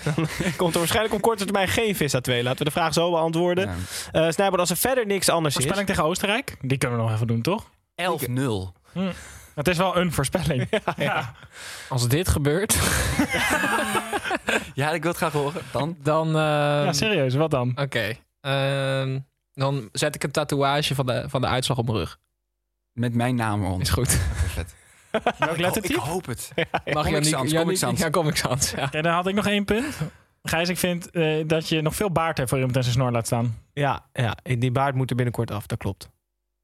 dan 0.15 0.27
komt 0.57 0.73
er 0.73 0.79
waarschijnlijk 0.79 1.13
op 1.15 1.21
korte 1.21 1.43
termijn 1.43 1.67
geen 1.67 1.95
Vissa 1.95 2.21
2. 2.21 2.43
Laten 2.43 2.59
we 2.59 2.65
de 2.65 2.71
vraag 2.71 2.93
zo 2.93 3.11
beantwoorden. 3.11 3.69
Ja. 4.11 4.25
Eh 4.25 4.31
Snijboord, 4.31 4.59
als 4.59 4.69
er 4.69 4.77
verder 4.77 5.05
niks 5.05 5.29
anders 5.29 5.55
is... 5.55 5.61
Voorspelling 5.61 5.89
tegen 5.89 6.03
Oostenrijk? 6.09 6.57
Die 6.61 6.77
kunnen 6.77 6.97
we 6.97 7.03
nog 7.03 7.13
even 7.13 7.27
doen, 7.27 7.41
toch? 7.41 7.69
11-0. 8.93 8.97
Het 9.55 9.67
is 9.67 9.77
wel 9.77 9.97
een 9.97 10.11
voorspelling. 10.11 10.67
ja. 10.97 11.33
Als 11.89 12.07
dit 12.07 12.27
gebeurt, 12.27 12.73
Ja, 14.73 14.91
ik 14.91 15.01
wil 15.01 15.11
het 15.11 15.17
graag 15.19 15.31
horen. 15.33 15.61
Dan? 15.71 15.97
dan... 16.01 16.27
eh, 16.27 16.33
Ja, 16.33 16.93
serieus, 16.93 17.35
wat 17.35 17.51
dan? 17.51 17.71
Oké. 17.75 18.13
Ehm, 18.41 19.19
dan 19.53 19.89
zet 19.91 20.15
ik 20.15 20.23
een 20.23 20.31
tatoeage 20.31 20.95
van 20.95 21.05
de, 21.05 21.23
van 21.27 21.41
de 21.41 21.47
uitslag 21.47 21.77
op 21.77 21.85
mijn 21.85 21.97
rug. 21.97 22.19
Met 22.91 23.13
mijn 23.13 23.35
naam 23.35 23.61
eronder. 23.63 23.81
Is 23.81 23.89
goed. 23.89 24.09
Vet. 24.47 24.75
Welk 25.57 25.75
Ik 25.75 25.95
hoop 25.95 26.25
het. 26.25 26.51
Mag 26.93 27.05
Comic 27.05 27.23
je 27.23 27.29
Sans. 27.29 27.53
Comic 27.53 27.77
Sans. 27.77 27.99
Ja, 27.99 28.09
Comic 28.09 28.35
Sans. 28.35 28.71
Ja. 28.71 28.87
Ja, 28.91 29.01
dan 29.01 29.13
had 29.13 29.27
ik 29.27 29.35
nog 29.35 29.47
één 29.47 29.65
punt. 29.65 29.97
Gijs, 30.43 30.69
ik 30.69 30.77
vind 30.77 31.11
eh, 31.11 31.47
dat 31.47 31.69
je 31.69 31.81
nog 31.81 31.95
veel 31.95 32.11
baard 32.11 32.37
hebt 32.37 32.49
voor 32.49 32.57
iemand 32.57 32.77
en 32.77 32.83
zijn 32.83 32.95
snor 32.95 33.11
laat 33.11 33.25
staan. 33.25 33.57
Ja, 33.73 34.05
ja, 34.13 34.37
die 34.43 34.71
baard 34.71 34.95
moet 34.95 35.09
er 35.09 35.15
binnenkort 35.15 35.51
af. 35.51 35.65
Dat 35.65 35.77
klopt. 35.77 36.09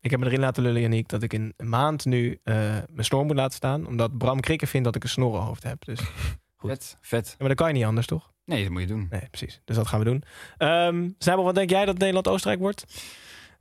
Ik 0.01 0.11
heb 0.11 0.19
me 0.19 0.25
erin 0.25 0.39
laten 0.39 0.63
lullen, 0.63 0.81
Janiek, 0.81 1.07
dat 1.09 1.23
ik 1.23 1.33
in 1.33 1.53
een 1.57 1.69
maand 1.69 2.05
nu 2.05 2.39
eh, 2.43 2.55
mijn 2.89 3.05
snor 3.05 3.25
moet 3.25 3.35
laten 3.35 3.55
staan. 3.55 3.87
Omdat 3.87 4.17
Bram 4.17 4.39
Krikke 4.39 4.67
vindt 4.67 4.85
dat 4.85 4.95
ik 4.95 5.03
een 5.03 5.09
snorrenhoofd 5.09 5.63
heb. 5.63 5.85
Dus, 5.85 5.99
Goed. 6.59 6.69
Vet, 6.69 6.97
vet. 7.01 7.27
Ja, 7.27 7.35
maar 7.39 7.47
dat 7.47 7.57
kan 7.57 7.67
je 7.67 7.73
niet 7.73 7.85
anders, 7.85 8.07
toch? 8.07 8.31
Nee, 8.45 8.63
dat 8.63 8.71
moet 8.71 8.81
je 8.81 8.87
doen. 8.87 9.07
Nee, 9.09 9.27
precies. 9.29 9.61
Dus 9.65 9.75
dat 9.75 9.87
gaan 9.87 9.99
we 9.99 10.05
doen. 10.05 10.23
Um, 10.57 11.15
Snijbel, 11.17 11.43
wat 11.43 11.55
denk 11.55 11.69
jij 11.69 11.85
dat 11.85 11.97
Nederland-Oostenrijk 11.97 12.61
wordt? 12.61 12.85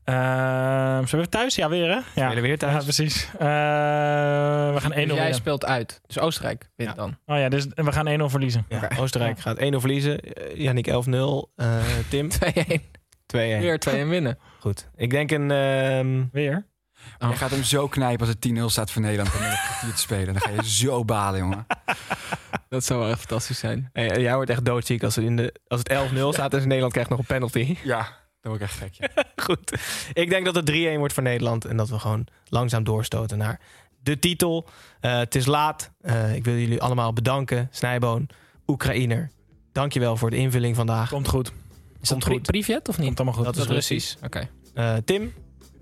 Ehm 0.09 1.07
zijn 1.07 1.21
we 1.23 1.29
thuis? 1.29 1.55
Ja, 1.55 1.69
weer 1.69 1.87
hè? 1.89 1.95
Ja, 1.95 2.03
Spelen 2.27 2.43
weer 2.43 2.59
thuis. 2.59 2.73
Ja, 2.75 2.81
precies. 2.83 3.25
Eh, 3.33 3.39
we 4.75 4.77
gaan 4.81 4.93
1-0 4.93 4.95
Dus 4.95 5.07
jij 5.07 5.07
winnen. 5.07 5.35
speelt 5.35 5.65
uit. 5.65 6.01
Dus 6.07 6.19
Oostenrijk 6.19 6.69
wint 6.77 6.91
Ja. 6.91 6.97
dan. 6.97 7.17
Oh 7.27 7.39
ja, 7.39 7.49
dus 7.49 7.67
we 7.75 7.93
gaan 7.93 8.09
1-0 8.09 8.25
verliezen. 8.29 8.67
Ja, 8.69 8.89
Oostenrijk 8.99 9.41
gaat 9.41 9.59
1-0 9.59 9.81
verliezen. 9.81 10.21
Uh, 10.53 10.57
Yannick 10.57 10.87
11-0. 10.89 10.91
Uh, 11.57 11.77
Tim 12.09 12.29
2-1. 12.33 12.37
2-1. 12.37 12.81
Weer 13.27 13.79
2-1 13.89 13.93
winnen. 14.09 14.39
Goed. 14.61 14.89
Ik 14.97 15.11
denk 15.11 15.31
een... 15.31 15.51
ehm, 15.51 16.25
Weer? 16.33 16.67
Je 17.19 17.27
gaat 17.37 17.51
hem 17.51 17.63
zo 17.63 17.89
knijpen 17.89 18.27
als 18.27 18.35
het 18.41 18.49
10-0 18.59 18.65
staat 18.65 18.91
voor 18.91 19.03
Nederland 19.03 19.35
om 19.35 19.41
een 19.43 19.51
kwartier 19.67 19.93
te 19.95 20.01
spelen. 20.01 20.27
Dan 20.35 20.41
ga 20.43 20.51
je 20.51 20.65
zo 20.69 21.05
balen, 21.05 21.41
jongen. 21.41 21.67
Dat 22.69 22.85
zou 22.85 23.01
wel 23.01 23.09
echt 23.09 23.19
fantastisch 23.19 23.59
zijn. 23.59 23.91
Hey, 23.93 24.21
jij 24.21 24.35
wordt 24.35 24.51
echt 24.51 24.65
doodziek 24.65 25.03
als 25.03 25.17
het, 25.17 25.25
in 25.25 25.37
de, 25.37 25.55
als 25.67 25.81
het 25.83 25.93
11-0 25.93 26.29
staat 26.29 26.55
en 26.55 26.63
Nederland 26.63 26.93
krijgt 26.93 27.11
nog 27.11 27.19
een 27.19 27.25
penalty. 27.25 27.77
Ja, 27.85 28.07
dat 28.41 28.53
word 28.53 28.61
ik 28.61 28.69
echt 28.69 28.79
gek. 28.79 28.95
Ja. 28.95 29.25
Goed. 29.47 29.73
Ik 30.13 30.31
denk 30.31 30.45
dat 30.45 30.55
het 30.55 30.71
3-1 30.71 30.75
wordt 30.97 31.15
voor 31.15 31.23
Nederland. 31.23 31.65
En 31.65 31.77
dat 31.77 31.89
we 31.89 31.99
gewoon 31.99 32.27
langzaam 32.49 32.85
doorstoten 32.85 33.39
naar 33.39 33.61
de 34.03 34.19
titel. 34.19 34.69
Uh, 35.01 35.19
het 35.19 35.35
is 35.35 35.47
laat. 35.47 35.91
Uh, 36.03 36.35
ik 36.35 36.45
wil 36.45 36.55
jullie 36.55 36.83
allemaal 36.83 37.13
bedanken. 37.13 37.69
Snijboon, 37.71 38.29
Oekraïner. 38.67 39.31
Dankjewel 39.73 40.17
voor 40.17 40.31
de 40.31 40.37
invulling 40.37 40.77
vandaag. 40.77 41.09
Komt 41.11 41.29
goed. 41.29 41.53
Is 42.01 42.09
dat 42.09 42.19
pri 42.19 42.41
Privet 42.41 42.89
of 42.89 42.99
niet? 42.99 43.07
Komt 43.07 43.21
allemaal 43.21 43.37
goed. 43.37 43.45
Dat 43.45 43.57
is 43.57 43.67
Russisch. 43.67 44.17
Oké. 44.23 44.49
Okay. 44.75 44.97
Uh, 44.97 45.03
Tim, 45.05 45.35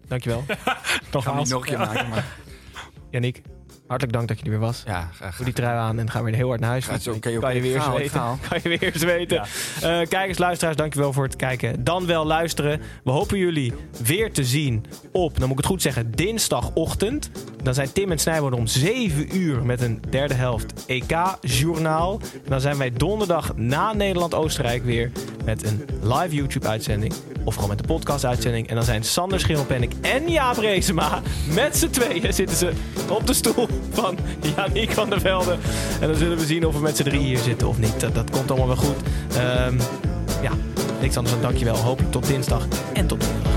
dankjewel. 0.09 0.45
Nog 1.13 1.25
Ga 1.25 1.31
hem 1.31 1.39
niet 1.39 1.49
nog 1.49 1.61
een 1.61 1.69
keer 1.69 1.79
maken, 1.79 2.09
maar... 2.09 2.25
Yannick, 3.11 3.43
hartelijk 3.87 4.17
dank 4.17 4.29
dat 4.29 4.39
je 4.39 4.45
er 4.45 4.51
weer 4.51 4.59
was. 4.59 4.83
Ja, 4.87 5.11
graag. 5.15 5.37
Doe 5.37 5.45
die 5.45 5.55
trui 5.55 5.79
aan 5.79 5.99
en 5.99 6.11
gaan 6.11 6.25
we 6.25 6.31
weer 6.31 6.39
heel 6.39 6.49
hard 6.49 6.61
naar 6.61 6.71
huis. 6.71 6.85
Gaat 6.85 7.03
zo, 7.03 7.19
kan 7.19 7.33
je 7.33 7.61
weer 7.61 7.75
eens 7.75 7.85
ga 7.85 7.93
weten. 7.93 8.11
ga. 8.11 8.37
Kan 8.49 8.61
je 8.63 8.69
weer 8.79 8.93
eens 8.95 9.03
weten. 9.05 9.43
Eh, 9.83 10.01
kijkers, 10.09 10.39
luisteraars, 10.39 10.77
dankjewel 10.77 11.13
voor 11.13 11.25
het 11.25 11.37
kijken. 11.37 11.85
Dan 11.85 12.07
wel 12.07 12.27
luisteren. 12.27 12.81
We 13.05 13.11
hopen 13.11 13.39
jullie 13.39 13.73
weer 14.03 14.33
te 14.33 14.45
zien 14.45 14.85
op, 15.13 15.39
dan 15.39 15.49
moet 15.49 15.59
ik 15.59 15.65
het 15.65 15.67
goed 15.73 15.83
zeggen, 15.83 16.11
dinsdagochtend. 16.11 17.31
Dan 17.63 17.75
zijn 17.75 17.93
Tim 17.93 18.11
en 18.11 18.19
Snijboord 18.19 18.55
om 18.55 18.67
7 18.67 19.37
uur 19.37 19.65
met 19.65 19.81
een 19.81 20.03
derde 20.11 20.35
helft 20.35 20.87
EK-journaal. 20.87 22.21
En 22.33 22.51
dan 22.51 22.61
zijn 22.61 22.79
wij 22.79 22.93
donderdag 22.93 23.57
na 23.57 23.93
Nederland-Oostenrijk 23.93 24.85
weer 24.85 25.11
met 25.45 25.65
een 25.65 25.85
live 26.03 26.35
YouTube-uitzending. 26.35 27.15
Of 27.45 27.55
gewoon 27.55 27.69
met 27.69 27.79
de 27.79 27.87
podcast-uitzending. 27.87 28.69
En 28.69 28.75
dan 28.75 28.85
zijn 28.85 29.05
Sander 29.05 29.41
Schimmelpennik 29.41 29.93
en 30.01 30.31
Jaap 30.31 30.57
Reesema 30.57 31.23
met 31.55 31.77
z'n 31.77 31.91
tweeën 31.91 32.33
zitten 32.35 32.57
ze 32.57 32.73
op 33.11 33.27
de 33.27 33.35
stoel 33.35 33.69
van 33.91 34.19
Janiek 34.57 34.91
van 34.91 35.11
der 35.11 35.21
Velde. 35.21 35.57
En 36.01 36.09
dan 36.09 36.17
zullen 36.17 36.39
we 36.39 36.47
zien 36.47 36.67
of 36.67 36.75
we 36.75 36.81
met 36.81 36.97
z'n 36.97 37.03
drieën 37.03 37.25
hier 37.25 37.39
zitten 37.39 37.69
of 37.69 37.79
niet. 37.79 38.01
Dat, 38.01 38.15
dat 38.15 38.31
komt 38.31 38.51
allemaal 38.51 38.69
wel 38.69 38.77
goed. 38.77 38.97
Ehm, 39.37 39.79
ja, 40.43 40.51
niks 41.01 41.17
anders 41.17 41.35
dan 41.35 41.45
dankjewel. 41.45 41.77
Hopelijk 41.77 42.13
tot 42.13 42.27
dinsdag 42.27 42.67
en 42.93 43.07
tot 43.07 43.21
donderdag. 43.21 43.56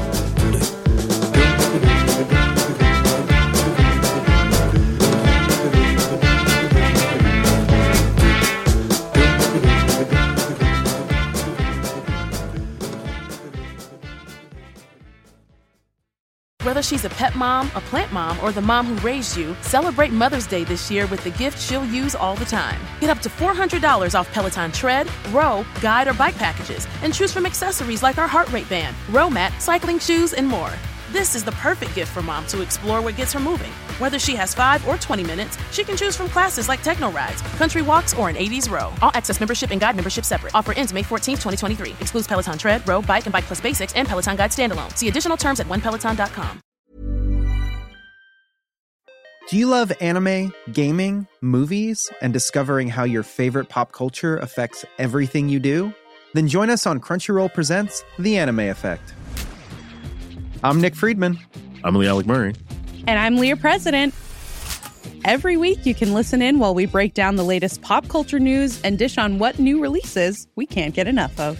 Whether 16.80 16.88
she's 16.88 17.04
a 17.04 17.10
pet 17.10 17.36
mom, 17.36 17.70
a 17.76 17.82
plant 17.82 18.14
mom, 18.14 18.40
or 18.40 18.54
the 18.54 18.62
mom 18.62 18.86
who 18.86 18.96
raised 19.06 19.36
you, 19.36 19.54
celebrate 19.60 20.14
Mother's 20.14 20.48
Day 20.48 20.64
this 20.64 20.90
year 20.90 21.08
with 21.08 21.22
the 21.26 21.30
gift 21.32 21.60
she'll 21.60 21.84
use 21.84 22.16
all 22.16 22.38
the 22.38 22.46
time. 22.46 22.80
Get 23.02 23.10
up 23.10 23.20
to 23.20 23.28
$400 23.28 24.18
off 24.18 24.32
Peloton 24.32 24.72
tread, 24.72 25.12
row, 25.34 25.66
guide, 25.82 26.08
or 26.08 26.14
bike 26.14 26.38
packages, 26.38 26.88
and 27.04 27.14
choose 27.14 27.34
from 27.34 27.46
accessories 27.46 28.02
like 28.02 28.18
our 28.18 28.30
heart 28.30 28.50
rate 28.54 28.70
band, 28.70 28.96
row 29.10 29.30
mat, 29.30 29.52
cycling 29.62 30.00
shoes, 30.00 30.32
and 30.32 30.48
more. 30.48 30.72
This 31.12 31.36
is 31.36 31.44
the 31.44 31.52
perfect 31.52 31.94
gift 31.96 32.14
for 32.14 32.22
mom 32.22 32.48
to 32.48 32.62
explore 32.62 33.02
what 33.02 33.18
gets 33.18 33.34
her 33.34 33.42
moving. 33.42 33.72
Whether 34.00 34.18
she 34.18 34.36
has 34.36 34.54
5 34.54 34.88
or 34.88 34.98
20 34.98 35.22
minutes, 35.26 35.58
she 35.74 35.84
can 35.84 35.98
choose 35.98 36.16
from 36.16 36.30
classes 36.30 36.70
like 36.70 36.82
techno 36.82 37.12
rides, 37.12 37.42
country 37.58 37.82
walks, 37.82 38.14
or 38.14 38.30
an 38.30 38.38
80s 38.38 38.70
row. 38.70 38.94
All 39.02 39.12
access 39.14 39.42
membership 39.42 39.72
and 39.72 39.82
guide 39.82 39.98
membership 39.98 40.24
separate. 40.24 40.56
Offer 40.56 40.72
ends 40.78 40.94
May 40.94 41.04
14, 41.04 41.36
2023. 41.36 41.92
Excludes 42.00 42.28
Peloton 42.28 42.58
tread, 42.58 42.88
row, 42.88 43.02
bike, 43.02 43.26
and 43.26 43.34
bike 43.34 43.48
plus 43.48 43.60
basics 43.60 43.94
and 43.96 44.08
Peloton 44.08 44.38
guide 44.38 44.52
standalone. 44.52 44.98
See 44.98 45.10
additional 45.10 45.36
terms 45.36 45.60
at 45.60 45.68
onepeloton.com. 45.68 46.62
Do 49.48 49.58
you 49.58 49.68
love 49.68 49.92
anime, 50.00 50.54
gaming, 50.74 51.28
movies, 51.42 52.08
and 52.22 52.32
discovering 52.32 52.88
how 52.88 53.04
your 53.04 53.24
favorite 53.24 53.68
pop 53.68 53.92
culture 53.92 54.38
affects 54.38 54.86
everything 55.00 55.50
you 55.50 55.60
do? 55.60 55.92
Then 56.34 56.48
join 56.48 56.70
us 56.70 56.86
on 56.86 57.00
Crunchyroll 57.00 57.52
Presents 57.52 58.04
The 58.20 58.38
Anime 58.38 58.60
Effect. 58.60 59.14
I'm 60.64 60.80
Nick 60.80 60.94
Friedman. 60.94 61.40
I'm 61.84 61.96
Lee 61.96 62.08
Alec 62.08 62.28
Murray. 62.28 62.54
And 63.08 63.18
I'm 63.18 63.38
Leah 63.38 63.58
President. 63.58 64.14
Every 65.26 65.58
week, 65.58 65.84
you 65.84 65.96
can 65.96 66.14
listen 66.14 66.44
in 66.44 66.60
while 66.60 66.76
we 66.76 66.86
break 66.86 67.16
down 67.16 67.36
the 67.36 67.44
latest 67.44 67.82
pop 67.82 68.08
culture 68.08 68.40
news 68.40 68.80
and 68.84 69.00
dish 69.00 69.18
on 69.18 69.40
what 69.40 69.58
new 69.58 69.82
releases 69.82 70.48
we 70.56 70.68
can't 70.68 70.94
get 70.94 71.08
enough 71.08 71.40
of. 71.40 71.60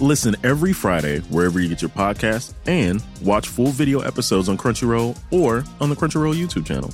Listen 0.00 0.36
every 0.44 0.72
Friday 0.72 1.18
wherever 1.22 1.60
you 1.60 1.68
get 1.68 1.82
your 1.82 1.90
podcasts 1.90 2.54
and 2.66 3.02
watch 3.22 3.48
full 3.48 3.72
video 3.72 4.00
episodes 4.00 4.48
on 4.48 4.56
Crunchyroll 4.56 5.18
or 5.32 5.64
on 5.80 5.90
the 5.90 5.96
Crunchyroll 5.96 6.34
YouTube 6.36 6.64
channel. 6.64 6.92